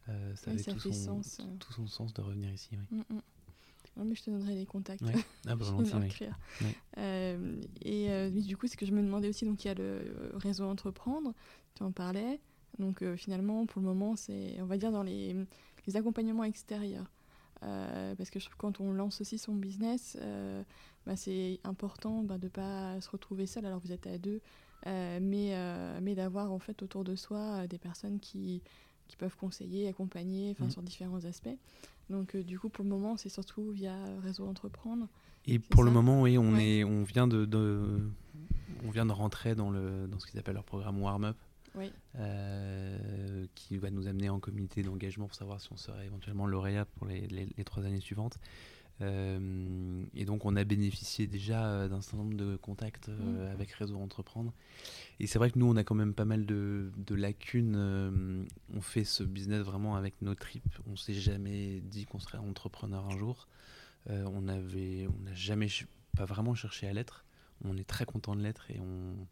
Euh, 0.08 0.34
ça 0.36 0.50
avait 0.50 0.62
tout, 0.62 0.78
son, 0.78 1.22
sens. 1.22 1.40
tout 1.58 1.72
son 1.72 1.86
sens 1.86 2.14
de 2.14 2.20
revenir 2.20 2.52
ici. 2.52 2.70
Oui. 2.72 2.98
Mm, 2.98 3.14
mm. 3.14 3.20
Mais 4.04 4.14
je 4.14 4.22
te 4.22 4.30
donnerai 4.30 4.54
les 4.54 4.66
contacts. 4.66 5.02
Ah, 5.04 5.12
bah, 5.12 5.64
euh, 6.98 7.60
et 7.82 8.10
euh, 8.10 8.30
du 8.30 8.56
coup, 8.56 8.66
ce 8.66 8.76
que 8.76 8.86
je 8.86 8.92
me 8.92 9.02
demandais 9.02 9.28
aussi, 9.28 9.44
donc 9.44 9.64
il 9.64 9.68
y 9.68 9.70
a 9.70 9.74
le 9.74 10.32
réseau 10.34 10.64
Entreprendre, 10.64 11.32
tu 11.74 11.82
en 11.82 11.92
parlais. 11.92 12.40
Donc 12.78 13.04
finalement, 13.16 13.66
pour 13.66 13.80
le 13.82 13.88
moment, 13.88 14.16
c'est, 14.16 14.56
on 14.60 14.66
va 14.66 14.78
dire, 14.78 14.92
dans 14.92 15.02
les, 15.02 15.36
les 15.86 15.96
accompagnements 15.96 16.44
extérieurs. 16.44 17.10
parce 17.60 18.30
que 18.30 18.38
je 18.38 18.46
trouve 18.46 18.56
que 18.56 18.60
quand 18.60 18.80
on 18.80 18.92
lance 18.92 19.20
aussi 19.20 19.38
son 19.38 19.54
business, 19.54 20.16
bah, 21.04 21.16
c'est 21.16 21.60
important 21.64 22.22
bah, 22.22 22.38
de 22.38 22.46
ne 22.46 22.50
pas 22.50 23.00
se 23.00 23.10
retrouver 23.10 23.46
seul. 23.46 23.66
Alors 23.66 23.80
vous 23.80 23.92
êtes 23.92 24.06
à 24.06 24.16
deux, 24.18 24.40
mais, 24.86 25.54
mais 26.00 26.14
d'avoir 26.14 26.52
en 26.52 26.58
fait 26.58 26.82
autour 26.82 27.04
de 27.04 27.16
soi 27.16 27.66
des 27.66 27.78
personnes 27.78 28.18
qui, 28.18 28.62
qui 29.10 29.16
peuvent 29.16 29.36
conseiller, 29.36 29.88
accompagner 29.88 30.54
mm. 30.58 30.70
sur 30.70 30.82
différents 30.82 31.24
aspects. 31.24 31.56
Donc 32.08 32.34
euh, 32.34 32.44
du 32.44 32.58
coup, 32.58 32.68
pour 32.68 32.84
le 32.84 32.90
moment, 32.90 33.16
c'est 33.16 33.28
surtout 33.28 33.72
via 33.72 33.94
Réseau 34.22 34.46
Entreprendre. 34.46 35.08
Et 35.46 35.58
pour 35.58 35.82
le 35.82 35.90
moment, 35.90 36.22
oui, 36.22 36.38
on, 36.38 36.56
est, 36.56 36.84
on, 36.84 37.02
vient 37.02 37.26
de, 37.26 37.48
on 38.84 38.90
vient 38.90 39.06
de 39.06 39.12
rentrer 39.12 39.54
dans, 39.54 39.70
le, 39.70 40.06
dans 40.06 40.18
ce 40.20 40.26
qu'ils 40.26 40.38
appellent 40.38 40.54
leur 40.54 40.64
programme 40.64 41.02
Warm 41.02 41.24
Up. 41.24 41.36
Euh, 42.16 43.46
qui 43.54 43.78
va 43.78 43.90
nous 43.90 44.08
amener 44.08 44.28
en 44.28 44.40
comité 44.40 44.82
d'engagement 44.82 45.28
pour 45.28 45.36
savoir 45.36 45.60
si 45.60 45.72
on 45.72 45.76
serait 45.76 46.04
éventuellement 46.04 46.44
lauréat 46.44 46.84
pour 46.84 47.06
les, 47.06 47.28
les 47.28 47.64
trois 47.64 47.84
années 47.84 48.00
suivantes. 48.00 48.38
Euh, 49.02 50.04
et 50.14 50.24
donc, 50.24 50.44
on 50.44 50.56
a 50.56 50.64
bénéficié 50.64 51.26
déjà 51.26 51.66
euh, 51.66 51.88
d'un 51.88 52.00
certain 52.00 52.18
nombre 52.18 52.36
de 52.36 52.56
contacts 52.56 53.08
euh, 53.08 53.48
mmh. 53.48 53.52
avec 53.52 53.70
Réseau 53.72 53.98
Entreprendre. 53.98 54.52
Et 55.18 55.26
c'est 55.26 55.38
vrai 55.38 55.50
que 55.50 55.58
nous, 55.58 55.66
on 55.66 55.76
a 55.76 55.84
quand 55.84 55.94
même 55.94 56.14
pas 56.14 56.24
mal 56.24 56.44
de, 56.46 56.90
lacunes. 57.10 58.46
on 58.72 58.80
fait 58.80 59.04
ce 59.04 59.22
business 59.22 59.62
vraiment 59.62 59.96
avec 59.96 60.20
nos 60.22 60.34
tripes. 60.34 60.78
On 60.86 60.96
s'est 60.96 61.14
jamais 61.14 61.80
dit 61.80 62.06
qu'on 62.06 62.20
serait 62.20 62.38
entrepreneur 62.38 63.06
un 63.06 63.18
jour. 63.18 63.48
on 64.08 64.48
avait, 64.48 65.06
on 65.08 65.22
n'a 65.22 65.34
jamais, 65.34 65.68
pas 66.16 66.24
vraiment 66.24 66.54
cherché 66.54 66.86
à 66.86 66.92
l'être. 66.92 67.24
On 67.64 67.76
est 67.76 67.84
très 67.84 68.06
content 68.06 68.34
de 68.34 68.42
l'être 68.42 68.70
et 68.70 68.80
on, 68.80 69.26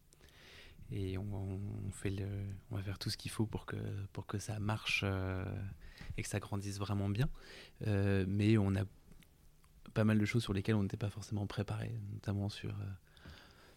et 0.90 1.16
on, 1.16 1.60
fait 1.92 2.10
le, 2.10 2.26
on 2.70 2.76
va 2.76 2.82
faire 2.82 2.98
tout 2.98 3.08
ce 3.08 3.16
qu'il 3.16 3.30
faut 3.30 3.46
pour 3.46 3.64
que, 3.64 3.76
pour 4.12 4.26
que 4.26 4.38
ça 4.38 4.58
marche 4.58 5.04
et 6.18 6.22
que 6.22 6.28
ça 6.28 6.40
grandisse 6.40 6.78
vraiment 6.78 7.08
bien. 7.08 7.30
mais 7.86 8.58
on 8.58 8.76
a 8.76 8.84
pas 9.98 10.04
mal 10.04 10.18
de 10.20 10.24
choses 10.24 10.44
sur 10.44 10.52
lesquelles 10.52 10.76
on 10.76 10.84
n'était 10.84 10.96
pas 10.96 11.10
forcément 11.10 11.48
préparé, 11.48 11.90
notamment 12.12 12.48
sur, 12.48 12.70
euh, 12.70 12.84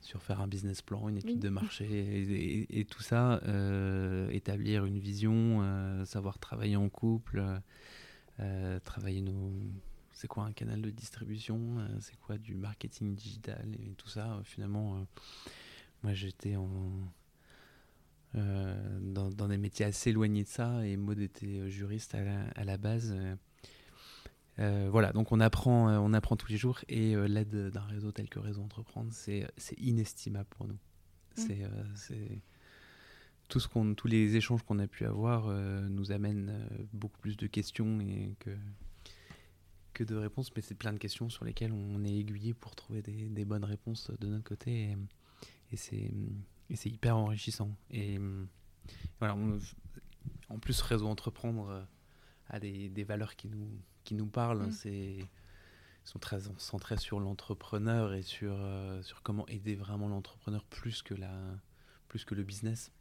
sur 0.01 0.21
faire 0.21 0.39
un 0.39 0.47
business 0.47 0.83
plan, 0.83 1.09
une 1.09 1.17
étude 1.17 1.39
de 1.39 1.49
marché 1.49 2.67
et, 2.69 2.85
tout 2.85 3.01
ça, 3.01 3.41
euh, 3.47 4.29
établir 4.29 4.85
une 4.85 4.99
vision, 4.99 5.61
euh, 5.63 6.05
savoir 6.05 6.37
travailler 6.37 6.75
en 6.75 6.89
couple, 6.89 7.43
travailler 8.83 9.21
nos. 9.21 9.51
C'est 10.11 10.27
quoi 10.27 10.43
un 10.43 10.51
canal 10.51 10.79
de 10.83 10.91
distribution 10.91 11.77
C'est 11.99 12.19
quoi 12.19 12.37
du 12.37 12.53
marketing 12.53 13.15
digital 13.15 13.67
et 13.79 13.95
tout 13.95 14.09
ça 14.09 14.41
Finalement, 14.43 15.03
moi 16.03 16.13
j'étais 16.13 16.55
en. 16.55 16.67
dans, 18.35 19.31
dans, 19.31 19.47
des 19.47 19.57
métiers 19.57 19.87
assez 19.87 20.11
éloignés 20.11 20.43
de 20.43 20.49
ça 20.49 20.85
et 20.85 20.97
Maud 20.97 21.17
était 21.19 21.67
juriste 21.71 22.13
à 22.13 22.21
la, 22.21 22.41
à 22.55 22.63
la 22.63 22.77
base. 22.77 23.11
Euh, 24.61 24.89
voilà, 24.91 25.11
donc 25.11 25.31
on 25.31 25.39
apprend, 25.39 25.89
euh, 25.89 25.97
on 25.97 26.13
apprend 26.13 26.35
tous 26.35 26.49
les 26.49 26.57
jours 26.57 26.79
et 26.87 27.15
euh, 27.15 27.25
l'aide 27.27 27.71
d'un 27.71 27.81
réseau 27.81 28.11
tel 28.11 28.29
que 28.29 28.37
Réseau 28.37 28.61
Entreprendre, 28.61 29.11
c'est 29.11 29.47
inestimable 29.77 30.47
pour 30.51 30.67
nous. 30.67 30.77
Mm. 31.37 31.65
C'est 31.95 32.41
tout 33.49 33.59
ce 33.59 33.67
qu'on, 33.67 33.95
tous 33.95 34.07
les 34.07 34.35
échanges 34.35 34.61
qu'on 34.63 34.79
a 34.79 34.87
pu 34.87 35.05
avoir 35.05 35.47
nous 35.89 36.11
amènent 36.11 36.53
beaucoup 36.93 37.19
plus 37.19 37.35
de 37.35 37.47
questions 37.47 37.99
et 37.99 38.35
que, 38.39 38.51
que 39.93 40.03
de 40.05 40.15
réponses, 40.15 40.51
mais 40.55 40.61
c'est 40.61 40.75
plein 40.75 40.93
de 40.93 40.97
questions 40.97 41.29
sur 41.29 41.43
lesquelles 41.43 41.73
on 41.73 42.03
est 42.05 42.15
aiguillé 42.15 42.53
pour 42.53 42.75
trouver 42.75 43.01
des, 43.01 43.45
bonnes 43.45 43.65
réponses 43.65 44.09
de 44.21 44.27
notre 44.27 44.45
côté 44.45 44.95
et, 45.71 45.75
c'est 45.75 46.89
hyper 46.89 47.17
enrichissant. 47.17 47.75
Et 47.89 48.19
voilà, 49.19 49.35
en 50.49 50.59
plus, 50.59 50.79
Réseau 50.81 51.07
Entreprendre 51.07 51.85
a 52.49 52.59
des, 52.59 52.89
des 52.89 53.03
valeurs 53.03 53.35
qui 53.35 53.49
nous 53.49 53.67
qui 54.03 54.15
nous 54.15 54.27
parlent. 54.27 54.67
Mm. 54.67 54.71
C'est 54.71 55.27
sont 56.03 56.19
très 56.19 56.39
centrés 56.57 56.97
sur 56.97 57.19
l'entrepreneur 57.19 58.13
et 58.13 58.23
sur, 58.23 58.55
euh, 58.57 59.01
sur 59.03 59.21
comment 59.21 59.47
aider 59.47 59.75
vraiment 59.75 60.07
l'entrepreneur 60.07 60.63
plus 60.65 61.01
que 61.01 61.13
la 61.13 61.31
plus 62.07 62.25
que 62.25 62.35
le 62.35 62.43
business. 62.43 62.91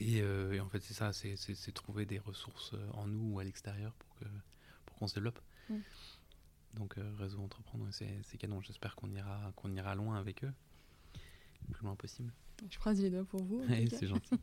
Et, 0.00 0.20
euh, 0.22 0.52
et, 0.52 0.58
en 0.58 0.68
fait, 0.68 0.80
c'est 0.82 0.94
ça, 0.94 1.12
c'est 1.12 1.72
trouver 1.72 2.04
des 2.04 2.18
ressources 2.18 2.74
euh, 2.74 2.90
en 2.94 3.06
nous 3.06 3.34
ou 3.34 3.38
à 3.38 3.44
l'extérieur 3.44 3.92
pour 3.94 4.14
que 4.16 4.24
pour 4.86 4.96
qu'on 4.96 5.06
se 5.06 5.14
développe. 5.14 5.40
Mm. 5.68 5.76
Donc 6.74 6.96
réseau 7.18 7.40
entreprendre, 7.40 7.86
c'est 7.90 8.38
canon. 8.38 8.62
J'espère 8.62 8.96
qu'on 8.96 9.10
ira 9.12 9.52
qu'on 9.56 9.74
ira 9.74 9.94
loin 9.94 10.16
avec 10.16 10.42
eux, 10.42 10.52
le 11.68 11.74
plus 11.74 11.84
loin 11.84 11.94
possible. 11.96 12.32
Je 12.70 12.78
croise 12.78 13.00
les 13.00 13.10
doigts 13.10 13.24
pour 13.24 13.42
vous. 13.42 13.62
c'est 13.90 14.06
gentil. 14.06 14.34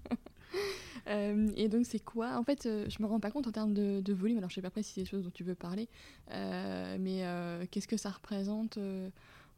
Euh, 1.08 1.50
et 1.56 1.70
donc, 1.70 1.86
c'est 1.86 2.00
quoi? 2.00 2.38
En 2.38 2.44
fait, 2.44 2.66
euh, 2.66 2.86
je 2.90 3.02
me 3.02 3.08
rends 3.08 3.20
pas 3.20 3.32
compte 3.32 3.48
en 3.48 3.52
termes 3.52 3.74
de, 3.74 4.14
volume. 4.14 4.38
Alors, 4.38 4.50
je 4.50 4.56
sais 4.56 4.62
pas 4.62 4.68
après 4.68 4.84
si 4.84 4.94
c'est 4.94 5.02
des 5.02 5.08
choses 5.08 5.24
dont 5.24 5.32
tu 5.32 5.44
veux 5.44 5.56
parler, 5.56 5.88
euh, 6.32 6.98
mais 7.00 7.24
qu'est-ce 7.72 7.88
que 7.88 7.98
ça 7.98 8.10
représente 8.10 8.78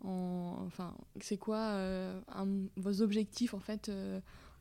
en, 0.03 0.57
Enfin, 0.65 0.93
c'est 1.19 1.37
quoi 1.37 1.77
vos 2.77 3.01
objectifs 3.01 3.53
en 3.53 3.59
fait 3.59 3.91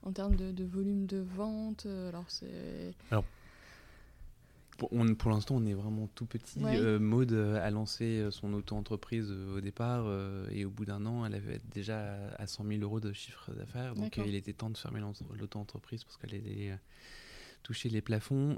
en 0.02 0.12
termes 0.12 0.34
de, 0.36 0.50
de, 0.50 0.64
volume 0.64 1.06
de 1.06 1.18
vente? 1.18 1.86
Alors, 1.86 2.24
c'est. 2.28 2.94
Alors, 3.10 3.24
pour, 4.88 5.30
l'instant, 5.30 5.56
on 5.56 5.66
est 5.66 5.74
vraiment 5.74 6.08
tout 6.14 6.26
petit. 6.26 6.60
Euh, 6.64 6.98
Maude 6.98 7.32
a 7.32 7.70
lancé 7.70 8.18
euh, 8.18 8.30
son 8.30 8.52
auto-entreprise 8.54 9.28
euh, 9.30 9.58
au 9.58 9.60
départ 9.60 10.06
et 10.50 10.64
au 10.64 10.70
bout 10.70 10.84
d'un 10.84 11.04
an, 11.06 11.26
elle 11.26 11.34
avait 11.34 11.60
déjà 11.72 12.14
à 12.38 12.46
100 12.46 12.64
000 12.66 12.80
euros 12.82 13.00
de 13.00 13.12
chiffre 13.12 13.52
d'affaires. 13.52 13.94
Donc 13.94 14.16
il 14.16 14.34
était 14.34 14.52
temps 14.52 14.70
de 14.70 14.76
fermer 14.76 15.00
l'auto-entreprise 15.38 16.04
parce 16.04 16.16
qu'elle 16.16 16.34
allait 16.34 16.78
toucher 17.62 17.90
les 17.90 18.00
plafonds. 18.00 18.56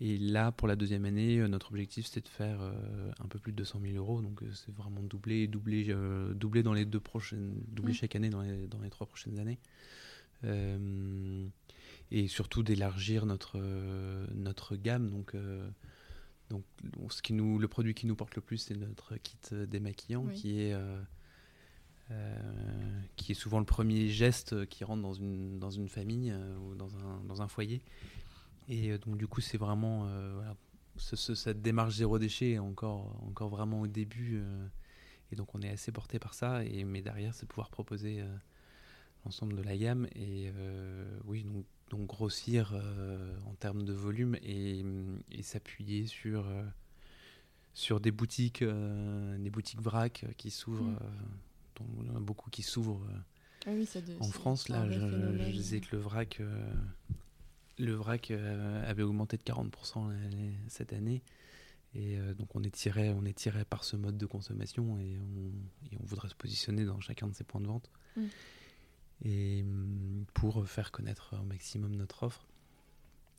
et 0.00 0.18
là, 0.18 0.52
pour 0.52 0.68
la 0.68 0.76
deuxième 0.76 1.04
année, 1.04 1.36
notre 1.48 1.70
objectif 1.70 2.06
c'était 2.06 2.20
de 2.20 2.28
faire 2.28 2.60
un 2.60 3.26
peu 3.26 3.38
plus 3.38 3.52
de 3.52 3.56
200 3.58 3.80
000 3.82 3.96
euros. 3.96 4.22
Donc 4.22 4.42
c'est 4.54 4.74
vraiment 4.74 5.02
doubler, 5.02 5.46
doubler, 5.48 5.94
doubler 6.34 6.62
dans 6.62 6.74
les 6.74 6.84
deux 6.84 7.00
prochaines, 7.00 7.54
doubler 7.68 7.92
mmh. 7.92 7.96
chaque 7.96 8.16
année 8.16 8.30
dans 8.30 8.42
les, 8.42 8.66
dans 8.68 8.80
les 8.80 8.90
trois 8.90 9.06
prochaines 9.06 9.38
années 9.38 9.58
et 12.10 12.28
surtout 12.28 12.62
d'élargir 12.62 13.26
notre, 13.26 13.56
euh, 13.56 14.26
notre 14.34 14.76
gamme. 14.76 15.10
Donc, 15.10 15.34
euh, 15.34 15.68
donc 16.48 16.64
ce 17.10 17.22
qui 17.22 17.32
nous, 17.32 17.58
le 17.58 17.68
produit 17.68 17.94
qui 17.94 18.06
nous 18.06 18.16
porte 18.16 18.34
le 18.34 18.42
plus, 18.42 18.58
c'est 18.58 18.76
notre 18.76 19.16
kit 19.16 19.36
démaquillant 19.68 20.26
qui 20.26 20.60
est 20.60 20.74
euh, 22.10 22.42
qui 23.14 23.30
est 23.30 23.36
souvent 23.36 23.60
le 23.60 23.64
premier 23.64 24.08
geste 24.08 24.66
qui 24.66 24.82
rentre 24.82 25.02
dans 25.02 25.14
une, 25.14 25.60
dans 25.60 25.70
une 25.70 25.88
famille 25.88 26.34
ou 26.60 26.74
dans 26.74 26.96
un, 26.96 27.22
dans 27.24 27.40
un 27.40 27.46
foyer. 27.46 27.82
Et 28.66 28.98
donc 28.98 29.16
du 29.16 29.28
coup, 29.28 29.40
c'est 29.40 29.58
vraiment 29.58 30.10
cette 30.96 31.62
démarche 31.62 31.94
zéro 31.94 32.18
déchet 32.18 32.52
est 32.52 32.58
encore, 32.58 33.16
encore 33.24 33.48
vraiment 33.48 33.80
au 33.82 33.86
début. 33.86 34.42
et 35.30 35.36
donc 35.36 35.54
on 35.54 35.62
est 35.62 35.70
assez 35.70 35.92
porté 35.92 36.18
par 36.18 36.34
ça. 36.34 36.64
Et, 36.64 36.82
mais 36.82 37.00
derrière, 37.00 37.32
c'est 37.32 37.46
pouvoir 37.46 37.70
proposer 37.70 38.24
l'ensemble 39.24 39.54
de 39.54 39.62
la 39.62 39.76
gamme. 39.76 40.08
Et 40.16 40.50
oui, 41.26 41.44
donc, 41.44 41.64
donc 41.90 42.06
grossir 42.06 42.72
en 43.46 43.54
termes 43.54 43.84
de 43.84 43.92
volume 43.92 44.36
et, 44.42 44.84
et 45.32 45.42
s'appuyer 45.42 46.06
sur 46.06 46.46
sur 47.72 48.00
des 48.00 48.10
boutiques, 48.10 48.62
euh, 48.62 49.38
des 49.38 49.50
boutiques 49.50 49.80
vrac 49.80 50.26
qui 50.36 50.50
s'ouvrent, 50.50 50.84
mm. 50.84 50.98
euh, 51.00 51.84
il 52.00 52.06
y 52.08 52.10
en 52.10 52.16
a 52.16 52.20
beaucoup 52.20 52.50
qui 52.50 52.62
s'ouvrent 52.62 53.00
ah 53.66 53.70
oui, 53.72 53.88
en 54.20 54.28
France. 54.28 54.68
Là, 54.68 54.88
je, 54.90 55.50
disais 55.50 55.80
que 55.80 55.96
le 55.96 56.02
vrac, 56.02 56.40
euh, 56.40 56.72
le 57.78 57.92
vrac 57.92 58.30
avait 58.30 59.02
augmenté 59.02 59.36
de 59.36 59.42
40% 59.42 60.12
cette 60.68 60.92
année. 60.92 61.22
Et 61.94 62.18
donc 62.38 62.54
on 62.54 62.62
est 62.62 62.72
tiré, 62.72 63.10
on 63.10 63.24
est 63.24 63.36
tiré 63.36 63.64
par 63.64 63.82
ce 63.82 63.96
mode 63.96 64.16
de 64.16 64.26
consommation 64.26 64.96
et 65.00 65.16
on, 65.18 65.98
on 66.00 66.06
voudrait 66.06 66.28
se 66.28 66.36
positionner 66.36 66.84
dans 66.84 67.00
chacun 67.00 67.26
de 67.26 67.34
ces 67.34 67.42
points 67.42 67.60
de 67.60 67.66
vente. 67.66 67.90
Mm. 68.16 68.26
Et 69.24 69.62
mm, 69.62 70.26
pour 70.34 70.66
faire 70.66 70.92
connaître 70.92 71.36
au 71.40 71.44
maximum 71.44 71.94
notre 71.96 72.22
offre. 72.24 72.46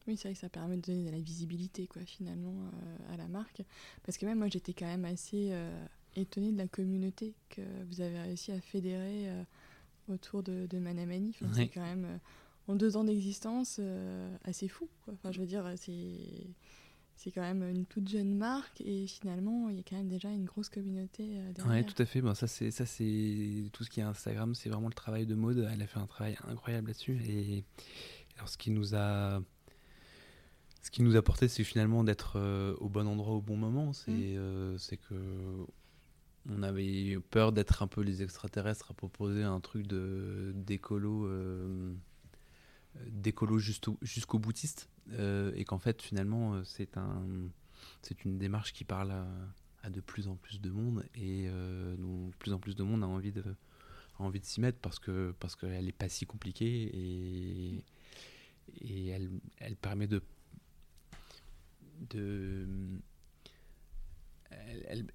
Oui, 0.07 0.17
c'est 0.17 0.29
vrai 0.29 0.33
que 0.33 0.39
ça 0.39 0.49
permet 0.49 0.77
de 0.77 0.81
donner 0.81 1.05
de 1.05 1.11
la 1.11 1.19
visibilité, 1.19 1.85
quoi, 1.87 2.01
finalement, 2.05 2.53
euh, 2.53 3.13
à 3.13 3.17
la 3.17 3.27
marque. 3.27 3.61
Parce 4.03 4.17
que 4.17 4.25
même 4.25 4.39
moi, 4.39 4.47
j'étais 4.47 4.73
quand 4.73 4.87
même 4.87 5.05
assez 5.05 5.49
euh, 5.51 5.85
étonnée 6.15 6.51
de 6.51 6.57
la 6.57 6.67
communauté 6.67 7.33
que 7.49 7.61
vous 7.87 8.01
avez 8.01 8.19
réussi 8.19 8.51
à 8.51 8.59
fédérer 8.59 9.29
euh, 9.29 9.43
autour 10.07 10.41
de, 10.41 10.65
de 10.67 10.79
Manamani. 10.79 11.35
C'est 11.53 11.67
quand 11.67 11.85
même, 11.85 12.19
en 12.67 12.75
deux 12.75 12.97
ans 12.97 13.03
d'existence, 13.03 13.79
assez 14.43 14.67
fou. 14.67 14.87
Quoi. 15.05 15.13
Enfin, 15.13 15.31
je 15.31 15.39
veux 15.39 15.45
dire, 15.45 15.71
c'est 15.77 16.17
c'est 17.15 17.31
quand 17.31 17.41
même 17.41 17.63
une 17.63 17.85
toute 17.85 18.09
jeune 18.09 18.35
marque 18.35 18.81
et 18.81 19.05
finalement 19.05 19.69
il 19.69 19.77
y 19.77 19.79
a 19.79 19.83
quand 19.87 19.95
même 19.95 20.07
déjà 20.07 20.29
une 20.29 20.45
grosse 20.45 20.69
communauté 20.69 21.27
derrière. 21.53 21.85
Oui, 21.85 21.85
tout 21.85 22.01
à 22.01 22.05
fait. 22.05 22.21
Bon, 22.21 22.33
ça 22.33 22.47
c'est 22.47 22.71
ça 22.71 22.85
c'est 22.85 23.69
tout 23.73 23.83
ce 23.83 23.89
qui 23.89 23.99
est 23.99 24.03
Instagram, 24.03 24.55
c'est 24.55 24.69
vraiment 24.69 24.87
le 24.87 24.93
travail 24.93 25.25
de 25.25 25.35
mode. 25.35 25.67
Elle 25.71 25.81
a 25.81 25.87
fait 25.87 25.99
un 25.99 26.07
travail 26.07 26.37
incroyable 26.47 26.87
là-dessus 26.87 27.21
et 27.27 27.63
alors 28.37 28.49
ce 28.49 28.57
qui 28.57 28.71
nous 28.71 28.95
a 28.95 29.41
ce 30.81 30.89
qui 30.89 31.03
nous 31.03 31.15
a 31.15 31.21
porté, 31.21 31.47
c'est 31.47 31.63
finalement 31.63 32.03
d'être 32.03 32.33
euh, 32.37 32.75
au 32.79 32.89
bon 32.89 33.07
endroit 33.07 33.35
au 33.35 33.41
bon 33.41 33.55
moment. 33.55 33.93
C'est 33.93 34.11
mm. 34.11 34.35
euh, 34.37 34.77
que 35.09 35.65
on 36.49 36.63
avait 36.63 37.19
peur 37.29 37.51
d'être 37.51 37.83
un 37.83 37.87
peu 37.87 38.01
les 38.01 38.23
extraterrestres 38.23 38.89
à 38.89 38.93
proposer 38.95 39.43
un 39.43 39.59
truc 39.59 39.85
de 39.85 40.53
d'écolo 40.55 41.27
euh, 41.27 41.93
d'écolo 43.07 43.59
jusqu'au 43.59 44.39
boutiste 44.39 44.89
et 45.55 45.65
qu'en 45.65 45.79
fait 45.79 46.01
finalement 46.01 46.63
c'est 46.63 46.97
un 46.97 47.23
c'est 48.01 48.23
une 48.25 48.37
démarche 48.37 48.73
qui 48.73 48.83
parle 48.83 49.11
à, 49.83 49.89
de 49.89 50.01
plus 50.01 50.27
en 50.27 50.35
plus 50.35 50.61
de 50.61 50.69
monde 50.69 51.03
et 51.15 51.47
de 51.47 52.31
plus 52.39 52.53
en 52.53 52.59
plus 52.59 52.75
de 52.75 52.83
monde 52.83 53.03
a 53.03 53.07
envie 53.07 53.31
de 53.31 53.43
a 54.19 54.23
envie 54.23 54.39
de 54.39 54.45
s'y 54.45 54.61
mettre 54.61 54.79
parce 54.79 54.99
que 54.99 55.33
parce 55.39 55.55
qu'elle 55.55 55.85
n'est 55.85 55.91
pas 55.91 56.09
si 56.09 56.25
compliquée 56.25 56.89
et 56.93 57.83
et 58.79 59.07
elle, 59.07 59.29
elle 59.59 59.75
permet 59.75 60.07
de 60.07 60.21
de 62.09 62.67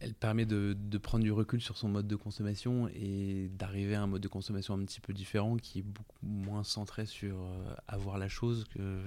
elle, 0.01 0.15
permet 0.15 0.47
de, 0.47 0.99
prendre 0.99 1.25
du 1.25 1.33
recul 1.33 1.61
sur 1.61 1.77
son 1.77 1.89
mode 1.89 2.07
de 2.07 2.17
consommation 2.17 2.89
et 2.89 3.51
d'arriver 3.53 3.95
à 3.95 4.03
un 4.03 4.07
mode 4.07 4.23
de 4.23 4.29
consommation 4.29 4.75
un 4.75 4.85
petit 4.85 5.01
peu 5.01 5.13
différent 5.13 5.57
qui 5.57 5.81
est 5.81 5.83
beaucoup 5.83 6.25
moins 6.27 6.65
centré 6.65 7.05
sur 7.05 7.37
euh, 7.37 7.75
avoir 7.87 8.19
la 8.19 8.29
chose 8.29 8.65
que 8.75 9.01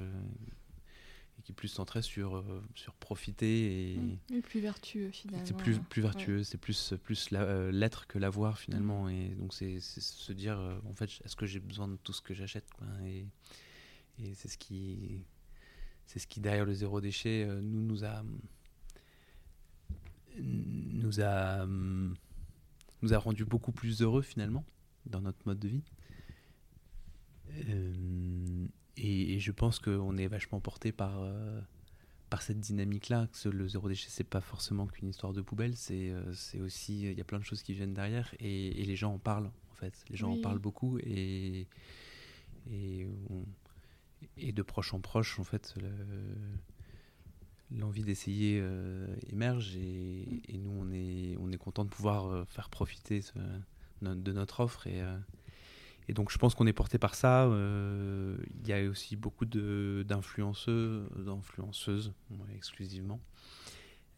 qui 1.50 1.54
est 1.54 1.56
plus 1.56 1.68
centré 1.68 2.02
sur 2.02 2.36
euh, 2.36 2.62
sur 2.76 2.93
profiter 2.93 3.93
et, 3.93 3.97
mmh. 3.97 4.41
plus 4.41 4.60
vertueux 4.60 5.10
finalement 5.12 5.45
c'est 5.45 5.58
plus 5.58 5.80
plus 5.80 6.02
vertueux 6.02 6.43
c'est 6.43 6.58
plus 6.58 6.93
plus 7.04 7.30
euh, 7.34 7.72
l'être 7.72 8.08
que 8.08 8.20
l'avoir 8.20 8.60
finalement 8.60 9.06
mmh. 9.06 9.10
et 9.12 9.30
donc 9.30 9.54
c'est 9.54 9.80
se 9.80 10.34
dire 10.34 10.60
en 10.88 10.93
fait 10.93 11.10
est-ce 11.26 11.36
que 11.36 11.45
j'ai 11.45 11.60
besoin 11.60 11.88
de 11.88 11.95
tout 11.97 12.14
ce 12.14 12.22
que 12.22 12.34
j'achète 12.34 12.68
et, 13.06 13.26
et 14.20 14.34
c'est 14.36 14.47
ce 14.47 14.58
qui 14.58 15.24
c'est 16.10 16.18
ce 16.18 16.26
qui, 16.26 16.39
derrière 16.39 16.66
le 16.66 16.74
zéro 16.74 17.02
déchet, 17.02 17.45
euh, 17.47 17.62
nous, 17.62 17.84
nous 17.84 18.04
a 18.04 18.24
nous 20.39 21.22
a 21.22 21.68
nous 21.68 23.14
a 23.14 23.18
rendu 23.18 23.45
beaucoup 23.45 23.72
plus 23.72 24.02
heureux 24.02 24.24
finalement 24.24 24.66
dans 25.06 25.22
notre 25.22 25.38
mode 25.45 25.60
de 25.60 25.68
vie. 25.68 25.84
Euh, 27.70 28.66
et, 29.00 29.39
je 29.39 29.52
pense 29.52 29.80
qu'on 29.80 30.18
est 30.18 30.28
vachement 30.28 30.60
porté 30.60 30.91
par 30.91 31.22
euh, 31.22 31.62
par 32.30 32.41
cette 32.41 32.60
dynamique-là. 32.60 33.28
Que 33.28 33.50
le 33.50 33.68
zéro 33.68 33.88
déchet, 33.89 34.10
c'est 34.10 34.24
pas 34.24 34.41
forcément 34.41 34.88
qu'une 34.88 35.10
histoire 35.10 35.34
de 35.34 35.41
poubelle, 35.41 35.76
c'est 35.76 36.14
c'est 36.34 36.60
aussi 36.60 37.02
il 37.02 37.18
y 37.18 37.22
a 37.22 37.24
plein 37.24 37.39
de 37.39 37.45
choses 37.45 37.64
qui 37.64 37.74
viennent 37.74 37.93
derrière 37.93 38.34
et, 38.39 38.84
les 38.84 38.95
gens 38.95 39.14
en 39.14 39.20
parlent 39.20 39.52
en 39.72 39.76
fait. 39.76 39.93
Les 40.10 40.18
gens 40.18 40.32
en 40.32 40.41
parlent 40.41 40.60
beaucoup 40.60 41.00
et 41.00 41.68
et 42.72 43.08
on, 43.30 43.45
et 44.38 44.52
de 44.52 44.62
proche 44.62 44.93
en 44.93 45.00
proche, 45.00 45.39
en 45.39 45.43
fait, 45.43 45.76
l'envie 47.72 48.04
d'essayer 48.04 48.60
euh, 48.62 49.08
émerge 49.32 49.76
et, 49.78 50.58
nous, 50.58 50.72
on 50.72 50.91
est, 50.91 51.38
on 51.39 51.52
est 51.52 51.58
content 51.58 51.86
de 51.86 51.89
pouvoir 51.89 52.28
euh, 52.28 52.45
faire 52.45 52.70
profiter 52.70 53.22
de 54.02 54.32
notre 54.32 54.62
offre. 54.62 54.88
Et, 54.88 55.02
euh, 55.02 55.18
et 56.10 56.14
donc, 56.14 56.32
je 56.32 56.38
pense 56.38 56.55
qu'on 56.55 56.66
est 56.68 56.74
porté 56.74 56.97
par 56.97 57.14
ça. 57.16 57.45
Il 57.47 58.68
y 58.68 58.74
a 58.74 58.89
aussi 58.89 59.16
beaucoup 59.16 59.45
d'influenceux, 59.45 61.07
d'influenceuses, 61.16 62.14
exclusivement, 62.55 63.20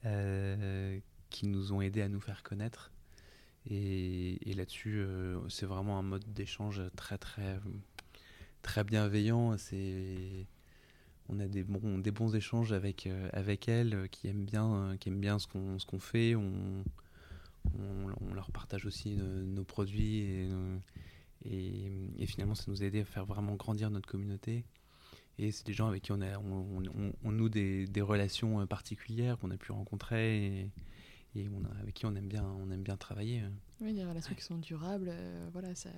qui 0.03 1.47
nous 1.47 1.73
ont 1.73 1.81
aidés 1.81 2.01
à 2.01 2.07
nous 2.07 2.21
faire 2.21 2.43
connaître. 2.43 2.91
Et, 3.69 4.39
là-dessus, 4.55 5.05
c'est 5.49 5.65
vraiment 5.65 5.99
un 5.99 6.03
mode 6.03 6.23
d'échange 6.33 6.81
très, 6.95 7.17
très 7.17 7.59
très 8.61 8.83
bienveillant. 8.83 9.57
C'est 9.57 10.47
on 11.31 11.39
a 11.39 11.47
des 11.47 11.63
bons, 12.11 12.35
échanges 12.35 12.73
avec, 12.73 13.07
euh, 13.07 13.29
avec 13.31 13.69
elle 13.69 13.93
euh, 13.93 14.07
qui 14.07 14.27
aiment 14.27 14.43
bien, 14.43 14.73
euh, 14.73 14.97
qui 14.97 15.09
aiment 15.09 15.21
bien 15.21 15.39
ce 15.39 15.47
qu'on 15.47 15.99
fait. 15.99 16.35
On, 16.35 16.83
leur 18.33 18.51
partage 18.51 18.85
aussi 18.85 19.15
nos 19.15 19.63
produits 19.63 20.49
et, 21.45 22.25
finalement 22.27 22.55
ça 22.55 22.65
nous 22.67 22.83
a 22.83 22.85
aidé 22.85 23.01
à 23.01 23.05
faire 23.05 23.25
vraiment 23.25 23.55
grandir 23.55 23.89
notre 23.89 24.07
communauté. 24.07 24.65
Et 25.37 25.51
c'est 25.51 25.65
des 25.65 25.73
gens 25.73 25.87
avec 25.87 26.03
qui 26.03 26.11
on, 26.11 26.21
a, 26.21 26.37
on, 26.37 27.31
noue 27.31 27.49
des, 27.49 27.87
relations 28.01 28.65
particulières 28.67 29.39
qu'on 29.39 29.49
a 29.49 29.57
pu 29.57 29.71
rencontrer 29.71 30.69
et, 31.35 31.49
avec 31.79 31.95
qui 31.95 32.05
on 32.05 32.15
aime 32.15 32.27
bien, 32.27 32.43
on 32.43 32.69
aime 32.69 32.83
bien 32.83 32.97
travailler. 32.97 33.41
Oui, 33.79 33.93
des 33.93 34.05
relations 34.05 34.35
qui 34.35 34.43
sont 34.43 34.57
durables. 34.57 35.11
voilà, 35.53 35.73
ça 35.73 35.89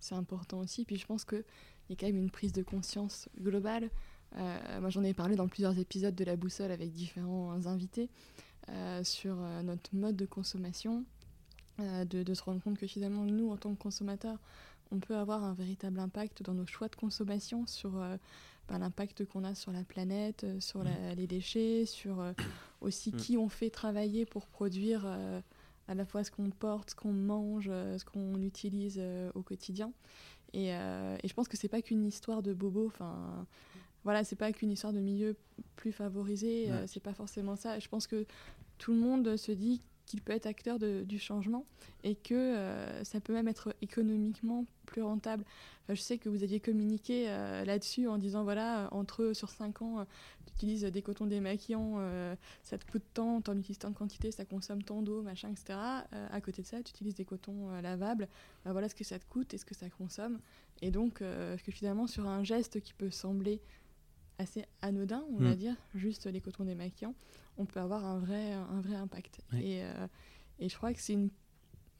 c'est 0.00 0.14
important 0.14 0.60
aussi. 0.60 0.84
Puis 0.84 0.96
je 0.96 1.06
pense 1.06 1.24
qu'il 1.24 1.44
y 1.90 1.92
a 1.92 1.96
quand 1.96 2.06
même 2.06 2.16
une 2.16 2.30
prise 2.30 2.52
de 2.52 2.62
conscience 2.62 3.28
globale. 3.40 3.90
Euh, 4.36 4.80
moi, 4.80 4.90
j'en 4.90 5.04
ai 5.04 5.14
parlé 5.14 5.36
dans 5.36 5.48
plusieurs 5.48 5.78
épisodes 5.78 6.14
de 6.14 6.24
La 6.24 6.36
Boussole 6.36 6.70
avec 6.70 6.92
différents 6.92 7.66
invités 7.66 8.10
euh, 8.68 9.02
sur 9.02 9.36
euh, 9.40 9.62
notre 9.62 9.94
mode 9.94 10.16
de 10.16 10.26
consommation, 10.26 11.04
de, 11.78 12.34
se 12.34 12.42
rendre 12.42 12.62
compte 12.62 12.78
que 12.78 12.86
finalement, 12.86 13.24
nous, 13.24 13.50
en 13.50 13.56
tant 13.56 13.74
que 13.74 13.80
consommateurs, 13.80 14.38
on 14.90 14.98
peut 14.98 15.16
avoir 15.16 15.44
un 15.44 15.52
véritable 15.52 16.00
impact 16.00 16.42
dans 16.42 16.54
nos 16.54 16.66
choix 16.66 16.88
de 16.88 16.96
consommation 16.96 17.66
sur 17.66 17.90
ben, 18.68 18.78
l'impact 18.78 19.24
qu'on 19.26 19.44
a 19.44 19.54
sur 19.54 19.70
la 19.70 19.84
planète, 19.84 20.46
sur 20.60 20.82
mmh. 20.82 21.14
les 21.16 21.26
déchets, 21.26 21.84
sur 21.86 22.24
aussi 22.80 23.10
mmh. 23.10 23.16
qui 23.16 23.36
on 23.36 23.48
fait 23.48 23.70
travailler 23.70 24.24
pour 24.24 24.46
produire 24.46 25.06
à 25.88 25.94
la 25.94 26.04
fois 26.04 26.22
ce 26.22 26.30
qu'on 26.30 26.50
porte, 26.50 26.90
ce 26.90 26.94
qu'on 26.94 27.12
mange, 27.12 27.68
euh, 27.70 27.98
ce 27.98 28.04
qu'on 28.04 28.40
utilise 28.42 28.98
euh, 29.00 29.30
au 29.34 29.42
quotidien. 29.42 29.92
Et, 30.52 30.74
euh, 30.74 31.16
et, 31.22 31.28
je 31.28 31.34
pense 31.34 31.48
que 31.48 31.56
c'est 31.56 31.68
pas 31.68 31.82
qu'une 31.82 32.06
histoire 32.06 32.42
de 32.42 32.52
bobo. 32.52 32.86
Enfin, 32.86 33.46
voilà, 34.04 34.22
c'est 34.22 34.36
pas 34.36 34.52
qu'une 34.52 34.70
histoire 34.70 34.92
de 34.92 35.00
milieu 35.00 35.36
plus 35.76 35.92
favorisé. 35.92 36.70
c'est 36.86 37.02
pas 37.02 37.12
forcément 37.12 37.56
ça. 37.56 37.78
Je 37.78 37.88
pense 37.88 38.06
que 38.06 38.26
tout 38.78 38.92
le 38.92 38.98
monde 38.98 39.36
se 39.36 39.52
dit 39.52 39.82
qu'il 40.08 40.22
peut 40.22 40.32
être 40.32 40.46
acteur 40.46 40.78
de, 40.78 41.04
du 41.06 41.18
changement 41.18 41.66
et 42.02 42.14
que 42.14 42.34
euh, 42.34 43.04
ça 43.04 43.20
peut 43.20 43.34
même 43.34 43.46
être 43.46 43.74
économiquement 43.82 44.64
plus 44.86 45.02
rentable. 45.02 45.44
je 45.88 46.00
sais 46.00 46.16
que 46.16 46.30
vous 46.30 46.42
aviez 46.42 46.60
communiqué 46.60 47.26
euh, 47.28 47.64
là-dessus 47.64 48.08
en 48.08 48.16
disant 48.16 48.42
voilà, 48.42 48.84
euh, 48.84 48.88
entre 48.90 49.32
sur 49.34 49.50
5 49.50 49.82
ans, 49.82 50.06
tu 50.46 50.54
utilises 50.54 50.84
des 50.84 51.02
cotons 51.02 51.26
démaquillants, 51.26 52.00
ça 52.62 52.78
te 52.78 52.90
coûte 52.90 53.04
tant, 53.14 53.42
en 53.46 53.58
utilises 53.58 53.78
tant 53.78 53.90
de 53.90 53.94
quantité, 53.94 54.32
ça 54.32 54.44
consomme 54.44 54.82
tant 54.82 55.02
d'eau, 55.02 55.22
machin, 55.22 55.50
etc. 55.50 55.78
à 56.10 56.40
côté 56.40 56.62
de 56.62 56.66
ça, 56.66 56.82
tu 56.82 56.90
utilises 56.90 57.14
des 57.14 57.24
cotons 57.24 57.70
lavables, 57.80 58.26
bah, 58.64 58.72
voilà 58.72 58.88
ce 58.88 58.94
que 58.94 59.04
ça 59.04 59.18
te 59.18 59.26
coûte 59.26 59.54
et 59.54 59.58
ce 59.58 59.64
que 59.64 59.74
ça 59.74 59.88
consomme. 59.90 60.40
Et 60.80 60.90
donc, 60.90 61.18
que 61.18 61.72
finalement, 61.72 62.06
sur 62.06 62.26
un 62.26 62.42
geste 62.42 62.80
qui 62.80 62.94
peut 62.94 63.10
sembler 63.10 63.60
assez 64.38 64.64
anodin, 64.82 65.24
on 65.32 65.42
va 65.42 65.52
mm. 65.52 65.56
dire, 65.56 65.76
juste 65.94 66.26
les 66.26 66.40
cotons 66.40 66.64
démaquillants, 66.64 67.14
on 67.58 67.66
peut 67.66 67.80
avoir 67.80 68.04
un 68.04 68.18
vrai, 68.18 68.52
un 68.52 68.80
vrai 68.80 68.96
impact. 68.96 69.40
Et, 69.52 69.82
euh, 69.82 70.06
et, 70.58 70.68
je 70.68 70.76
crois 70.76 70.94
que 70.94 71.00
c'est 71.00 71.12
une. 71.12 71.30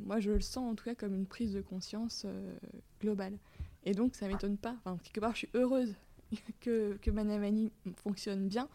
Moi, 0.00 0.20
je 0.20 0.30
le 0.30 0.40
sens 0.40 0.70
en 0.70 0.74
tout 0.74 0.84
cas 0.84 0.94
comme 0.94 1.14
une 1.14 1.26
prise 1.26 1.52
de 1.52 1.60
conscience 1.60 2.22
euh, 2.24 2.56
globale. 3.00 3.36
Et 3.84 3.92
donc, 3.92 4.14
ça 4.14 4.28
m'étonne 4.28 4.56
pas. 4.56 4.76
Enfin, 4.78 4.96
quelque 5.02 5.20
part, 5.20 5.32
je 5.32 5.38
suis 5.38 5.50
heureuse 5.54 5.94
que, 6.60 6.96
que 7.02 7.10
Manamani 7.10 7.72
fonctionne 7.96 8.48
bien. 8.48 8.68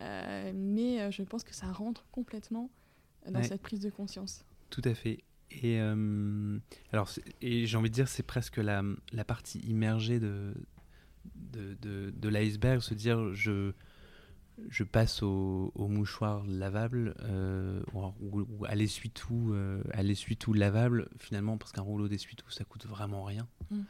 mais 0.00 1.10
je 1.10 1.22
pense 1.22 1.42
que 1.44 1.54
ça 1.54 1.70
rentre 1.72 2.06
complètement 2.12 2.70
dans 3.28 3.42
cette 3.42 3.62
prise 3.62 3.80
de 3.80 3.90
conscience. 3.90 4.44
Tout 4.70 4.82
à 4.84 4.94
fait. 4.94 5.18
Et, 5.50 5.80
alors, 6.92 7.10
et 7.42 7.66
j'ai 7.66 7.76
envie 7.76 7.90
de 7.90 7.94
dire, 7.94 8.08
c'est 8.08 8.22
presque 8.22 8.58
la, 8.58 8.82
la, 9.12 9.24
partie 9.24 9.58
immergée 9.60 10.20
de, 10.20 10.54
de, 11.34 11.74
de, 11.82 12.12
de 12.14 12.28
l'iceberg, 12.28 12.80
se 12.80 12.94
dire 12.94 13.34
je, 13.34 13.72
je 14.68 14.84
passe 14.84 15.22
au, 15.22 15.72
mouchoir 15.76 16.44
lavable 16.46 17.14
euh, 17.20 17.82
ou, 17.92 18.64
à 18.66 18.74
l'essuie-tout 18.74 19.52
euh, 19.52 19.82
à 19.92 20.02
l'essuie-tout 20.02 20.52
lavable 20.52 21.08
finalement 21.18 21.58
parce 21.58 21.72
qu'un 21.72 21.82
rouleau 21.82 22.08
d'essuie-tout 22.08 22.50
ça 22.50 22.64
coûte 22.64 22.86
vraiment 22.86 23.24
rien. 23.24 23.48
Mm. 23.70 23.80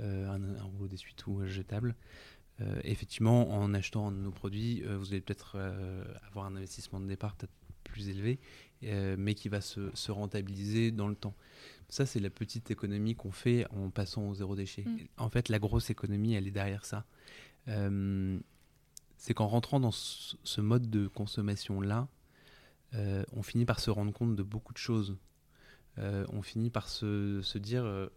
euh, 0.00 0.28
un, 0.28 0.62
rouleau 0.64 0.88
d'essuie-tout 0.88 1.46
jetable. 1.46 1.94
Effectivement 2.84 3.50
en 3.50 3.74
achetant 3.74 4.12
nos 4.12 4.30
produits 4.30 4.82
vous 4.82 5.08
allez 5.08 5.20
peut-être 5.20 5.58
avoir 6.28 6.46
un 6.46 6.54
investissement 6.54 7.00
de 7.00 7.06
départ 7.06 7.34
peut-être 7.34 7.52
plus 7.82 8.08
élevé 8.08 8.38
mais 8.82 9.34
qui 9.34 9.48
va 9.48 9.60
se, 9.60 10.10
rentabiliser 10.12 10.92
dans 10.92 11.08
le 11.08 11.16
temps. 11.16 11.34
Ça 11.88 12.06
c'est 12.06 12.20
la 12.20 12.30
petite 12.30 12.70
économie 12.70 13.16
qu'on 13.16 13.32
fait 13.32 13.66
en 13.70 13.90
passant 13.90 14.28
au 14.28 14.34
zéro 14.34 14.54
déchet. 14.54 14.84
Mm. 14.84 14.98
en 15.16 15.30
fait 15.30 15.48
la 15.48 15.58
grosse 15.58 15.90
économie 15.90 16.34
elle 16.34 16.46
est 16.46 16.52
derrière 16.52 16.84
ça 16.84 17.04
c'est 19.24 19.32
qu'en 19.32 19.46
rentrant 19.46 19.80
dans 19.80 19.90
ce 19.90 20.60
mode 20.60 20.90
de 20.90 21.08
consommation-là, 21.08 22.08
euh, 22.92 23.24
on 23.32 23.42
finit 23.42 23.64
par 23.64 23.80
se 23.80 23.88
rendre 23.88 24.12
compte 24.12 24.36
de 24.36 24.42
beaucoup 24.42 24.74
de 24.74 24.78
choses. 24.78 25.16
Euh, 25.96 26.26
on 26.28 26.42
finit 26.42 26.68
par 26.68 26.90
se, 26.90 27.56
dire, 27.56 27.86
euh, 27.86 28.08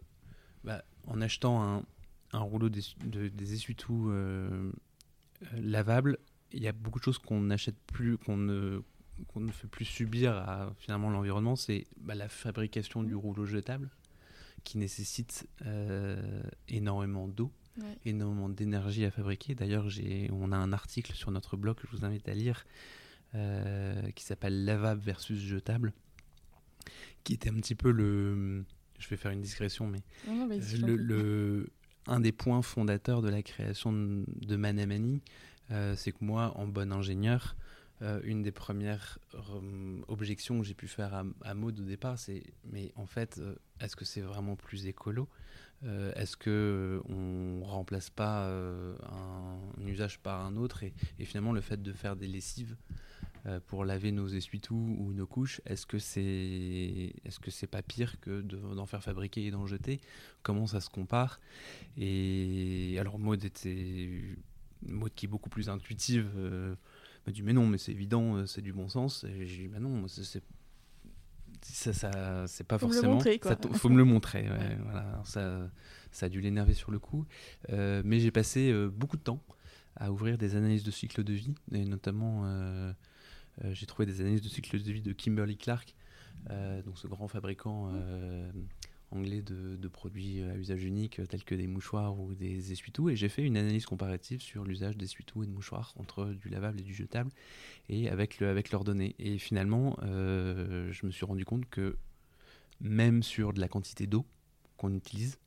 bah, 0.66 0.84
en 1.06 1.22
achetant 1.22 1.86
un, 2.34 2.40
rouleau 2.40 2.68
des, 2.68 2.82
des 3.06 3.54
essuie-tout 3.54 4.12
lavables, 5.54 6.18
il 6.52 6.62
y 6.62 6.68
a 6.68 6.74
beaucoup 6.74 7.00
de 7.00 7.06
choses 7.06 7.20
qu'on 7.20 7.40
n'achète 7.40 7.80
plus, 7.88 8.18
qu'on 8.18 8.36
ne, 8.36 8.82
ne 9.38 9.52
fait 9.54 9.70
plus 9.70 9.86
subir 9.86 10.36
à 10.36 10.74
finalement 10.78 11.10
l'environnement. 11.10 11.56
C'est 11.56 11.88
bah, 12.02 12.16
la 12.16 12.28
fabrication 12.28 13.02
du 13.02 13.16
rouleau 13.16 13.46
jetable 13.46 13.92
qui 14.66 14.78
nécessite 14.78 15.48
énormément 16.68 17.30
d'eau 17.30 17.54
énormément 18.06 18.50
d'énergie 18.50 19.06
à 19.06 19.12
fabriquer. 19.12 19.56
D'ailleurs, 19.56 19.88
on 20.32 20.52
a 20.52 20.58
un 20.58 20.74
article 20.74 21.14
sur 21.14 21.32
notre 21.32 21.58
blog 21.58 21.76
que 21.76 21.88
je 21.92 21.98
vous 21.98 22.06
invite 22.06 22.28
à 22.30 22.34
lire 22.34 22.66
euh, 23.36 24.10
qui 24.12 24.24
s'appelle 24.24 24.64
Lavable 24.64 25.02
versus 25.02 25.38
jetable, 25.38 25.92
qui 27.26 27.34
était 27.34 27.50
un 27.50 27.56
petit 27.56 27.76
peu 27.76 27.92
le. 27.92 28.64
Je 29.00 29.10
vais 29.10 29.18
faire 29.18 29.32
une 29.32 29.42
discrétion, 29.42 29.86
mais 29.86 30.02
le, 30.78 31.68
un 32.08 32.20
des 32.22 32.32
points 32.32 32.62
fondateurs 32.62 33.22
de 33.22 33.30
la 33.30 33.44
création 33.44 33.92
de, 33.92 34.56
Manamani, 34.56 35.22
euh, 35.72 35.94
c'est 35.98 36.14
que 36.14 36.24
moi, 36.24 36.54
en 36.56 36.68
bon 36.68 36.92
ingénieur, 36.94 37.58
euh, 38.02 38.22
une 38.24 38.44
des 38.44 38.54
premières 38.54 39.20
objections 40.08 40.60
que 40.62 40.66
j'ai 40.66 40.74
pu 40.74 40.88
faire 40.88 41.14
à, 41.14 41.26
à 41.44 41.54
Maud 41.54 41.78
au 41.80 41.84
départ, 41.84 42.18
c'est 42.18 42.44
mais 42.64 42.94
en 42.96 43.06
fait, 43.06 43.42
est-ce 43.82 43.98
que 43.98 44.06
c'est 44.06 44.22
vraiment 44.22 44.56
plus 44.56 44.88
écolo? 44.88 45.28
Euh, 45.86 46.12
est-ce 46.16 46.36
que 46.36 46.50
euh, 46.50 47.14
on 47.14 47.64
remplace 47.64 48.10
pas 48.10 48.46
euh, 48.46 48.96
un, 49.12 49.88
usage 49.88 50.20
par 50.20 50.44
un 50.44 50.56
autre 50.58 50.84
et, 50.84 50.94
finalement 51.26 51.54
le 51.54 51.62
fait 51.62 51.82
de 51.82 51.94
faire 51.94 52.16
des 52.16 52.28
lessives 52.28 52.76
pour 53.68 53.86
laver 53.86 54.12
nos 54.12 54.28
essuie-tout 54.28 54.98
ou 55.00 55.14
nos 55.14 55.26
couches, 55.26 55.62
est-ce 55.66 55.86
que 55.86 56.00
c'est 56.00 57.14
est-ce 57.24 57.40
que 57.40 57.50
c'est 57.50 57.68
pas 57.68 57.82
pire 57.82 58.20
que 58.20 58.42
d'en 58.42 58.86
faire 58.86 59.02
fabriquer 59.02 59.46
et 59.46 59.52
d'en 59.52 59.66
jeter? 59.66 60.02
Comment 60.44 60.68
ça 60.68 60.82
se 60.82 60.90
compare? 60.90 61.40
Et 61.98 62.98
alors 63.00 63.20
Maud 63.20 63.46
était 63.46 64.36
Maud 64.82 65.14
qui 65.16 65.28
est 65.28 65.30
beaucoup 65.30 65.50
plus 65.50 65.70
intuitive 65.70 66.30
m'a 67.26 67.32
dit 67.32 67.42
mais 67.42 67.54
non 67.54 67.68
mais 67.68 67.78
c'est 67.78 67.94
évident 67.94 68.46
c'est 68.46 68.62
du 68.62 68.74
bon 68.74 68.90
sens. 68.90 69.24
Et 69.24 69.46
j'ai 69.46 69.62
dit 69.64 69.68
bah 69.70 69.80
non 69.80 70.10
c'est 70.10 70.44
ça, 71.62 71.94
ça 71.94 72.46
c'est 72.48 72.64
pas 72.64 72.78
forcément. 72.78 73.20
Il 73.24 73.78
faut 73.78 73.90
me 73.90 73.98
le 73.98 74.04
montrer. 74.06 74.48
Voilà, 74.84 75.22
ça, 75.24 75.70
ça 76.12 76.26
a 76.26 76.30
dû 76.30 76.42
l'énerver 76.42 76.74
sur 76.74 76.92
le 76.92 77.00
coup. 77.00 77.26
Euh, 77.70 78.02
mais 78.04 78.20
j'ai 78.20 78.32
passé 78.32 78.72
euh, 78.72 78.90
beaucoup 78.90 79.18
de 79.18 79.22
temps 79.22 79.44
à 79.96 80.12
ouvrir 80.12 80.38
des 80.38 80.56
analyses 80.56 80.84
de 80.84 80.92
cycle 80.92 81.24
de 81.24 81.34
vie, 81.34 81.56
et 81.72 81.84
notamment 81.84 82.44
euh, 82.46 82.94
j'ai 83.72 83.88
trouvé 83.88 84.06
des 84.06 84.22
analyses 84.22 84.42
de 84.42 84.50
cycle 84.50 84.82
de 84.82 84.92
vie 84.92 85.02
de 85.02 85.12
Kimberly 85.12 85.58
Clark, 85.58 85.96
donc 86.86 87.00
ce 87.00 87.08
grand 87.08 87.28
fabricant 87.28 87.92
anglais 89.12 89.42
de, 89.42 89.88
produits 89.88 90.42
à 90.42 90.56
usage 90.58 90.84
unique 90.84 91.22
tels 91.30 91.44
que 91.44 91.56
des 91.56 91.68
mouchoirs 91.68 92.20
ou 92.20 92.36
des 92.36 92.72
essuie-tout 92.72 93.10
et 93.10 93.16
j'ai 93.16 93.30
fait 93.30 93.42
une 93.42 93.56
analyse 93.56 93.86
comparative 93.86 94.42
sur 94.42 94.66
l'usage 94.66 94.98
d'essuie-tout 94.98 95.44
et 95.44 95.48
de 95.48 95.52
mouchoirs 95.52 95.94
entre 95.98 96.26
du 96.26 96.50
lavable 96.50 96.82
et 96.82 96.84
du 96.84 96.94
jetable 96.94 97.32
et 97.88 98.10
avec, 98.10 98.40
le, 98.40 98.50
avec 98.50 98.72
leurs 98.72 98.84
données. 98.84 99.16
Et 99.18 99.38
finalement, 99.38 99.98
euh, 100.04 100.92
je 100.92 101.06
me 101.06 101.12
suis 101.12 101.26
rendu 101.26 101.46
compte 101.46 101.70
que 101.70 101.98
même 102.82 103.24
sur 103.24 103.54
de 103.54 103.62
la 103.62 103.68
quantité 103.68 104.08
d'eau 104.08 104.26
qu'on 104.76 104.94
utilise, 104.94 105.40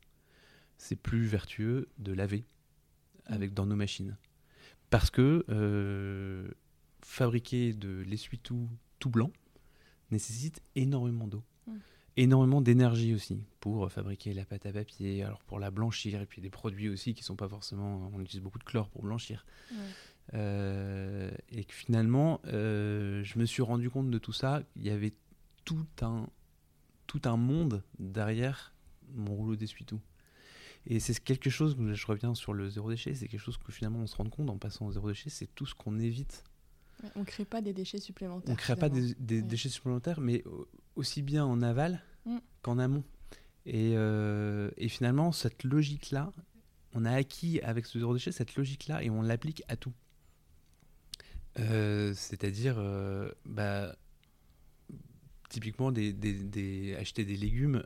c'est 0.79 0.97
plus 0.97 1.27
vertueux 1.27 1.89
de 1.99 2.13
laver 2.13 2.45
avec, 3.27 3.53
dans 3.53 3.67
nos 3.67 3.77
machines. 3.77 4.17
Parce 4.89 5.11
que 5.11 5.45
euh, 5.51 6.49
fabriquer 7.03 7.75
de 7.75 8.03
l'essuie-tout 8.07 8.69
tout 8.99 9.11
blanc 9.11 9.31
nécessite 10.11 10.63
énormément 10.75 11.29
d'eau 11.29 11.45
énormément 12.23 12.61
d'énergie 12.61 13.15
aussi 13.15 13.43
pour 13.61 13.91
fabriquer 13.91 14.35
la 14.35 14.45
pâte 14.45 14.67
à 14.67 14.73
papier, 14.73 15.23
alors 15.23 15.43
pour 15.43 15.59
la 15.59 15.71
blanchir, 15.71 16.21
et 16.21 16.27
puis 16.27 16.41
des 16.41 16.51
produits 16.51 16.89
aussi 16.89 17.15
qui 17.15 17.23
sont 17.23 17.37
pas 17.37 17.49
forcément. 17.49 18.11
On 18.15 18.21
utilise 18.21 18.43
beaucoup 18.43 18.59
de 18.59 18.65
chlore 18.65 18.89
pour 18.89 19.03
blanchir. 19.03 19.45
Euh, 20.35 21.31
et 21.51 21.65
que 21.65 21.73
finalement, 21.73 22.41
euh, 22.47 23.23
je 23.25 23.39
me 23.39 23.47
suis 23.47 23.63
rendu 23.63 23.91
compte 23.91 24.11
de 24.11 24.19
tout 24.19 24.33
ça. 24.33 24.63
Il 24.77 24.85
y 24.85 24.91
avait 24.91 25.15
tout 25.65 25.87
un, 26.03 26.29
tout 27.07 27.23
un 27.25 27.37
monde 27.37 27.83
derrière 27.99 28.75
mon 29.15 29.35
rouleau 29.35 29.57
d'essuie-tout. 29.57 30.01
Et 30.87 31.01
c'est 31.01 31.19
quelque 31.23 31.51
chose, 31.51 31.77
je 31.79 32.07
reviens 32.07 32.35
sur 32.35 32.53
le 32.53 32.69
zéro 32.71 32.91
déchet, 32.91 33.15
c'est 33.15 33.29
quelque 33.29 33.41
chose 33.41 33.59
que 33.59 33.71
finalement 33.73 33.99
on 33.99 34.07
se 34.07 34.17
rend 34.17 34.31
compte 34.31 34.49
en 34.49 34.57
passant 34.57 34.87
au 34.87 34.93
zéro 34.93 35.09
déchet, 35.09 35.29
c'est 35.29 35.55
tout 35.55 35.67
ce 35.67 35.75
qu'on 35.75 35.99
évite. 35.99 36.43
on 37.17 37.21
ne 37.21 37.25
crée 37.25 37.45
pas 37.45 37.61
des 37.61 37.75
déchets 37.75 37.99
supplémentaires. 37.99 38.49
On 38.49 38.53
ne 38.53 38.57
crée 38.57 38.77
pas 38.77 38.89
des, 38.89 39.43
déchets 39.43 39.69
supplémentaires, 39.69 40.21
mais 40.21 40.43
aussi 40.97 41.21
bien 41.21 41.45
en 41.45 41.61
aval. 41.61 42.03
Qu'en 42.63 42.79
amont. 42.79 43.05
Et, 43.67 43.93
euh, 43.95 44.71
et, 44.77 44.89
finalement, 44.89 45.33
cette 45.33 45.65
logique-là, 45.65 46.33
on 46.95 47.05
a 47.05 47.13
acquis 47.13 47.61
avec 47.61 47.87
ce 47.87 47.99
zéro 47.99 48.15
déchet 48.15 48.33
cette 48.33 48.57
logique-là 48.57 49.03
et 49.03 49.11
on 49.11 49.23
l'applique 49.23 49.63
à 49.69 49.77
tout. 49.77 49.93
Euh, 51.59 52.13
c'est-à-dire, 52.15 52.77
euh, 52.79 53.31
bah, 53.45 53.95
typiquement, 55.51 55.89
acheter 55.89 57.25
des 57.25 57.37
légumes. 57.37 57.83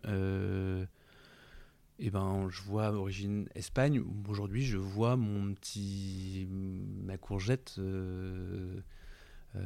et 1.98 2.10
ben, 2.10 2.48
je 2.50 2.62
vois 2.62 2.92
origine 2.92 3.48
Espagne. 3.54 4.02
Aujourd'hui, 4.28 4.64
je 4.64 4.78
vois 4.78 5.16
mon 5.16 5.54
petit 5.54 6.46
ma 6.50 7.16
courgette 7.18 7.80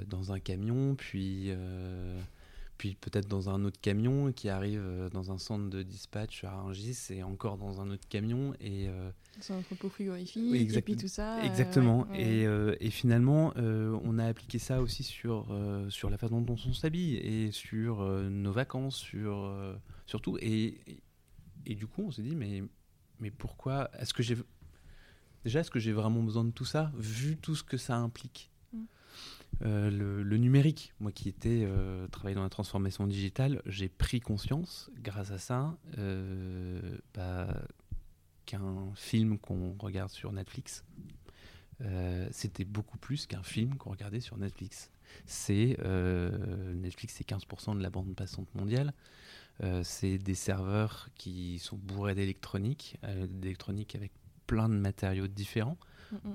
dans 0.06 0.32
un 0.32 0.40
camion, 0.40 0.94
puis 0.94 1.52
puis 2.78 2.94
peut-être 2.94 3.26
dans 3.26 3.50
un 3.50 3.64
autre 3.64 3.80
camion 3.80 4.32
qui 4.32 4.48
arrive 4.48 4.80
euh, 4.82 5.10
dans 5.10 5.32
un 5.32 5.38
centre 5.38 5.68
de 5.68 5.82
dispatch 5.82 6.44
à 6.44 6.52
Rungis 6.52 6.96
et 7.10 7.24
encore 7.24 7.58
dans 7.58 7.80
un 7.80 7.90
autre 7.90 8.08
camion 8.08 8.54
et 8.60 8.88
euh, 8.88 9.10
dans 9.36 9.54
un 9.54 9.58
entrepôt 9.58 9.88
frigorifique 9.88 10.72
et 10.72 10.82
puis 10.82 10.96
tout 10.96 11.08
ça 11.08 11.38
euh, 11.38 11.42
exactement. 11.42 12.06
Et, 12.14 12.44
et, 12.80 12.90
finalement 12.90 13.52
on 13.56 14.18
a 14.18 14.24
appliqué 14.24 14.58
ça 14.58 14.80
aussi 14.80 15.02
sur 15.02 15.54
sur 15.90 16.08
la 16.08 16.16
façon 16.16 16.40
dont 16.40 16.56
on 16.66 16.72
s'habille 16.72 17.16
et 17.16 17.50
sur 17.50 18.02
nos 18.02 18.52
vacances 18.52 18.96
sur 18.96 19.52
surtout 20.06 20.38
et, 20.40 21.02
et, 21.66 21.74
du 21.74 21.86
coup 21.86 22.04
on 22.06 22.10
s'est 22.12 22.22
dit 22.22 22.36
mais 22.36 22.62
mais 23.20 23.30
pourquoi 23.30 23.90
est-ce 23.98 24.14
que 24.14 24.22
j'ai 24.22 24.36
déjà 25.44 25.60
est-ce 25.60 25.70
que 25.70 25.80
j'ai 25.80 25.92
vraiment 25.92 26.22
besoin 26.22 26.44
de 26.44 26.52
tout 26.52 26.64
ça 26.64 26.92
vu 26.96 27.36
tout 27.36 27.56
ce 27.56 27.64
que 27.64 27.76
ça 27.76 27.96
implique? 27.96 28.50
Euh, 29.64 29.90
le, 29.90 30.36
numérique, 30.36 30.92
moi 31.00 31.10
qui 31.10 31.28
étais 31.28 31.64
euh, 31.64 32.06
travaillé 32.08 32.36
dans 32.36 32.42
la 32.42 32.48
transformation 32.48 33.06
digitale, 33.06 33.60
j'ai 33.66 33.88
pris 33.88 34.20
conscience, 34.20 34.90
grâce 35.02 35.32
à 35.32 35.38
ça, 35.38 35.76
euh, 35.98 36.98
bah, 37.14 37.48
qu'un 38.46 38.92
film 38.94 39.38
qu'on 39.38 39.74
regarde 39.78 40.10
sur 40.10 40.32
Netflix, 40.32 40.84
c'était 42.32 42.64
beaucoup 42.64 42.98
plus 42.98 43.26
qu'un 43.26 43.44
film 43.44 43.76
qu'on 43.76 43.90
regardait 43.90 44.18
sur 44.18 44.36
Netflix. 44.36 44.90
C'est 45.26 45.78
Netflix, 46.74 47.14
c'est 47.16 47.28
15% 47.28 47.76
de 47.76 47.82
la 47.82 47.88
bande 47.88 48.16
passante 48.16 48.52
mondiale. 48.56 48.92
c'est 49.84 50.18
des 50.18 50.34
serveurs 50.34 51.08
qui 51.14 51.60
sont 51.60 51.76
bourrés 51.76 52.16
d'électronique, 52.16 52.96
d'électronique 53.28 53.94
avec 53.94 54.10
plein 54.48 54.68
de 54.68 54.74
matériaux 54.74 55.28
différents. 55.28 55.78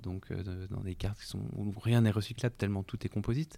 Donc 0.04 0.32
euh, 0.32 0.68
dans 0.70 0.82
des 0.82 0.96
cartes 0.96 1.20
qui 1.20 1.28
sont, 1.28 1.44
où 1.56 1.72
rien 1.80 2.02
n'est 2.02 2.12
recyclable 2.12 2.56
tellement 2.56 2.84
tout 2.84 3.06
est 3.06 3.10
composite. 3.10 3.58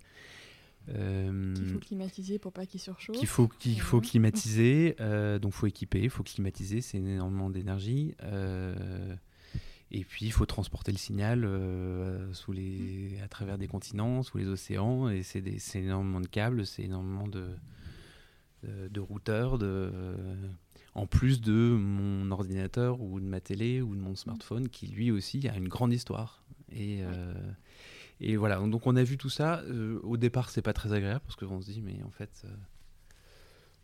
Euh, 0.89 1.53
qu'il 1.55 1.65
faut 1.65 1.79
climatiser 1.79 2.39
pour 2.39 2.53
pas 2.53 2.65
qu'il 2.65 2.79
surchauffe. 2.79 3.17
Qu'il 3.17 3.27
faut, 3.27 3.47
qu'il 3.47 3.81
faut 3.81 4.01
climatiser, 4.01 4.95
euh, 4.99 5.39
donc 5.39 5.53
faut 5.53 5.67
équiper, 5.67 6.01
il 6.01 6.09
faut 6.09 6.23
climatiser, 6.23 6.81
c'est 6.81 6.97
énormément 6.97 7.49
d'énergie. 7.49 8.13
Euh, 8.23 9.15
et 9.91 10.03
puis 10.03 10.25
il 10.25 10.31
faut 10.31 10.45
transporter 10.45 10.91
le 10.91 10.97
signal 10.97 11.43
euh, 11.43 12.31
sous 12.33 12.51
les, 12.51 13.19
à 13.23 13.27
travers 13.27 13.57
des 13.57 13.67
continents, 13.67 14.23
sous 14.23 14.37
les 14.37 14.47
océans, 14.47 15.09
et 15.09 15.23
c'est 15.23 15.43
énormément 15.75 16.21
de 16.21 16.27
câbles, 16.27 16.65
c'est 16.65 16.83
énormément 16.83 17.27
de, 17.27 17.49
de, 18.63 18.87
de 18.87 18.99
routeurs, 18.99 19.57
de, 19.57 19.91
en 20.95 21.05
plus 21.05 21.41
de 21.41 21.51
mon 21.77 22.31
ordinateur 22.31 23.01
ou 23.01 23.19
de 23.19 23.25
ma 23.25 23.41
télé 23.41 23.81
ou 23.81 23.95
de 23.95 23.99
mon 23.99 24.15
smartphone 24.15 24.69
qui 24.69 24.87
lui 24.87 25.11
aussi 25.11 25.47
a 25.47 25.55
une 25.57 25.67
grande 25.67 25.93
histoire. 25.93 26.45
Et, 26.71 27.03
euh, 27.03 27.33
et 28.21 28.37
voilà, 28.37 28.59
donc 28.59 28.87
on 28.87 28.95
a 28.95 29.03
vu 29.03 29.17
tout 29.17 29.29
ça. 29.29 29.59
Euh, 29.65 29.99
au 30.03 30.15
départ, 30.15 30.49
c'est 30.49 30.61
pas 30.61 30.73
très 30.73 30.93
agréable 30.93 31.21
parce 31.25 31.35
qu'on 31.35 31.61
se 31.61 31.69
dit, 31.69 31.81
mais 31.81 32.01
en 32.03 32.11
fait, 32.11 32.43
euh, 32.45 32.55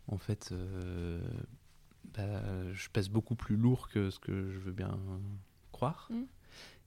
en 0.08 0.16
fait, 0.16 0.54
bah, 2.14 2.72
je 2.72 2.88
pèse 2.88 3.10
beaucoup 3.10 3.34
plus 3.34 3.56
lourd 3.56 3.90
que 3.90 4.10
ce 4.10 4.18
que 4.18 4.50
je 4.50 4.58
veux 4.58 4.72
bien 4.72 4.98
croire. 5.70 6.08
Mm. 6.10 6.22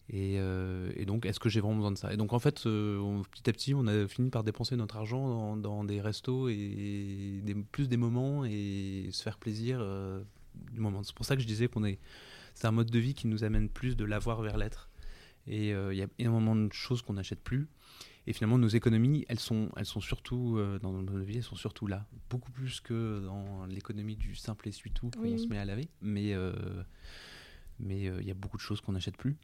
Et, 0.10 0.36
et, 0.36 1.06
donc, 1.06 1.26
est-ce 1.26 1.40
que 1.40 1.50
j'ai 1.50 1.62
vraiment 1.62 1.78
besoin 1.78 1.92
de 1.92 1.98
ça? 1.98 2.14
Et 2.14 2.18
donc, 2.18 2.32
en 2.34 2.40
fait, 2.40 2.62
petit 2.64 3.50
à 3.50 3.54
petit, 3.54 3.74
on 3.74 3.88
a 3.88 4.08
fini 4.08 4.30
par 4.30 4.44
dépenser 4.44 4.76
notre 4.76 4.98
argent 4.98 5.28
dans, 5.28 5.58
dans 5.58 5.84
des 5.84 6.00
restos 6.00 6.48
et 6.48 7.42
des, 7.44 7.56
plus 7.56 7.90
des 7.90 7.98
moments 7.98 8.46
et 8.46 9.08
se 9.12 9.24
faire 9.24 9.40
plaisir 9.40 9.84
du 10.72 10.80
moment. 10.80 11.04
C'est 11.04 11.16
pour 11.16 11.26
ça 11.26 11.36
que 11.36 11.42
je 11.42 11.48
disais 11.48 11.68
qu'on 11.68 11.84
est. 11.84 12.00
C'est 12.54 12.68
un 12.68 12.72
mode 12.72 12.90
de 12.90 13.00
vie 13.00 13.14
qui 13.14 13.28
nous 13.28 13.44
amène 13.44 13.70
plus 13.70 13.96
de 13.96 14.06
l'avoir 14.06 14.42
vers 14.42 14.58
l'être. 14.58 14.90
Et 15.48 15.74
euh, 15.74 15.94
il 15.94 15.98
y 15.98 16.02
a 16.02 16.08
énormément 16.20 16.56
de 16.56 16.72
choses 16.74 17.02
qu'on 17.02 17.14
n'achète 17.14 17.42
plus. 17.42 17.68
Et 18.28 18.34
finalement, 18.34 18.58
nos 18.58 18.68
économies, 18.68 19.26
elles 19.30 19.40
sont, 19.40 19.70
elles 19.78 19.86
sont 19.86 20.02
surtout, 20.02 20.58
euh, 20.58 20.80
dans 20.80 20.92
notre 20.94 21.20
vie, 21.20 21.38
elles 21.38 21.44
sont 21.44 21.56
surtout 21.56 21.86
là. 21.86 22.08
Beaucoup 22.30 22.52
plus 22.52 22.80
que 22.80 23.22
dans 23.24 23.66
l'économie 23.68 24.16
du 24.16 24.36
simple 24.36 24.68
essuie-tout 24.68 25.12
qu'on 25.12 25.38
se 25.38 25.48
met 25.48 25.60
à 25.60 25.66
laver. 25.66 25.90
Mais 26.02 26.34
euh, 26.34 26.54
mais 27.78 28.04
il 28.04 28.26
y 28.26 28.32
a 28.32 28.34
beaucoup 28.34 28.56
de 28.56 28.62
choses 28.62 28.80
qu'on 28.80 28.94
n'achète 28.94 29.18
plus. 29.18 29.36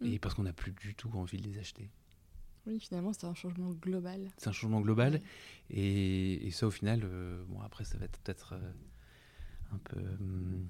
Mm. 0.00 0.06
Et 0.06 0.18
parce 0.18 0.34
qu'on 0.34 0.44
n'a 0.44 0.52
plus 0.52 0.72
du 0.72 0.94
tout 0.94 1.10
envie 1.14 1.38
de 1.38 1.48
les 1.48 1.58
acheter. 1.58 1.90
Oui, 2.66 2.80
finalement, 2.80 3.12
c'est 3.12 3.26
un 3.26 3.34
changement 3.34 3.70
global. 3.70 4.28
C'est 4.38 4.48
un 4.48 4.52
changement 4.52 4.80
global. 4.80 5.20
Et, 5.70 6.46
et, 6.46 6.50
ça, 6.50 6.66
au 6.66 6.70
final, 6.70 7.08
bon, 7.48 7.60
après, 7.60 7.84
ça 7.84 7.96
va 7.96 8.06
être 8.06 8.18
peut-être 8.20 8.58
un 9.72 9.78
peu. 9.78 10.00
Hum, 10.00 10.68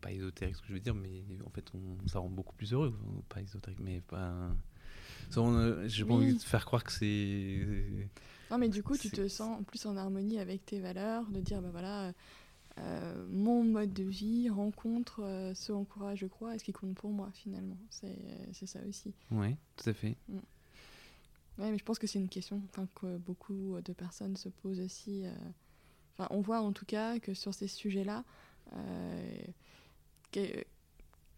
pas 0.00 0.12
ésotérique 0.12 0.56
ce 0.56 0.62
que 0.62 0.68
je 0.68 0.72
veux 0.74 0.80
dire, 0.80 0.94
mais 0.94 1.22
en 1.44 1.50
fait, 1.50 1.64
on, 1.74 2.08
ça 2.08 2.18
rend 2.18 2.28
beaucoup 2.28 2.54
plus 2.56 2.72
heureux. 2.72 2.98
Pas 3.28 3.40
ésotérique, 3.40 3.80
mais 3.80 4.00
pas. 4.00 4.50
J'ai 5.86 6.04
pas 6.04 6.14
envie 6.14 6.34
de 6.34 6.42
faire 6.42 6.64
croire 6.64 6.82
que 6.82 6.92
c'est. 6.92 8.08
Non, 8.50 8.58
mais 8.58 8.68
du 8.68 8.82
coup, 8.82 8.96
tu 8.96 9.10
te 9.10 9.28
sens 9.28 9.62
plus 9.66 9.86
en 9.86 9.96
harmonie 9.96 10.40
avec 10.40 10.64
tes 10.66 10.80
valeurs, 10.80 11.24
de 11.30 11.40
dire, 11.40 11.62
bah 11.62 11.68
voilà, 11.70 12.12
euh, 12.80 13.26
mon 13.28 13.64
mode 13.64 13.92
de 13.92 14.04
vie 14.04 14.48
rencontre 14.48 15.22
euh, 15.22 15.54
ce 15.54 15.72
en 15.72 15.84
quoi 15.84 16.14
je 16.14 16.26
crois 16.26 16.54
et 16.54 16.58
ce 16.58 16.64
qui 16.64 16.72
compte 16.72 16.94
pour 16.94 17.10
moi, 17.10 17.30
finalement. 17.34 17.76
C'est 17.90 18.66
ça 18.66 18.80
aussi. 18.88 19.12
Oui, 19.30 19.56
tout 19.76 19.88
à 19.88 19.94
fait. 19.94 20.16
Mm. 20.28 20.36
Ouais, 21.58 21.70
mais 21.70 21.78
je 21.78 21.84
pense 21.84 21.98
que 21.98 22.06
c'est 22.06 22.18
une 22.18 22.28
question 22.28 22.62
que 22.94 23.18
beaucoup 23.18 23.76
de 23.84 23.92
personnes 23.92 24.36
se 24.36 24.48
posent 24.48 24.80
aussi. 24.80 25.26
Euh, 25.26 25.32
enfin, 26.16 26.28
on 26.30 26.40
voit 26.40 26.60
en 26.60 26.72
tout 26.72 26.86
cas 26.86 27.18
que 27.18 27.34
sur 27.34 27.52
ces 27.52 27.68
sujets-là, 27.68 28.24
qu'il 30.30 30.64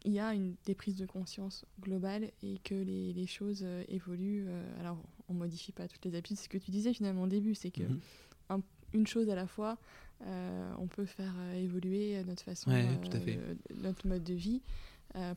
y 0.05 0.19
a 0.19 0.35
une, 0.35 0.55
des 0.65 0.75
prises 0.75 0.97
de 0.97 1.07
conscience 1.07 1.65
globales 1.81 2.31
et 2.43 2.59
que 2.65 2.75
les, 2.75 3.13
les 3.13 3.27
choses 3.27 3.63
euh, 3.65 3.85
évoluent. 3.89 4.47
Euh, 4.49 4.81
alors, 4.81 4.99
on 5.29 5.35
modifie 5.35 5.73
pas 5.73 5.89
toutes 5.89 6.05
les 6.05 6.15
habitudes. 6.15 6.37
C'est 6.37 6.45
ce 6.45 6.49
que 6.49 6.59
tu 6.59 6.71
disais 6.71 6.93
finalement 6.93 7.23
au 7.23 7.29
début, 7.29 7.55
c'est 7.55 7.71
que 7.71 7.83
mhm. 7.83 8.63
une 8.93 9.07
chose 9.07 9.29
à 9.31 9.35
la 9.35 9.47
fois, 9.47 9.73
euh, 9.73 10.12
on 10.79 10.87
peut 10.87 11.05
faire 11.05 11.35
évoluer 11.55 12.23
notre 12.25 12.43
façon, 12.43 12.71
notre 13.75 14.07
mode 14.07 14.25
de 14.25 14.35
vie 14.35 14.63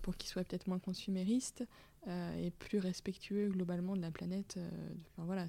pour 0.02 0.16
qu'il 0.18 0.30
soit 0.30 0.44
peut-être 0.44 0.68
moins 0.68 0.80
consumériste 0.80 1.64
et 2.08 2.52
plus 2.60 2.80
respectueux 2.80 3.50
globalement 3.50 3.96
de 3.96 4.02
la 4.02 4.12
planète. 4.12 4.60
enfin, 5.14 5.26
voilà, 5.26 5.48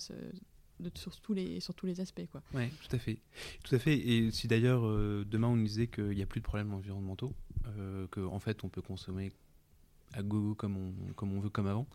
de, 0.81 0.91
sur, 0.95 1.21
tous 1.21 1.35
les, 1.35 1.61
sur 1.61 1.75
tous 1.75 1.87
les 1.87 2.01
aspects. 2.01 2.27
Quoi. 2.33 2.43
Oui, 2.55 2.69
tout 2.69 2.97
à 2.97 2.99
fait. 2.99 3.19
Tout 3.65 3.75
à 3.75 3.79
fait. 3.79 3.97
Et 3.97 4.31
si 4.31 4.49
d'ailleurs, 4.49 4.83
demain, 4.83 5.49
on 5.49 5.57
nous 5.57 5.67
disait 5.67 5.87
qu'il 5.87 6.11
n'y 6.11 6.23
a 6.23 6.27
plus 6.27 6.41
de 6.41 6.47
problèmes 6.47 6.73
environnementaux, 6.73 7.35
euh, 7.79 8.07
qu'en 8.09 8.27
en 8.27 8.39
fait 8.39 8.63
on 8.65 8.69
peut 8.69 8.83
consommer 8.83 9.33
à 10.13 10.23
gogo 10.23 10.55
comme 10.55 10.77
on, 10.77 11.13
comme 11.15 11.33
on 11.33 11.41
veut 11.41 11.51
comme 11.51 11.67
avant, 11.67 11.87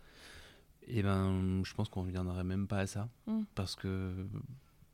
et 0.87 0.99
eh 0.99 1.03
ben 1.03 1.61
je 1.63 1.73
pense 1.73 1.87
qu'on 1.87 2.01
ne 2.01 2.07
reviendrait 2.07 2.43
même 2.43 2.67
pas 2.67 2.79
à 2.79 2.87
ça 2.87 3.09
mm. 3.27 3.43
parce 3.55 3.75
que 3.75 4.13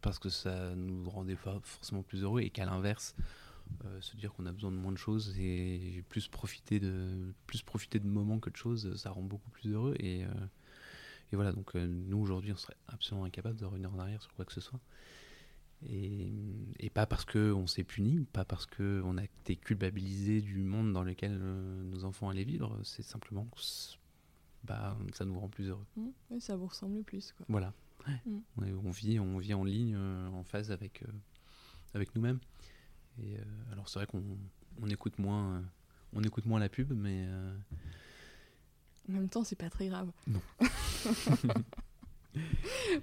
parce 0.02 0.20
que 0.20 0.30
ça 0.30 0.76
nous 0.76 1.10
rendait 1.10 1.36
pas 1.36 1.60
forcément 1.64 2.04
plus 2.04 2.24
heureux 2.24 2.41
et 2.41 2.50
qu'à 2.50 2.66
l'inverse 2.66 3.16
euh, 3.86 4.00
se 4.02 4.16
dire 4.16 4.34
qu'on 4.34 4.45
a 4.45 4.52
besoin 4.52 4.72
de 4.72 4.78
moins 4.78 4.91
de 4.91 4.98
choses 4.98 5.38
et 5.39 6.04
plus 6.10 6.28
profiter 6.28 6.80
de 6.80 7.34
plus 7.48 7.62
profiter 7.62 8.00
de 8.00 8.08
moments 8.08 8.39
que 8.39 8.50
de 8.50 8.56
choses 8.56 8.95
ça 8.95 9.10
rend 9.10 9.24
beaucoup 9.24 9.50
plus 9.50 9.74
heureux 9.74 9.95
et, 10.00 10.24
euh, 10.24 10.30
et 11.32 11.36
voilà 11.36 11.52
donc 11.52 11.76
nous 11.76 12.18
aujourd'hui 12.18 12.54
on 12.54 12.58
serait 12.58 12.78
absolument 12.88 13.26
incapable 13.26 13.58
de 13.58 13.66
revenir 13.66 13.93
en 13.93 14.00
arrière 14.00 14.22
sur 14.22 14.34
quoi 14.34 14.45
que 14.45 14.54
ce 14.54 14.62
soit 14.62 14.80
et, 15.86 16.32
et, 16.80 16.89
pas 16.89 17.06
parce 17.06 17.26
qu'on 17.26 17.68
s'est 17.68 17.84
puni, 17.84 18.26
pas 18.34 18.45
parce 18.45 18.66
qu'on 18.66 19.18
a 19.18 19.24
été 19.24 19.56
culpabilisé 19.56 20.41
du 20.41 20.58
monde 20.64 20.91
dans 20.91 21.04
lequel 21.04 21.38
euh, 21.39 21.84
nos 21.84 22.04
enfants 22.04 22.30
allaient 22.30 22.43
vivre, 22.43 22.80
c'est 22.84 23.04
simplement 23.04 23.45
que 23.45 23.60
bah, 24.64 24.98
ça 25.14 25.26
nous 25.26 25.39
rend 25.39 25.50
plus 25.50 25.70
heureux. 25.70 25.86
Mmh, 25.95 26.39
ça 26.39 26.56
vous 26.56 26.66
ressemble 26.68 27.04
plus. 27.04 27.32
Quoi. 27.34 27.45
Voilà. 27.50 27.74
On, 28.58 28.91
vit, 28.91 29.20
on 29.20 29.38
vit 29.38 29.53
en 29.53 29.64
ligne, 29.64 29.95
euh, 29.97 30.28
en 30.30 30.43
phase 30.43 30.72
avec, 30.72 31.03
euh, 31.03 31.12
avec 31.93 32.16
nous-mêmes. 32.16 32.39
Et 33.22 33.38
alors 33.72 33.89
c'est 33.89 33.99
vrai 33.99 34.05
qu'on 34.05 34.24
on 34.82 34.88
écoute, 34.89 35.18
moins, 35.18 35.64
on 36.14 36.22
écoute 36.24 36.45
moins 36.45 36.60
la 36.60 36.70
pub, 36.70 36.93
mais... 36.93 37.26
En 39.10 39.14
même 39.14 39.30
temps, 39.30 39.43
c'est 39.43 39.55
pas 39.55 39.70
très 39.70 39.88
grave. 39.88 40.12
Non. 40.28 40.41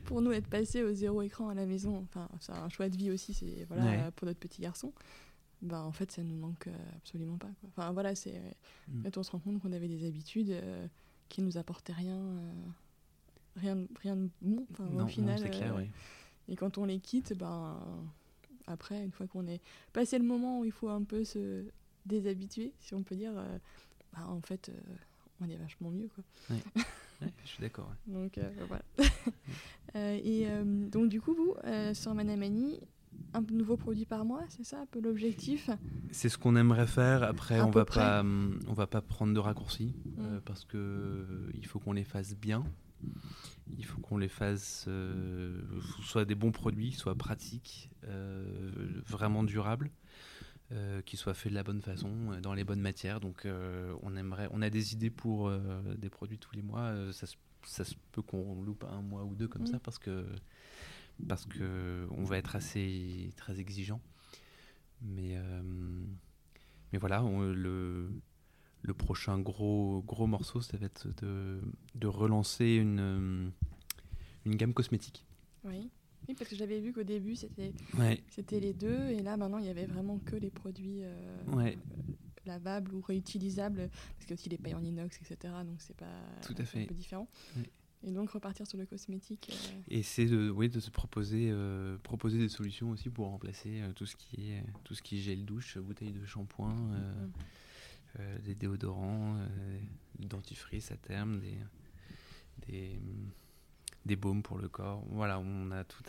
pour 0.04 0.20
nous, 0.20 0.30
être 0.32 0.48
passé 0.48 0.82
au 0.82 0.92
zéro 0.92 1.22
écran 1.22 1.48
à 1.48 1.54
la 1.54 1.66
maison, 1.66 2.02
enfin, 2.02 2.28
c'est 2.40 2.52
un 2.52 2.68
choix 2.68 2.88
de 2.88 2.96
vie 2.96 3.10
aussi, 3.10 3.34
c'est 3.34 3.64
voilà, 3.64 4.12
pour 4.12 4.26
notre 4.26 4.38
petit 4.38 4.62
garçon. 4.62 4.92
Ben, 5.64 5.80
en 5.80 5.92
fait, 5.92 6.12
ça 6.12 6.22
nous 6.22 6.36
manque 6.36 6.66
euh, 6.66 6.76
absolument 6.96 7.38
pas. 7.38 7.48
Quoi. 7.60 7.70
Enfin, 7.70 7.92
voilà, 7.92 8.14
c'est. 8.14 8.38
Mm. 8.88 9.08
on 9.16 9.22
se 9.22 9.30
rend 9.30 9.38
compte 9.38 9.62
qu'on 9.62 9.72
avait 9.72 9.88
des 9.88 10.06
habitudes 10.06 10.50
euh, 10.50 10.86
qui 11.30 11.40
nous 11.40 11.56
apportaient 11.56 11.94
rien, 11.94 12.18
euh, 12.18 12.52
rien, 13.56 13.78
rien 14.00 14.16
de 14.16 14.28
bon. 14.42 14.66
au 14.98 15.06
final. 15.06 15.50
clair, 15.50 15.74
oui. 15.76 15.90
Et 16.48 16.56
quand 16.56 16.78
on 16.78 16.84
les 16.84 17.00
quitte, 17.00 17.36
ben, 17.36 17.78
après, 18.66 19.02
une 19.02 19.12
fois 19.12 19.26
qu'on 19.26 19.46
est 19.46 19.60
passé 19.92 20.18
le 20.18 20.24
moment 20.24 20.60
où 20.60 20.64
il 20.64 20.72
faut 20.72 20.88
un 20.88 21.02
peu 21.02 21.24
se 21.24 21.64
déshabituer, 22.04 22.72
si 22.80 22.94
on 22.94 23.02
peut 23.02 23.16
dire, 23.16 23.32
ben, 24.12 24.26
en 24.26 24.40
fait, 24.40 24.70
on 25.40 25.48
est 25.48 25.56
vachement 25.56 25.90
mieux. 25.90 26.08
Quoi. 26.14 26.56
je 27.44 27.48
suis 27.48 27.60
d'accord. 27.60 27.90
Donc 28.06 28.38
euh, 28.38 28.50
voilà. 28.68 28.82
Euh, 29.96 30.18
et 30.24 30.48
euh, 30.48 30.88
donc 30.88 31.08
du 31.08 31.20
coup, 31.20 31.34
vous, 31.34 31.54
sur 31.92 32.14
Manamani, 32.16 32.80
un 33.32 33.42
nouveau 33.52 33.76
produit 33.76 34.06
par 34.06 34.24
mois, 34.24 34.42
c'est 34.48 34.64
ça 34.64 34.80
un 34.80 34.86
peu 34.86 35.00
l'objectif? 35.00 35.70
C'est 36.10 36.28
ce 36.28 36.36
qu'on 36.36 36.56
aimerait 36.56 36.88
faire. 36.88 37.22
Après, 37.22 37.60
on 37.60 37.70
va 37.70 37.84
pas, 37.84 38.18
hum, 38.22 38.58
on 38.66 38.72
va 38.72 38.88
pas 38.88 39.00
prendre 39.02 39.32
de 39.32 39.38
raccourcis 39.38 39.94
mm. 40.16 40.40
parce 40.44 40.64
que 40.64 41.48
il 41.54 41.64
faut 41.64 41.78
qu'on 41.78 41.92
les 41.92 42.02
fasse 42.02 42.34
bien. 42.34 42.64
Il 43.76 43.84
faut 43.84 44.00
qu'on 44.00 44.18
les 44.18 44.28
fasse 44.28 44.88
soit 46.02 46.24
des 46.24 46.34
bons 46.34 46.52
produits, 46.52 46.92
soit 46.92 47.14
pratiques, 47.14 47.90
vraiment 49.06 49.42
durables. 49.42 49.90
Euh, 50.72 51.02
qui 51.02 51.18
soit 51.18 51.34
fait 51.34 51.50
de 51.50 51.54
la 51.54 51.62
bonne 51.62 51.82
façon, 51.82 52.32
euh, 52.32 52.40
dans 52.40 52.54
les 52.54 52.64
bonnes 52.64 52.80
matières. 52.80 53.20
Donc 53.20 53.44
euh, 53.44 53.94
on 54.02 54.16
aimerait, 54.16 54.48
on 54.50 54.62
a 54.62 54.70
des 54.70 54.94
idées 54.94 55.10
pour 55.10 55.52
des 55.96 56.08
produits 56.08 56.38
tous 56.38 56.56
les 56.56 56.62
mois. 56.62 57.12
ça, 57.12 57.26
ça, 57.64 57.84
se 57.84 57.94
peut 58.12 58.22
qu'on 58.22 58.62
loupe 58.62 58.84
un 58.84 59.02
mois 59.02 59.24
ou 59.24 59.34
deux 59.34 59.46
comme 59.46 59.66
ça 59.66 59.78
parce 59.78 59.98
que 59.98 60.26
parce 61.28 61.44
que 61.44 62.08
on 62.12 62.24
va 62.24 62.38
être 62.38 62.56
assez 62.56 63.30
très 63.36 63.60
exigeant. 63.60 64.00
Mais 65.02 65.38
mais 66.92 66.98
voilà, 66.98 67.22
le 67.22 68.10
le 68.84 68.94
prochain 68.94 69.38
gros 69.38 70.02
gros 70.06 70.26
morceau, 70.26 70.60
ça 70.60 70.76
va 70.76 70.86
être 70.86 71.08
de, 71.22 71.60
de 71.94 72.06
relancer 72.06 72.74
une 72.74 73.50
une 74.44 74.56
gamme 74.56 74.74
cosmétique. 74.74 75.24
Oui. 75.64 75.90
Oui, 76.28 76.34
parce 76.34 76.48
que 76.48 76.56
j'avais 76.56 76.80
vu 76.80 76.92
qu'au 76.92 77.02
début, 77.02 77.36
c'était 77.36 77.72
c'était 78.30 78.60
les 78.60 78.72
deux, 78.72 79.08
et 79.10 79.20
là, 79.20 79.36
maintenant, 79.36 79.58
il 79.58 79.66
y 79.66 79.68
avait 79.68 79.84
vraiment 79.86 80.18
que 80.18 80.36
les 80.36 80.50
produits 80.50 81.00
euh, 81.02 81.72
lavables 82.46 82.94
ou 82.94 83.02
réutilisables, 83.02 83.90
parce 83.90 84.20
qu'il 84.20 84.30
y 84.30 84.32
a 84.32 84.34
aussi 84.34 84.48
les 84.48 84.56
pailles 84.58 84.74
en 84.74 84.82
inox, 84.82 85.18
etc. 85.20 85.52
Donc, 85.66 85.82
c'est 85.82 85.96
pas 85.96 86.06
Tout 86.42 86.54
à 86.56 86.64
fait. 86.64 86.84
un 86.84 86.86
peu 86.86 86.94
différent. 86.94 87.28
Et 88.06 88.10
donc, 88.10 88.30
repartir 88.30 88.66
sur 88.66 88.78
le 88.78 88.86
cosmétique. 88.86 89.50
Euh, 89.52 89.80
et 89.88 90.02
c'est 90.02 90.26
de, 90.26 90.48
oui, 90.50 90.68
de 90.70 90.80
se 90.80 90.90
proposer, 90.90 91.48
euh, 91.50 91.98
proposer 92.02 92.38
des 92.38 92.48
solutions 92.50 92.90
aussi 92.90 93.10
pour 93.10 93.26
remplacer 93.28 93.82
tout, 93.94 94.06
ce 94.06 94.16
qui 94.16 94.50
est, 94.50 94.64
tout 94.84 94.94
ce 94.94 95.02
qui 95.02 95.18
est 95.18 95.20
gel 95.20 95.44
douche, 95.44 95.76
bouteille 95.78 96.12
de 96.12 96.24
shampoing, 96.24 96.74
mm. 98.18 98.42
des 98.42 98.54
déodorants, 98.54 99.36
des 100.18 100.26
dentifrice 100.26 100.90
à 100.92 100.96
terme, 100.96 101.40
des. 102.66 102.98
des 104.06 104.16
baumes 104.16 104.42
pour 104.42 104.58
le 104.58 104.68
corps. 104.68 105.02
Voilà, 105.08 105.38
on 105.38 105.70
a 105.70 105.84
tout 105.84 106.04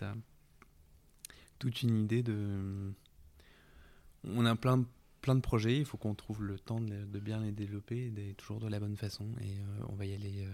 toute 1.59 1.81
une 1.81 2.03
idée 2.03 2.23
de. 2.23 2.93
On 4.23 4.45
a 4.45 4.55
plein, 4.55 4.83
plein 5.21 5.35
de 5.35 5.41
projets, 5.41 5.77
il 5.77 5.85
faut 5.85 5.97
qu'on 5.97 6.15
trouve 6.15 6.43
le 6.43 6.59
temps 6.59 6.81
de, 6.81 7.19
bien 7.19 7.39
les 7.41 7.51
développer, 7.51 8.11
toujours 8.37 8.59
de 8.59 8.67
la 8.67 8.79
bonne 8.79 8.97
façon. 8.97 9.27
Et 9.41 9.57
on 9.87 9.95
va 9.95 10.05
y 10.05 10.13
aller, 10.13 10.47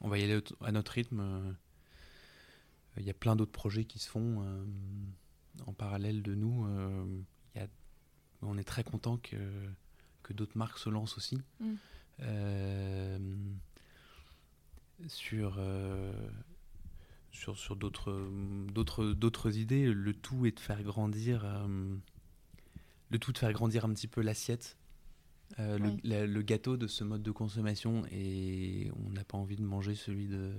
on 0.00 0.08
va 0.08 0.18
y 0.18 0.24
aller 0.24 0.40
à 0.60 0.72
notre 0.72 0.92
rythme. 0.92 1.56
Il 2.98 3.04
y 3.04 3.10
a 3.10 3.14
plein 3.14 3.36
d'autres 3.36 3.52
projets 3.52 3.84
qui 3.84 3.98
se 3.98 4.08
font 4.08 4.44
en 5.66 5.72
parallèle 5.72 6.22
de 6.22 6.34
nous. 6.34 6.66
On 8.42 8.58
est 8.58 8.64
très 8.64 8.84
content 8.84 9.16
que, 9.16 9.36
que 10.26 10.32
d'autres 10.32 10.58
marques 10.58 10.78
se 10.78 10.90
lancent 10.90 11.16
aussi. 11.16 11.38
Mm. 11.60 11.76
sur 15.08 15.58
sur, 17.36 17.56
sur 17.58 17.76
d'autres, 17.76 18.28
d'autres, 18.72 19.12
d'autres 19.12 19.58
idées. 19.58 19.92
Le 19.92 20.14
tout 20.14 20.46
est 20.46 20.52
de 20.52 20.60
faire 20.60 20.82
grandir, 20.82 21.44
euh, 21.44 21.94
le 23.10 23.18
tout 23.18 23.32
de 23.32 23.38
faire 23.38 23.52
grandir 23.52 23.84
un 23.84 23.92
petit 23.92 24.08
peu 24.08 24.22
l'assiette, 24.22 24.78
euh, 25.58 25.78
le, 26.02 26.42
gâteau 26.42 26.76
de 26.76 26.86
ce 26.86 27.04
mode 27.04 27.22
de 27.22 27.30
consommation. 27.30 28.04
Et 28.10 28.90
on 29.04 29.10
n'a 29.10 29.24
pas 29.24 29.36
envie 29.36 29.56
de 29.56 29.62
manger 29.62 29.94
celui 29.94 30.26
de, 30.26 30.54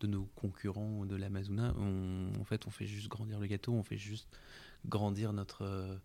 de 0.00 0.06
nos 0.06 0.24
concurrents 0.36 1.04
de 1.04 1.16
l'Amazona. 1.16 1.74
en 1.76 2.44
fait, 2.44 2.66
on 2.66 2.70
fait 2.70 2.86
juste 2.86 3.08
grandir 3.08 3.40
le 3.40 3.46
gâteau, 3.46 3.72
on 3.72 3.82
fait 3.82 3.98
juste 3.98 4.28
grandir 4.86 5.32
notre, 5.32 5.98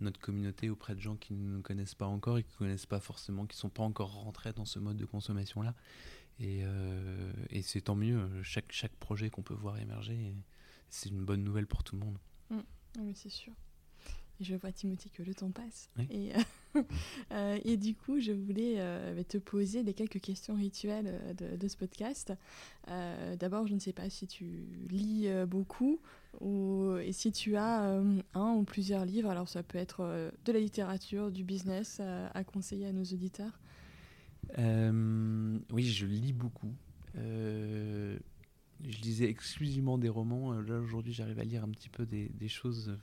notre 0.00 0.20
communauté 0.20 0.70
auprès 0.70 0.94
de 0.94 1.00
gens 1.00 1.16
qui 1.16 1.34
ne 1.34 1.56
nous 1.56 1.62
connaissent 1.62 1.94
pas 1.94 2.06
encore 2.06 2.38
et 2.38 2.42
qui 2.42 2.52
ne 2.54 2.58
connaissent 2.58 2.86
pas 2.86 3.00
forcément, 3.00 3.46
qui 3.46 3.56
ne 3.56 3.60
sont 3.60 3.68
pas 3.68 3.82
encore 3.82 4.12
rentrés 4.12 4.52
dans 4.52 4.64
ce 4.64 4.78
mode 4.78 4.96
de 4.96 5.06
consommation-là. 5.06 5.74
Euh, 6.40 7.32
et, 7.50 7.62
c'est 7.62 7.80
tant 7.80 7.96
mieux, 7.96 8.28
chaque, 8.42 8.70
chaque 8.70 8.92
projet 8.92 9.30
qu'on 9.30 9.42
peut 9.42 9.54
voir 9.54 9.78
émerger, 9.78 10.34
c'est 10.88 11.08
une 11.08 11.24
bonne 11.24 11.42
nouvelle 11.42 11.66
pour 11.66 11.82
tout 11.82 11.96
le 11.96 12.04
monde. 12.04 12.18
Mm. 12.50 12.60
Oui, 13.00 13.12
c'est 13.14 13.28
sûr. 13.28 13.52
Et 14.40 14.44
je 14.44 14.54
vois, 14.54 14.72
Timothy, 14.72 15.10
que 15.10 15.22
le 15.22 15.34
temps 15.34 15.50
passe. 15.50 15.90
Et, 16.10 16.30
euh, 17.32 17.58
et, 17.64 17.76
du 17.76 17.94
coup, 17.94 18.20
je 18.20 18.32
voulais 18.32 18.74
euh, 18.78 19.22
te 19.24 19.38
poser 19.38 19.82
des 19.82 19.94
quelques 19.94 20.20
questions 20.20 20.54
rituelles 20.54 21.34
de, 21.36 21.56
de 21.56 21.68
ce 21.68 21.76
podcast. 21.76 22.32
D'abord, 23.38 23.66
je 23.66 23.74
ne 23.74 23.80
sais 23.80 23.92
pas 23.92 24.08
si 24.08 24.26
tu 24.26 24.66
lis 24.88 25.28
beaucoup 25.46 26.00
ou 26.40 26.94
et 27.02 27.12
si 27.12 27.32
tu 27.32 27.56
as 27.56 28.00
un 28.34 28.52
ou 28.54 28.62
plusieurs 28.62 29.04
livres. 29.04 29.28
Alors, 29.28 29.48
ça 29.48 29.62
peut 29.62 29.78
être 29.78 30.30
de 30.44 30.52
la 30.52 30.60
littérature, 30.60 31.30
du 31.30 31.44
business 31.44 32.00
à 32.00 32.44
conseiller 32.44 32.86
à 32.86 32.92
nos 32.92 33.04
auditeurs. 33.04 33.58
Euh, 34.56 35.58
oui, 35.70 35.84
je 35.84 36.06
lis 36.06 36.32
beaucoup. 36.32 36.74
Euh, 37.16 38.18
je 38.84 38.98
lisais 39.00 39.28
exclusivement 39.28 39.98
des 39.98 40.08
romans. 40.08 40.52
Euh, 40.52 40.62
là, 40.62 40.78
aujourd'hui, 40.78 41.12
j'arrive 41.12 41.38
à 41.38 41.44
lire 41.44 41.64
un 41.64 41.70
petit 41.70 41.88
peu 41.88 42.06
des, 42.06 42.48
choses 42.48 42.96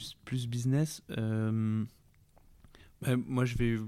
plus, 0.00 0.16
plus 0.24 0.46
business. 0.46 1.02
Bah, 1.08 3.16
moi, 3.16 3.44
je 3.44 3.56
vais. 3.56 3.78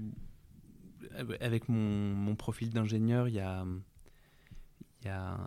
Avec 1.41 1.69
mon, 1.69 2.15
mon 2.15 2.35
profil 2.35 2.71
d'ingénieur, 2.71 3.27
il 3.27 3.35
y 3.35 3.39
a, 3.39 3.67
y, 5.05 5.09
a, 5.09 5.37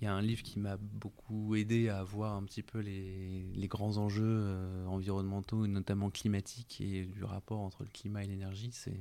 y 0.00 0.06
a 0.06 0.12
un 0.12 0.20
livre 0.20 0.42
qui 0.42 0.58
m'a 0.58 0.76
beaucoup 0.78 1.54
aidé 1.54 1.88
à 1.88 2.02
voir 2.02 2.34
un 2.34 2.42
petit 2.42 2.62
peu 2.62 2.80
les, 2.80 3.52
les 3.54 3.68
grands 3.68 3.98
enjeux 3.98 4.84
environnementaux, 4.88 5.68
notamment 5.68 6.10
climatiques, 6.10 6.80
et 6.80 7.04
du 7.04 7.22
rapport 7.22 7.60
entre 7.60 7.84
le 7.84 7.90
climat 7.90 8.24
et 8.24 8.26
l'énergie. 8.26 8.70
C'est 8.72 8.98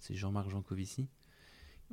c'est 0.00 0.14
Jean-Marc 0.14 0.50
Jancovici 0.50 1.08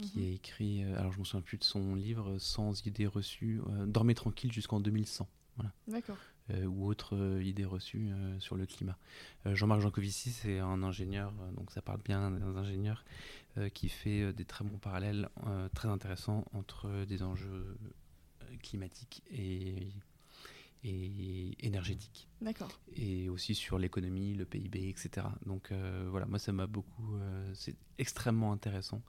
qui 0.01 0.19
mhm. 0.19 0.25
a 0.25 0.29
écrit, 0.29 0.83
euh, 0.83 0.99
alors 0.99 1.11
je 1.11 1.19
me 1.19 1.23
souviens 1.23 1.41
plus 1.41 1.57
de 1.57 1.63
son 1.63 1.95
livre, 1.95 2.37
Sans 2.39 2.85
idées 2.85 3.05
reçues, 3.05 3.61
euh, 3.69 3.85
Dormez 3.85 4.15
tranquille 4.15 4.51
jusqu'en 4.51 4.79
2100. 4.79 5.27
Voilà. 5.55 5.71
D'accord. 5.87 6.17
Euh, 6.49 6.65
ou 6.65 6.87
autre 6.87 7.39
idée 7.41 7.63
reçue 7.63 8.11
sur 8.39 8.55
le 8.55 8.65
climat. 8.65 8.97
Jean-Marc 9.45 9.81
Jancovici, 9.81 10.31
c'est 10.31 10.59
un 10.59 10.83
ingénieur, 10.83 11.31
donc 11.55 11.71
ça 11.71 11.81
parle 11.81 12.01
bien 12.03 12.31
d'un 12.31 12.57
ingénieur 12.57 13.05
qui 13.73 13.87
fait 13.87 14.33
des 14.33 14.45
très 14.45 14.65
bons 14.65 14.77
parallèles 14.77 15.29
très 15.73 15.87
intéressants 15.87 16.43
entre 16.53 17.05
des 17.05 17.23
enjeux 17.23 17.77
climatiques 18.61 19.23
et 19.31 19.93
et 20.83 21.65
énergétique. 21.65 22.27
D'accord. 22.41 22.79
Et 22.95 23.29
aussi 23.29 23.55
sur 23.55 23.77
l'économie, 23.77 24.33
le 24.33 24.45
PIB, 24.45 24.89
etc. 24.89 25.27
Donc 25.45 25.71
euh, 25.71 26.07
voilà, 26.09 26.25
moi 26.25 26.39
ça 26.39 26.51
m'a 26.51 26.67
beaucoup. 26.67 27.15
Euh, 27.15 27.51
c'est 27.53 27.75
extrêmement 27.97 28.51
intéressant 28.51 29.01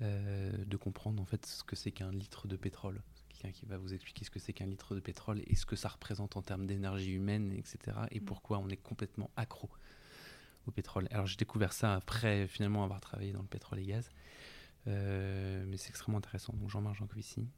euh, 0.00 0.52
de 0.64 0.76
comprendre 0.76 1.22
en 1.22 1.24
fait 1.24 1.46
ce 1.46 1.62
que 1.62 1.76
c'est 1.76 1.92
qu'un 1.92 2.10
litre 2.10 2.48
de 2.48 2.56
pétrole. 2.56 3.00
Quelqu'un 3.42 3.58
qui 3.58 3.66
va 3.66 3.76
vous 3.76 3.92
expliquer 3.92 4.24
ce 4.24 4.30
que 4.30 4.38
c'est 4.38 4.52
qu'un 4.52 4.66
litre 4.66 4.94
de 4.94 5.00
pétrole 5.00 5.42
et 5.46 5.56
ce 5.56 5.66
que 5.66 5.76
ça 5.76 5.88
représente 5.88 6.36
en 6.36 6.42
termes 6.42 6.66
d'énergie 6.66 7.12
humaine, 7.12 7.52
etc. 7.52 7.96
Et 8.10 8.20
mm. 8.20 8.24
pourquoi 8.24 8.58
on 8.58 8.68
est 8.68 8.76
complètement 8.76 9.30
accro 9.36 9.68
au 10.66 10.70
pétrole. 10.70 11.08
Alors 11.10 11.26
j'ai 11.26 11.36
découvert 11.36 11.72
ça 11.72 11.94
après 11.94 12.46
finalement 12.46 12.84
avoir 12.84 13.00
travaillé 13.00 13.32
dans 13.32 13.42
le 13.42 13.48
pétrole 13.48 13.80
et 13.80 13.86
gaz. 13.86 14.10
mais 14.86 15.76
c'est 15.76 15.88
extrêmement 15.88 16.18
intéressant. 16.18 16.52
Donc 16.54 16.70
Jean-Marc 16.70 16.96
Jancovici. 16.96 17.48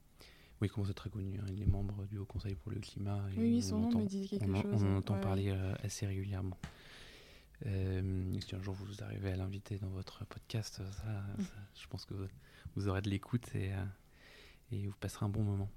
Oui, 0.61 0.69
comment 0.69 0.87
c'est 0.87 0.95
très 0.95 1.11
connu. 1.11 1.39
Hein. 1.39 1.47
Il 1.53 1.63
est 1.63 1.67
membre 1.67 2.07
du 2.07 2.19
Haut 2.19 2.25
Conseil 2.25 2.55
pour 2.55 2.73
le 2.73 2.81
climat. 2.81 3.21
Et 3.37 3.41
oui, 3.41 3.63
son 3.63 3.79
nom 3.81 4.01
me 4.01 4.07
dit 4.07 4.29
quelque 4.29 4.47
chose. 4.47 4.83
On 4.83 4.95
en 4.95 4.97
entend 4.97 5.19
parler 5.21 5.51
euh, 5.51 5.75
assez 5.83 6.07
régulièrement. 6.07 6.59
Euh, 7.67 8.33
si 8.41 8.55
un 8.55 8.63
jour 8.63 8.75
vous 8.75 9.03
arrivez 9.03 9.33
à 9.33 9.37
l'inviter 9.37 9.79
dans 9.79 9.89
votre 9.89 10.25
podcast, 10.27 10.77
ça, 10.77 11.25
je 11.75 11.87
pense 11.89 12.05
que 12.05 12.15
vous, 12.77 12.89
aurez 12.89 13.01
de 13.01 13.11
l'écoute 13.11 13.55
et, 13.55 13.73
euh, 13.73 13.85
et, 14.73 14.87
vous 14.87 14.97
passerez 15.01 15.27
un 15.27 15.29
bon 15.29 15.43
moment. 15.43 15.71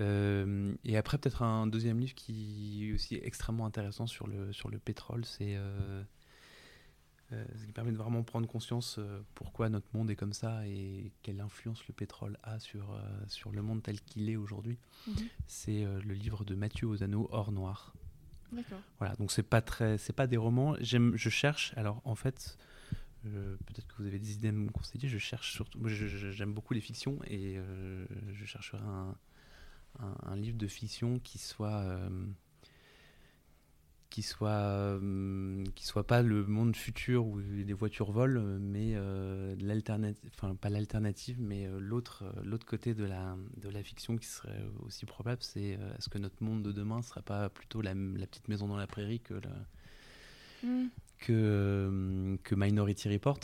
Euh, 0.00 0.74
et 0.84 0.96
après, 0.96 1.18
peut-être 1.18 1.42
un 1.42 1.66
deuxième 1.66 1.98
livre 1.98 2.14
qui 2.14 2.88
est 2.88 2.92
aussi 2.92 3.16
extrêmement 3.16 3.66
intéressant 3.66 4.06
sur 4.06 4.26
le, 4.26 4.52
sur 4.52 4.68
le 4.70 4.78
pétrole, 4.78 5.24
c'est 5.24 5.56
euh, 7.32 7.44
ce 7.58 7.66
qui 7.66 7.72
permet 7.72 7.92
de 7.92 7.96
vraiment 7.98 8.22
prendre 8.22 8.48
conscience 8.48 8.96
euh, 8.98 9.20
pourquoi 9.34 9.68
notre 9.68 9.86
monde 9.92 10.10
est 10.10 10.16
comme 10.16 10.32
ça 10.32 10.66
et 10.66 11.12
quelle 11.22 11.42
influence 11.42 11.86
le 11.86 11.92
pétrole 11.92 12.38
a 12.42 12.58
sur, 12.58 12.90
euh, 12.90 13.00
sur 13.26 13.52
le 13.52 13.60
monde 13.60 13.82
tel 13.82 14.00
qu'il 14.00 14.30
est 14.30 14.36
aujourd'hui. 14.36 14.78
Mhm. 15.06 15.14
C'est 15.46 15.84
le 15.84 16.14
livre 16.14 16.44
de 16.44 16.54
Mathieu 16.54 16.86
Ozano, 16.86 17.28
Or 17.30 17.52
Noir. 17.52 17.92
D'accord. 18.50 18.78
Voilà, 18.98 19.14
donc 19.16 19.30
c'est 19.30 19.42
pas 19.42 19.60
très, 19.60 19.98
c'est 19.98 20.14
pas 20.14 20.26
des 20.26 20.38
romans. 20.38 20.74
J'aime, 20.80 21.12
je 21.16 21.28
cherche. 21.28 21.74
Alors 21.76 22.00
en 22.04 22.14
fait, 22.14 22.56
peut-être 23.22 23.86
que 23.88 24.02
vous 24.02 24.06
avez 24.06 24.18
des 24.18 24.32
idées 24.32 24.48
à 24.48 24.52
me 24.52 24.70
conseiller. 24.70 25.08
Je 25.08 25.18
cherche 25.18 25.52
surtout. 25.52 25.80
J'aime 25.86 26.52
beaucoup 26.52 26.74
les 26.74 26.80
fictions 26.80 27.18
et 27.26 27.58
je 28.32 28.44
chercherai 28.44 28.82
un, 29.98 30.36
livre 30.36 30.58
de 30.58 30.68
fiction 30.68 31.18
qui 31.18 31.38
soit 31.38 31.84
qui 34.10 34.22
soit 34.22 34.50
euh, 34.50 35.64
qui 35.74 35.84
soit 35.84 36.06
pas 36.06 36.22
le 36.22 36.46
monde 36.46 36.74
futur 36.74 37.26
où 37.26 37.38
les 37.38 37.72
voitures 37.72 38.10
volent 38.10 38.58
mais 38.60 38.92
euh, 38.94 39.54
l'alternative 39.60 40.30
enfin 40.34 40.54
pas 40.54 40.70
l'alternative 40.70 41.40
mais 41.40 41.66
euh, 41.66 41.78
l'autre 41.78 42.24
l'autre 42.42 42.66
côté 42.66 42.94
de 42.94 43.04
la 43.04 43.36
de 43.56 43.68
la 43.68 43.82
fiction 43.82 44.16
qui 44.16 44.26
serait 44.26 44.64
aussi 44.84 45.04
probable 45.04 45.42
c'est 45.42 45.78
est-ce 45.98 46.08
que 46.08 46.18
notre 46.18 46.42
monde 46.42 46.62
de 46.62 46.72
demain 46.72 47.02
serait 47.02 47.22
pas 47.22 47.48
plutôt 47.48 47.82
la, 47.82 47.94
la 47.94 48.26
petite 48.26 48.48
maison 48.48 48.66
dans 48.66 48.76
la 48.76 48.86
prairie 48.86 49.20
que 49.20 49.34
mm. 50.62 50.88
Que 51.18 52.38
que 52.42 52.54
Minority 52.54 53.08
Report 53.12 53.40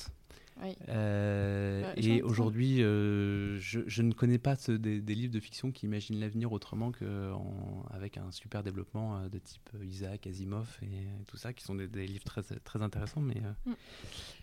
euh, 0.88 1.92
et 1.96 2.22
aujourd'hui, 2.22 2.82
euh, 2.82 3.58
je, 3.58 4.02
ne 4.02 4.12
connais 4.12 4.38
pas 4.38 4.56
des, 4.68 5.00
livres 5.00 5.32
de 5.32 5.40
fiction 5.40 5.72
qui 5.72 5.86
imaginent 5.86 6.20
l'avenir 6.20 6.52
autrement 6.52 6.92
qu'avec 6.92 8.18
un 8.18 8.30
super 8.30 8.62
développement 8.62 9.16
euh, 9.16 9.28
de 9.28 9.38
type 9.38 9.70
Isaac, 9.82 10.26
Asimov 10.26 10.78
et 10.82 11.06
tout 11.26 11.36
ça, 11.36 11.52
qui 11.52 11.64
sont 11.64 11.74
des, 11.74 12.06
livres 12.06 12.24
très, 12.24 12.42
très 12.42 12.82
intéressants. 12.82 13.20
Mais, 13.20 13.40
mm. 13.66 13.74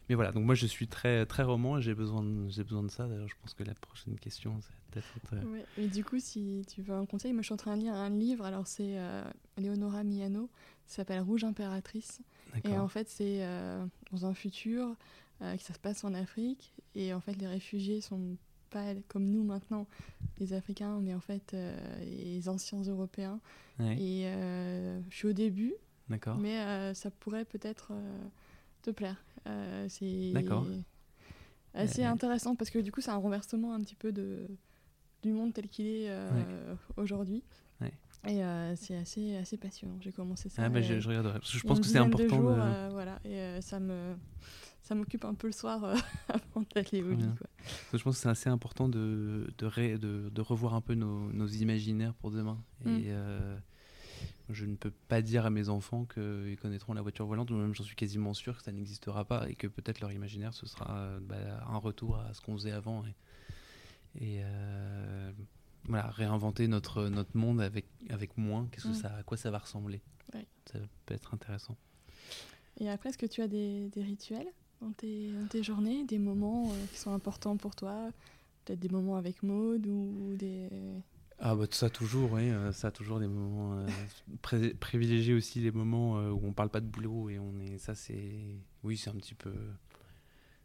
mais 0.09 0.15
voilà, 0.15 0.32
donc 0.32 0.45
moi 0.45 0.55
je 0.55 0.65
suis 0.65 0.88
très, 0.88 1.25
très 1.25 1.43
roman 1.43 1.77
et 1.77 1.82
j'ai 1.82 1.95
besoin, 1.95 2.23
de, 2.23 2.63
besoin 2.63 2.84
de 2.84 2.91
ça. 2.91 3.07
D'ailleurs, 3.07 3.29
je 3.29 3.36
pense 3.41 3.53
que 3.53 3.63
la 3.63 3.75
prochaine 3.75 4.17
question, 4.19 4.59
c'est 4.61 5.01
peut-être. 5.01 5.38
Et 5.77 5.88
du 5.88 6.03
coup, 6.03 6.19
si 6.19 6.65
tu 6.73 6.82
veux 6.82 6.93
un 6.93 7.05
conseil, 7.05 7.34
moi 7.34 7.41
je 7.41 7.47
suis 7.47 7.53
en 7.53 7.57
train 7.57 7.77
de 7.77 7.84
lire 7.84 7.93
un 7.93 8.09
livre, 8.09 8.45
alors 8.45 8.67
c'est 8.67 8.97
Leonora 9.57 10.03
Miano, 10.03 10.49
s'appelle 10.88 11.21
Rouge 11.21 11.43
Impératrice. 11.43 12.21
Et 12.65 12.77
en 12.77 12.88
fait, 12.88 13.07
c'est 13.07 13.45
dans 14.11 14.25
un 14.25 14.34
futur 14.34 14.95
euh, 15.41 15.57
que 15.57 15.63
ça 15.63 15.73
se 15.73 15.79
passe 15.79 16.03
en 16.03 16.13
Afrique. 16.13 16.71
Et 16.93 17.13
en 17.13 17.19
fait, 17.19 17.34
les 17.34 17.47
réfugiés 17.47 17.99
sont 17.99 18.38
pas 18.69 18.93
comme 19.07 19.25
nous 19.25 19.43
maintenant, 19.43 19.88
les 20.38 20.53
Africains, 20.53 20.99
mais 21.01 21.13
en 21.13 21.19
fait 21.19 21.53
euh, 21.53 21.75
les 22.03 22.47
anciens 22.47 22.82
Européens. 22.82 23.39
Et 23.79 24.27
euh, 24.27 25.01
je 25.09 25.15
suis 25.15 25.27
au 25.27 25.34
début, 25.34 25.73
mais 26.38 26.93
ça 26.93 27.09
pourrait 27.09 27.45
peut-être 27.45 27.91
te 28.84 28.91
plaire. 28.91 29.23
c'est 29.88 30.32
assez 31.73 32.03
intéressant 32.03 32.55
parce 32.55 32.69
que 32.69 32.77
du 32.77 32.91
coup, 32.91 33.01
c'est 33.01 33.09
un 33.09 33.17
renversement 33.17 33.73
un 33.73 33.79
petit 33.79 33.95
peu 33.95 34.11
de, 34.11 34.45
du 35.23 35.32
monde 35.32 35.53
tel 35.53 35.67
qu'il 35.67 35.88
est 35.88 36.15
aujourd'hui. 36.97 37.43
Et 38.28 38.41
c'est 38.76 38.95
assez, 38.95 39.36
assez 39.36 39.57
passionnant. 39.57 39.97
J'ai 39.99 40.11
commencé 40.11 40.49
ça. 40.49 40.63
Ah 40.63 40.69
bah 40.69 40.82
je, 40.82 40.99
je 40.99 41.07
regarderai. 41.07 41.39
je 41.43 41.59
pense 41.61 41.80
que 41.80 41.88
c'est 41.88 41.97
important. 41.97 42.38
De 42.38 42.41
jours, 42.41 42.91
voilà, 42.91 43.19
et 43.26 43.59
ça 43.61 43.80
me 43.80 44.15
ça 44.91 44.95
m'occupe 44.95 45.24
un 45.24 45.34
peu 45.34 45.47
le 45.47 45.53
soir 45.53 45.84
euh, 45.86 45.95
avant 46.28 46.65
d'aller 46.76 47.01
au 47.01 47.13
lit. 47.13 47.30
Je 47.93 48.03
pense 48.03 48.15
que 48.15 48.22
c'est 48.22 48.30
assez 48.30 48.49
important 48.49 48.89
de, 48.89 49.47
de, 49.57 50.30
de, 50.30 50.41
revoir 50.41 50.74
un 50.74 50.82
peu 50.82 50.95
nos, 50.95 51.32
nos 51.32 51.47
imaginaires 51.47 52.13
pour 52.15 52.30
demain. 52.30 52.61
Et 52.86 52.89
mm. 52.89 53.03
euh, 53.07 53.57
je 54.49 54.65
ne 54.65 54.76
peux 54.76 54.91
pas 55.07 55.22
dire 55.22 55.45
à 55.45 55.49
mes 55.49 55.69
enfants 55.69 56.05
qu'ils 56.05 56.57
connaîtront 56.61 56.93
la 56.93 57.01
voiture 57.01 57.26
volante, 57.26 57.51
ou 57.51 57.55
même 57.55 57.74
j'en 57.74 57.86
suis 57.86 57.95
quasiment 57.95 58.34
sûr 58.34 58.57
que 58.57 58.63
ça 58.63 58.74
n'existera 58.74 59.24
pas 59.24 59.47
et 59.49 59.55
que 59.55 59.67
peut-être 59.67 60.01
leur 60.01 60.11
imaginaire 60.11 60.53
ce 60.53 60.65
sera 60.65 61.09
bah, 61.22 61.63
un 61.69 61.78
retour 61.78 62.17
à 62.17 62.34
ce 62.34 62.41
qu'on 62.41 62.57
faisait 62.57 62.72
avant 62.72 63.03
et, 64.19 64.26
et 64.26 64.41
voilà, 65.86 66.09
réinventer 66.09 66.67
notre, 66.67 67.07
notre 67.07 67.36
monde 67.36 67.61
avec, 67.61 67.86
avec 68.09 68.38
moins, 68.38 68.67
qu'est-ce 68.71 68.86
que 68.86 68.91
mm. 68.91 68.95
ça, 68.95 69.15
à 69.15 69.23
quoi 69.23 69.38
ça 69.38 69.51
va 69.51 69.59
ressembler. 69.59 70.01
Ça 70.65 70.79
peut 71.05 71.13
être 71.13 71.34
intéressant. 71.34 71.75
Et 72.79 72.89
après, 72.89 73.09
est-ce 73.09 73.17
que 73.17 73.25
tu 73.25 73.41
as 73.41 73.47
des, 73.47 73.89
des 73.89 74.03
rituels 74.03 74.47
dans 74.82 74.91
tes, 74.91 75.32
dans 75.32 75.47
tes, 75.47 75.63
journées, 75.63 76.05
des 76.05 76.19
moments 76.19 76.71
euh, 76.71 76.86
qui 76.91 76.99
sont 76.99 77.13
importants 77.13 77.57
pour 77.57 77.75
toi 77.75 78.11
Peut-être 78.63 78.79
des 78.79 78.89
moments 78.89 79.17
avec 79.17 79.43
Maud 79.43 79.86
ou 79.88 80.36
des... 80.38 80.69
Ah 81.39 81.55
bah 81.55 81.65
ça 81.71 81.89
toujours, 81.89 82.34
oui, 82.34 82.51
euh, 82.51 82.71
ça 82.71 82.91
toujours 82.91 83.19
des 83.19 83.27
moments 83.27 83.84
euh, 84.53 84.73
privilégier 84.79 85.34
aussi 85.34 85.59
les 85.59 85.71
moments 85.71 86.23
où 86.29 86.45
on 86.45 86.53
parle 86.53 86.69
pas 86.69 86.82
de 86.82 86.86
boulot 86.86 87.32
et 87.32 87.39
on 87.39 87.59
est 87.59 87.79
ça 87.79 87.95
c'est 87.95 88.59
oui 88.84 88.95
c'est 88.95 89.09
un 89.09 89.15
petit 89.15 89.34
peu 89.34 89.51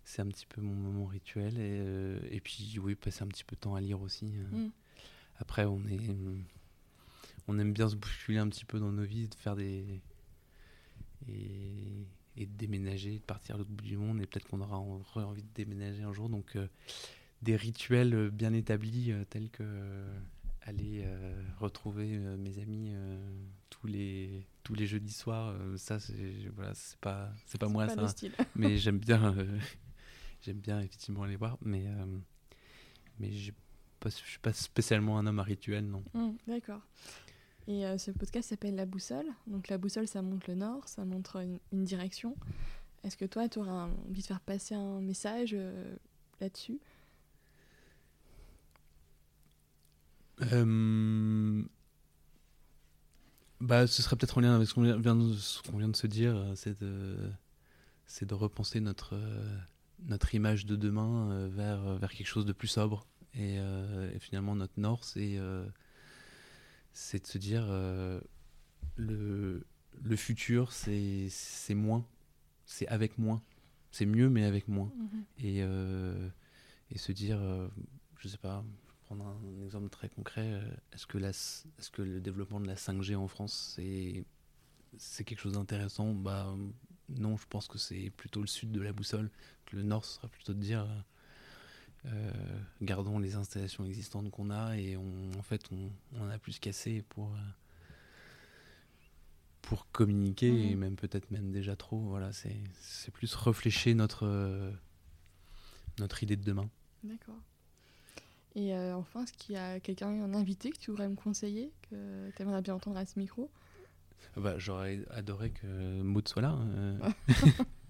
c'est 0.04 0.20
un 0.20 0.26
petit 0.26 0.44
peu 0.44 0.60
mon 0.60 0.74
moment 0.74 1.06
rituel 1.06 1.58
et, 1.58 2.36
et 2.36 2.40
puis 2.40 2.78
oui 2.78 2.94
passer 2.94 3.24
un 3.24 3.26
petit 3.28 3.44
peu 3.44 3.56
de 3.56 3.60
temps 3.60 3.74
à 3.74 3.80
lire 3.80 4.02
aussi. 4.02 4.26
Mm. 4.26 4.68
Après, 5.39 5.64
on 5.64 5.80
est, 5.87 6.01
on 7.49 7.59
aime 7.59 7.72
bien 7.72 7.89
se 7.89 7.97
bousculer 7.97 8.39
un 8.39 8.49
petit 8.49 8.64
peu 8.64 8.78
dans 8.78 8.93
nos 8.93 9.05
vies, 9.05 9.28
de 9.28 9.34
faire 9.34 9.57
des 9.57 10.01
et, 11.28 12.47
de 12.47 12.53
déménager, 12.57 13.14
de 13.18 13.24
partir 13.24 13.55
à 13.55 13.59
l'autre 13.59 13.70
bout 13.70 13.84
du 13.84 13.97
monde. 13.97 14.20
Et 14.20 14.26
peut-être 14.26 14.47
qu'on 14.47 14.61
aura 14.61 14.78
envie 14.78 15.43
de 15.43 15.53
déménager 15.55 16.03
un 16.03 16.12
jour. 16.12 16.28
Donc, 16.28 16.57
euh, 16.57 16.68
des 17.43 17.57
rituels 17.57 18.30
bien 18.30 18.53
établis, 18.53 19.12
euh, 19.12 19.24
tels 19.24 19.51
que 19.51 19.62
euh, 19.62 20.18
aller 20.62 21.07
retrouver 21.61 22.18
mes 22.18 22.59
amis 22.59 22.93
tous 23.70 23.87
les 23.87 24.45
tous 24.64 24.74
les 24.74 24.84
jeudis 24.84 25.12
soirs. 25.12 25.55
ça, 25.76 26.01
c'est 26.01 26.34
voilà, 26.57 26.74
c'est 26.74 26.99
pas 26.99 27.32
c'est 27.47 27.61
pas 27.61 27.68
moi 27.68 27.89
ça. 27.89 28.05
mais 28.57 28.76
j'aime 28.76 28.99
bien 28.99 29.37
j'aime 30.43 30.59
bien 30.59 30.80
effectivement 30.80 31.22
aller 31.22 31.37
voir. 31.37 31.57
Mais 31.62 31.87
mais 33.20 33.30
j'ai 33.30 33.55
je 34.05 34.11
je 34.11 34.30
suis 34.30 34.38
pas 34.38 34.53
spécialement 34.53 35.18
un 35.18 35.26
homme 35.26 35.38
à 35.38 35.42
rituel, 35.42 35.84
non. 35.86 36.03
Mmh, 36.14 36.32
d'accord. 36.47 36.80
Et 37.68 37.84
euh, 37.84 37.99
ce 37.99 38.12
podcast 38.12 38.51
s'appelle 38.51 38.76
La 38.76 38.86
Boussole. 38.86 39.26
Donc 39.47 39.68
la 39.68 39.78
boussole, 39.78 40.07
ça 40.07 40.22
montre 40.22 40.49
le 40.49 40.55
nord, 40.57 40.88
ça 40.88 41.05
montre 41.05 41.42
une, 41.72 41.84
direction. 41.84 42.36
Est-ce 43.03 43.16
que 43.16 43.24
toi, 43.24 43.49
tu 43.49 43.59
auras 43.59 43.88
envie 44.09 44.22
de 44.22 44.26
faire 44.26 44.40
passer 44.40 44.74
un 44.74 45.01
message 45.01 45.51
euh, 45.55 45.97
là-dessus? 46.40 46.78
Euh, 50.53 51.62
bah, 53.61 53.86
Ce 53.86 54.03
serait 54.03 54.16
peut-être 54.16 54.38
en 54.38 54.42
lien 54.42 54.55
avec 54.55 54.68
ce 54.68 54.74
qu'on 54.74 54.82
vient, 54.82 54.99
vient, 54.99 55.16
de 55.16 55.97
se 55.97 56.07
dire, 56.07 56.53
c'est 56.55 56.80
de, 56.80 57.16
de 58.22 58.34
repenser 58.34 58.78
notre, 58.78 59.18
notre 60.05 60.34
image 60.36 60.66
de 60.66 60.76
demain 60.76 61.49
vers, 61.49 61.99
vers 61.99 62.12
quelque 62.12 62.28
chose 62.28 62.47
de 62.47 62.53
plus 62.53 62.68
sobre 62.68 63.07
euh, 63.39 64.11
et, 64.14 64.18
finalement, 64.18 64.55
notre 64.55 64.78
nord, 64.78 65.05
c'est 65.05 65.37
euh, 65.39 65.66
c'est 66.93 67.22
de 67.22 67.26
se 67.26 67.39
dire 67.39 67.66
euh, 67.68 68.20
le, 68.97 69.66
le 70.03 70.16
futur, 70.16 70.72
c'est 70.72 71.30
moins, 71.70 72.07
c'est 72.64 72.89
avec 72.89 73.18
moins. 73.18 73.43
C'est 73.91 74.07
mieux, 74.07 74.28
mais 74.28 74.45
avec 74.45 74.68
moins. 74.68 74.93
Mhm. 74.97 75.24
Et, 75.39 75.59
et 76.95 76.99
se 76.99 77.12
dire, 77.12 77.41
je 78.18 78.28
sais 78.28 78.37
pas, 78.37 78.62
prendre 79.07 79.24
un, 79.24 79.64
exemple 79.64 79.89
très 79.89 80.11
concret, 80.11 80.61
est-ce 80.93 81.07
que, 81.07 81.16
est 81.16 81.91
que 81.91 82.03
le 82.03 82.20
développement 82.20 82.61
de 82.61 82.66
la 82.66 82.74
5G 82.74 83.16
en 83.16 83.28
France, 83.28 83.78
c'est 84.99 85.24
quelque 85.24 85.41
chose 85.41 85.55
d'intéressant? 85.55 86.12
Bah, 86.12 86.55
Non, 87.09 87.39
je 87.39 87.47
pense 87.49 87.68
que 87.68 87.78
c'est 87.78 88.11
plutôt 88.11 88.43
le 88.43 88.47
sud 88.47 88.70
de 88.70 88.80
la 88.82 88.93
boussole. 88.93 89.30
Le 89.72 89.82
nord, 89.82 90.05
ce 90.05 90.16
sera 90.16 90.28
plutôt 90.28 90.53
de 90.53 90.61
dire 90.61 90.87
euh, 92.12 92.30
gardons 92.82 93.18
les 93.18 93.34
installations 93.34 93.84
existantes 93.84 94.30
qu'on 94.30 94.50
a 94.50 94.76
et 94.76 94.96
on, 94.96 95.38
en 95.38 95.42
fait 95.42 95.62
on, 95.72 95.90
on 96.20 96.28
a 96.28 96.38
plus 96.38 96.59
cassé 96.59 97.02
pour 97.09 97.26
euh, 97.26 97.38
pour 99.62 99.90
communiquer 99.90 100.48
et 100.48 100.74
mhm. 100.74 100.80
même 100.80 100.96
peut-être 100.96 101.30
même 101.30 101.50
déjà 101.50 101.74
trop. 101.74 101.98
Voilà 101.98 102.30
c'est 102.32 103.11
plus 103.12 103.34
réfléchir 103.34 103.96
notre 103.96 104.26
euh, 104.26 104.70
notre 105.98 106.22
idée 106.22 106.36
de 106.36 106.44
demain. 106.44 106.68
D'accord. 107.02 107.40
Et 108.54 108.74
enfin 108.74 109.24
est-ce 109.24 109.34
qu'il 109.34 109.54
y 109.54 109.59
a 109.59 109.80
quelqu'un 109.80 110.09
un 110.09 110.32
invité 110.32 110.70
que 110.70 110.78
tu 110.78 110.90
voudrais 110.90 111.09
me 111.11 111.14
conseiller 111.14 111.72
que 111.90 112.30
tu 112.34 112.42
aimerais 112.42 112.62
bien 112.62 112.74
entendre 112.74 112.96
à 112.96 113.04
ce 113.04 113.18
micro? 113.18 113.50
Bah, 114.34 114.59
j'aurais 114.59 115.00
adoré 115.11 115.50
que 115.50 116.00
Maud 116.00 116.26
soit 116.26 116.40
là 116.40 116.59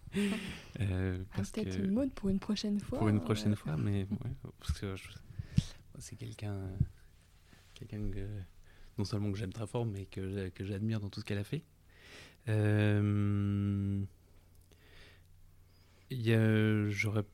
Euh, 0.81 1.19
Peut-être 1.35 1.79
une 1.79 1.91
mode 1.91 2.13
pour 2.13 2.29
une 2.29 2.39
prochaine 2.39 2.81
fois. 2.81 2.99
Pour 2.99 3.09
une 3.09 3.21
prochaine 3.21 3.57
fois, 3.57 3.77
mais 3.77 4.07
parce 4.61 4.79
que 4.79 4.95
c'est 5.99 6.17
quelqu'un 6.17 6.59
quelqu'un 7.75 8.01
non 8.99 9.05
seulement 9.05 9.31
que 9.31 9.39
j'aime 9.39 9.53
très 9.53 9.67
fort, 9.67 9.85
mais 9.87 10.07
que, 10.07 10.49
que 10.49 10.65
j'admire 10.65 11.01
dans 11.01 11.09
tout 11.09 11.21
ce 11.21 11.25
qu'elle 11.25 11.39
a 11.39 11.45
fait. 11.45 11.63
Euh, 12.49 14.03
j'aurais 16.89 17.25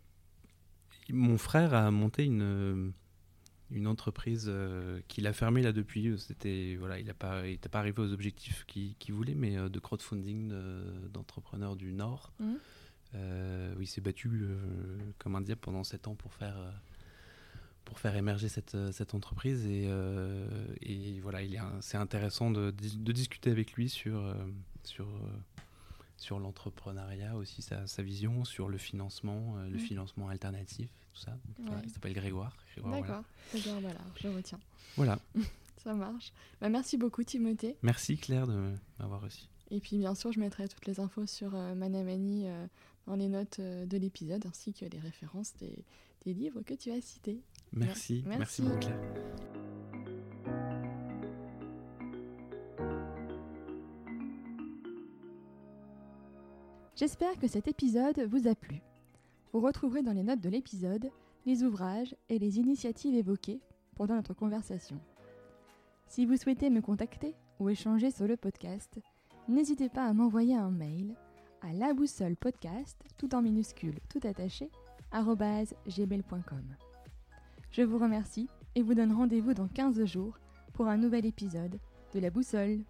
mon 1.11 1.37
frère 1.37 1.75
a 1.75 1.91
monté 1.91 2.25
une 2.25 2.93
une 3.73 3.87
entreprise 3.87 4.47
euh, 4.49 5.01
qu'il 5.09 5.27
a 5.27 5.33
fermée 5.33 5.63
là 5.63 5.73
depuis. 5.73 6.15
C'était 6.19 6.77
voilà, 6.79 6.99
il 6.99 7.07
n'a 7.07 7.15
pas, 7.15 7.47
il 7.47 7.59
pas 7.59 7.79
arrivé 7.79 8.01
aux 8.01 8.13
objectifs 8.13 8.65
qu'il 8.67 9.15
voulait, 9.15 9.35
mais 9.35 9.57
euh, 9.57 9.69
de 9.69 9.79
crowdfunding 9.79 10.53
d'entrepreneurs 11.13 11.77
du 11.77 11.93
Nord. 11.93 12.33
Mmh. 12.39 12.53
Euh, 13.15 13.75
il 13.81 13.87
s'est 13.87 14.01
battu 14.01 14.31
comme 15.19 15.37
un 15.37 15.43
diable 15.43 15.61
pendant 15.61 15.85
7 15.85 16.09
ans 16.09 16.15
pour 16.15 16.33
faire 16.33 16.57
pour 17.85 17.99
faire 17.99 18.17
émerger 18.17 18.49
cette, 18.49 18.77
cette 18.93 19.13
entreprise 19.13 19.67
et, 19.67 19.91
et 20.81 21.21
voilà, 21.21 21.43
il 21.43 21.55
est 21.55 21.61
c'est 21.81 21.99
intéressant 21.99 22.51
de, 22.51 22.71
de, 22.71 23.13
discuter 23.13 23.51
avec 23.51 23.73
lui 23.73 23.91
sur 23.91 24.35
sur 24.83 25.09
sur 26.17 26.39
l'entrepreneuriat 26.39 27.37
aussi, 27.37 27.61
sa, 27.61 27.87
sa, 27.87 28.03
vision, 28.03 28.45
sur 28.45 28.69
le 28.69 28.79
financement, 28.79 29.57
le 29.69 29.77
mmh. 29.77 29.79
financement 29.79 30.29
alternatif 30.29 30.89
tout 31.13 31.21
ça. 31.21 31.37
il 31.85 31.91
s'appelle 31.91 32.13
Grégoire. 32.15 32.57
D'accord, 32.77 33.25
Grégoire 33.53 33.81
voilà, 33.81 34.01
je 34.17 34.29
retiens. 34.29 34.61
Voilà. 34.97 35.19
ça 35.83 35.95
marche. 35.95 36.33
Bah, 36.61 36.69
merci 36.69 36.97
beaucoup 36.97 37.23
Timothée. 37.25 37.77
Merci 37.83 38.17
Claire 38.17 38.47
de 38.47 38.73
m'avoir 38.99 39.21
reçu. 39.21 39.47
Et 39.71 39.81
puis 39.81 39.97
bien 39.97 40.15
sûr, 40.15 40.33
je 40.33 40.41
mettrai 40.41 40.69
toutes 40.69 40.87
les 40.87 41.01
infos 41.01 41.27
sur 41.27 41.55
euh, 41.55 41.75
Manamani 41.75 42.47
euh, 42.47 42.67
dans 43.07 43.15
les 43.15 43.29
notes 43.29 43.59
euh, 43.59 43.87
de 43.87 43.97
l'épisode, 43.97 44.45
ainsi 44.47 44.75
que 44.75 44.85
les 44.85 44.99
références 44.99 45.55
des, 45.57 45.85
des, 46.27 46.35
livres 46.35 46.61
que 46.63 46.75
tu 46.75 46.91
as 46.91 47.01
cités. 47.01 47.41
Merci, 47.73 48.23
merci, 48.27 48.39
merci 48.39 48.63
beaucoup 48.63 48.79
Claire. 48.79 49.01
J'espère 56.95 57.39
que 57.39 57.49
cet 57.49 57.67
épisode 57.67 58.21
vous 58.31 58.47
a 58.47 58.55
plu. 58.55 58.83
Vous 59.53 59.61
retrouverez 59.61 60.03
dans 60.03 60.13
les 60.13 60.23
notes 60.23 60.41
de 60.41 60.49
l'épisode 60.49 61.11
les 61.45 61.63
ouvrages 61.63 62.17
et 62.31 62.39
les 62.39 62.59
initiatives 62.59 63.15
évoquées 63.15 63.61
pendant 63.97 64.15
notre 64.15 64.33
conversation. 64.33 64.99
Si 66.07 66.25
vous 66.25 66.37
souhaitez 66.37 66.71
me 66.71 66.81
contacter 66.81 67.35
ou 67.59 67.69
échanger 67.69 68.11
sur 68.11 68.27
le 68.27 68.37
podcast, 68.37 68.99
n'hésitez 69.49 69.89
pas 69.89 70.07
à 70.07 70.13
m'envoyer 70.15 70.57
un 70.57 70.71
mail 70.71 71.15
à 71.61 71.73
la 71.75 71.93
boussole 71.93 72.37
podcast, 72.37 72.99
tout 73.19 73.35
en 73.35 73.43
minuscules, 73.43 74.01
tout 74.09 74.21
attaché, 74.27 74.71
gmail.com. 75.13 76.65
Je 77.71 77.83
vous 77.83 77.99
remercie 77.99 78.49
et 78.75 78.83
vous 78.83 78.95
donne 78.95 79.13
rendez-vous 79.13 79.55
dans 79.55 79.69
15 79.69 80.05
jours 80.05 80.39
pour 80.73 80.87
un 80.87 80.97
nouvel 80.97 81.27
épisode 81.27 81.79
de 82.15 82.21
la 82.21 82.31
boussole. 82.31 82.81